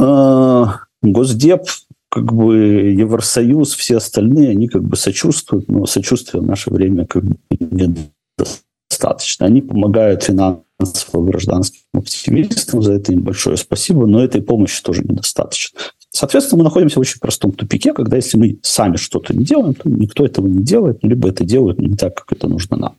А, 0.00 0.80
Госдеп, 1.02 1.64
как 2.08 2.32
бы 2.32 2.56
Евросоюз, 2.56 3.74
все 3.74 3.98
остальные, 3.98 4.52
они 4.52 4.68
как 4.68 4.82
бы 4.82 4.96
сочувствуют, 4.96 5.68
но 5.68 5.84
сочувствия 5.84 6.40
в 6.40 6.46
наше 6.46 6.70
время 6.70 7.06
как 7.06 7.22
бы 7.22 7.36
недостаточно. 7.50 9.44
Они 9.44 9.60
помогают 9.60 10.22
финансово 10.22 10.63
гражданским 11.12 11.80
активистам, 11.94 12.82
за 12.82 12.94
это 12.94 13.12
им 13.12 13.22
большое 13.22 13.56
спасибо, 13.56 14.06
но 14.06 14.22
этой 14.22 14.42
помощи 14.42 14.82
тоже 14.82 15.02
недостаточно. 15.02 15.78
Соответственно, 16.10 16.58
мы 16.58 16.64
находимся 16.64 16.96
в 16.96 17.00
очень 17.00 17.18
простом 17.18 17.52
тупике, 17.52 17.92
когда 17.92 18.16
если 18.16 18.38
мы 18.38 18.58
сами 18.62 18.96
что-то 18.96 19.34
не 19.34 19.44
делаем, 19.44 19.74
то 19.74 19.88
никто 19.88 20.24
этого 20.24 20.46
не 20.46 20.62
делает, 20.62 20.98
либо 21.02 21.28
это 21.28 21.44
делают 21.44 21.80
не 21.80 21.96
так, 21.96 22.14
как 22.14 22.32
это 22.32 22.48
нужно 22.48 22.76
нам. 22.76 22.96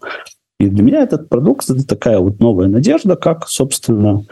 И 0.59 0.67
для 0.67 0.83
меня 0.83 1.01
этот 1.01 1.29
продукт– 1.29 1.69
это 1.69 1.85
такая 1.85 2.19
вот 2.19 2.39
новая 2.39 2.67
надежда, 2.67 3.15
как, 3.15 3.47
собственно, 3.49 4.25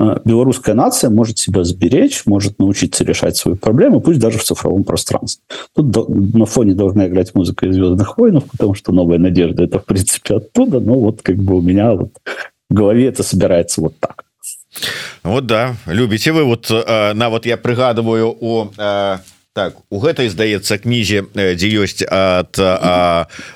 э, 0.00 0.18
белорусская 0.24 0.74
нация 0.74 1.10
может 1.10 1.38
себя 1.38 1.64
сберечь, 1.64 2.26
может 2.26 2.58
научиться 2.58 3.04
решать 3.04 3.36
свои 3.36 3.54
проблемы, 3.54 4.00
пусть 4.00 4.20
даже 4.20 4.38
в 4.38 4.44
цифровом 4.44 4.84
пространстве. 4.84 5.44
Тут 5.74 6.08
на 6.08 6.46
фоне 6.46 6.74
должна 6.74 7.08
играть 7.08 7.34
музыка 7.34 7.66
из 7.66 7.74
«Звездных 7.74 8.18
войнов», 8.18 8.44
потому 8.50 8.74
что 8.74 8.92
«Новая 8.92 9.18
надежда»– 9.18 9.62
это, 9.64 9.80
в 9.80 9.84
принципе, 9.84 10.36
оттуда, 10.36 10.78
но 10.80 10.98
вот 10.98 11.22
как 11.22 11.36
бы 11.36 11.56
у 11.56 11.60
меня 11.60 11.92
вот 11.94 12.12
голове 12.74 13.08
это 13.08 13.22
собирается 13.22 13.80
вот 13.80 13.98
так. 13.98 14.24
Вот 15.22 15.46
да 15.46 15.76
любите 15.86 16.32
вы 16.32 16.44
вот 16.44 16.70
э, 16.70 17.12
на 17.14 17.30
вот 17.30 17.46
я 17.46 17.56
прыгадываю 17.56 18.36
у 18.38 18.70
э, 18.76 19.18
так 19.54 19.76
у 19.88 20.02
гэтай 20.02 20.26
здаецца 20.34 20.82
кнізе 20.82 21.30
дзе 21.30 21.68
ёсць 21.78 22.02
от 22.02 22.58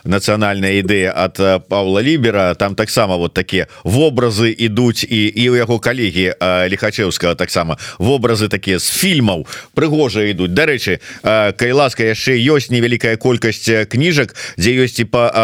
нацыянальная 0.07 0.79
ідэя 0.79 1.11
от 1.11 1.67
Павла 1.67 1.99
лібера 1.99 2.55
там 2.55 2.79
таксама 2.79 3.19
вот 3.19 3.35
такія 3.35 3.67
вобразы 3.83 4.55
ідуць 4.55 5.03
і 5.03 5.27
і 5.27 5.51
у 5.51 5.59
яго 5.59 5.83
калегі 5.83 6.39
лихачеўскага 6.71 7.35
таксама 7.35 7.83
вобразы 7.99 8.47
такія 8.47 8.79
з 8.79 8.95
фільмаў 8.95 9.43
прыгожа 9.75 10.23
ідуць. 10.31 10.55
Дарэчы 10.55 11.03
кай 11.59 11.73
ласка 11.75 12.07
яшчэ 12.07 12.39
ёсць 12.47 12.71
невялікая 12.71 13.19
колькасць 13.19 13.91
кніжак 13.91 14.39
дзе 14.55 14.79
ёсць 14.79 15.03
і 15.03 15.11
па 15.11 15.35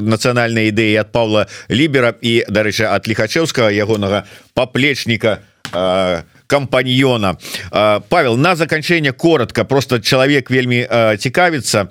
нацыянальнай 0.00 0.72
ідэі 0.72 1.04
от 1.04 1.12
Павла 1.12 1.52
лібера 1.68 2.16
і 2.16 2.48
дарэчы 2.48 2.88
от 2.88 3.04
лихачеўскага 3.04 3.68
ягонага 3.68 4.24
паплечніка 4.56 5.44
а 5.76 6.24
кампаньона 6.52 7.38
Павел 7.70 8.36
на 8.36 8.56
заканчэнне 8.56 9.12
коротко 9.12 9.64
просто 9.64 10.00
чалавек 10.00 10.50
вельмі 10.50 10.84
цікавіцца. 11.16 11.88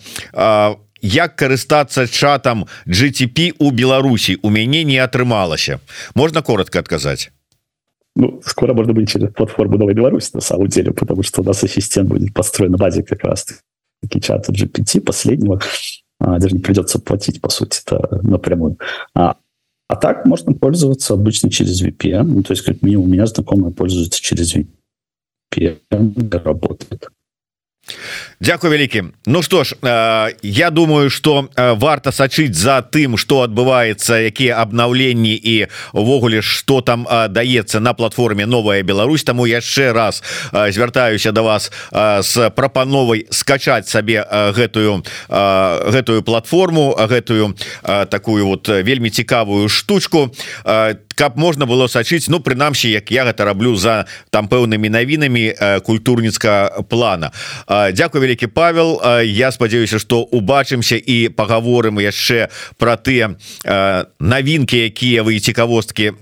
Як 1.01 1.35
карыстацца 1.35 2.05
чатам 2.05 2.67
GTP 2.85 3.57
у 3.57 3.71
Беларусі? 3.71 4.37
У 4.45 4.49
мяне 4.53 4.83
не 4.83 5.01
атрымалася. 5.01 5.79
Можно 6.15 6.41
коротко 6.41 6.79
отказать 6.79 7.31
Ну, 8.15 8.41
скоро 8.45 8.73
можно 8.73 8.93
будет 8.93 9.09
через 9.09 9.33
платформу 9.33 9.77
Новой 9.77 9.93
Беларуси, 9.93 10.31
на 10.33 10.41
самом 10.41 10.67
деле, 10.67 10.91
потому 10.91 11.23
что 11.23 11.41
у 11.41 11.45
нас 11.45 11.63
ассистент 11.63 12.09
будет 12.09 12.33
построен 12.33 12.71
на 12.71 12.77
базе 12.77 13.03
как 13.03 13.23
раз 13.23 13.47
таки 14.01 14.21
чата 14.21 14.51
GPT 14.51 15.01
последнего. 15.01 15.59
А, 16.19 16.37
даже 16.37 16.55
не 16.55 16.61
придется 16.61 16.99
платить, 16.99 17.41
по 17.41 17.49
сути, 17.49 17.79
это 17.85 18.19
напрямую. 18.21 18.77
А, 19.15 19.35
а 19.91 19.97
так 19.97 20.25
можно 20.25 20.53
пользоваться 20.53 21.15
обычно 21.15 21.49
через 21.49 21.83
VPN. 21.83 22.23
Ну, 22.23 22.43
то 22.43 22.53
есть, 22.53 22.63
как 22.63 22.81
минимум, 22.81 23.07
у 23.07 23.09
меня 23.09 23.25
знакомые 23.25 23.73
пользуются 23.73 24.21
через 24.21 24.55
VPN, 24.55 26.39
работает. 26.45 27.09
Дякую 28.39 28.73
вялікі 28.73 29.03
Ну 29.25 29.41
что 29.43 29.63
ж 29.63 29.75
я 30.41 30.69
думаю 30.69 31.09
что 31.09 31.49
варта 31.57 32.11
сачыць 32.11 32.53
за 32.53 32.81
тым 32.81 33.17
что 33.17 33.41
адбываецца 33.45 34.17
якія 34.21 34.61
абнаўленні 34.61 35.33
і 35.33 35.67
увогуле 35.93 36.41
что 36.41 36.81
там 36.81 37.05
даецца 37.29 37.79
на 37.79 37.93
платформе 37.93 38.45
новая 38.45 38.81
Беларусь 38.83 39.23
таму 39.23 39.45
яшчэ 39.45 39.93
раз 39.93 40.23
звяртаюся 40.51 41.31
до 41.31 41.43
вас 41.43 41.71
с 41.93 42.49
прапановай 42.49 43.27
скачать 43.29 43.87
сабе 43.87 44.25
гэтую 44.29 45.03
гэтую 45.29 46.21
платформу 46.21 46.97
гэтую 46.97 47.57
такую 48.09 48.45
вот 48.45 48.69
вельмі 48.69 49.09
цікавую 49.09 49.69
штучку 49.69 50.33
каб 51.13 51.37
можна 51.37 51.65
было 51.65 51.87
сачыць 51.87 52.29
Ну 52.29 52.39
прынамсі 52.39 52.91
як 52.91 53.11
я 53.11 53.25
гэта 53.25 53.45
раблю 53.45 53.75
за 53.75 54.05
там 54.29 54.47
пэўнымі 54.47 54.89
навінамі 54.89 55.53
культурніцка 55.85 56.83
плана. 56.89 57.31
Дякую 57.67 58.21
вялікі 58.21 58.47
Павел. 58.47 59.01
Я 59.23 59.51
спадзяюся 59.51 59.99
что 59.99 60.21
убачымся 60.21 60.95
і 60.95 61.29
паговорым 61.29 61.99
яшчэ 61.99 62.49
про 62.77 62.95
тыя 62.95 63.35
навінкі 64.19 64.77
якія 64.77 65.23
вы 65.23 65.39
цікавосткі 65.39 66.21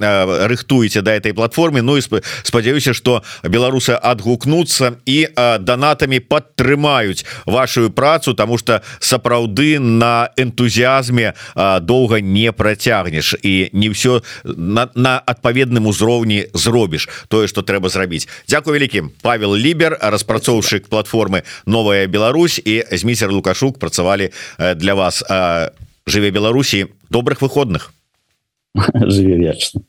рыхтуеце 0.49 1.01
да 1.01 1.15
этой 1.15 1.33
платформе 1.33 1.81
Ну 1.81 1.97
і 1.97 2.01
спадзяюся 2.43 2.93
что 2.93 3.23
беларусы 3.43 3.93
адгукнуцца 3.93 4.99
і 5.05 5.27
донатамі 5.59 6.19
падтрымаюць 6.19 7.25
вашу 7.45 7.89
працу 7.89 8.33
тому 8.33 8.57
что 8.57 8.81
сапраўды 8.99 9.79
на 9.79 10.29
энтузіазме 10.37 11.33
доўга 11.81 12.21
не 12.21 12.51
працягнеш. 12.51 13.35
І 13.43 13.69
не 13.73 13.89
все 13.89 14.21
на, 14.43 14.78
на, 14.79 14.89
на 14.95 15.19
адпаведным 15.19 15.87
узроўні 15.87 16.47
зробіш 16.53 17.09
тое 17.27 17.47
что 17.47 17.61
трэба 17.61 17.89
зрабіць. 17.89 18.27
Дякую 18.47 18.79
вялікім. 18.79 19.11
Павел 19.21 19.55
лібер 19.55 19.97
распрацоўшчык 19.99 20.87
платформы 20.87 21.43
новая 21.65 22.07
Беларусь 22.07 22.61
і 22.63 22.83
зміцер 22.91 23.31
лукашук 23.31 23.79
працавалі 23.79 24.31
для 24.75 24.93
вас. 24.93 25.23
Жыве 26.07 26.31
Беларусі 26.31 26.87
добрых 27.09 27.41
выходных. 27.41 27.91
Жыве 28.93 29.37
вечна 29.37 29.81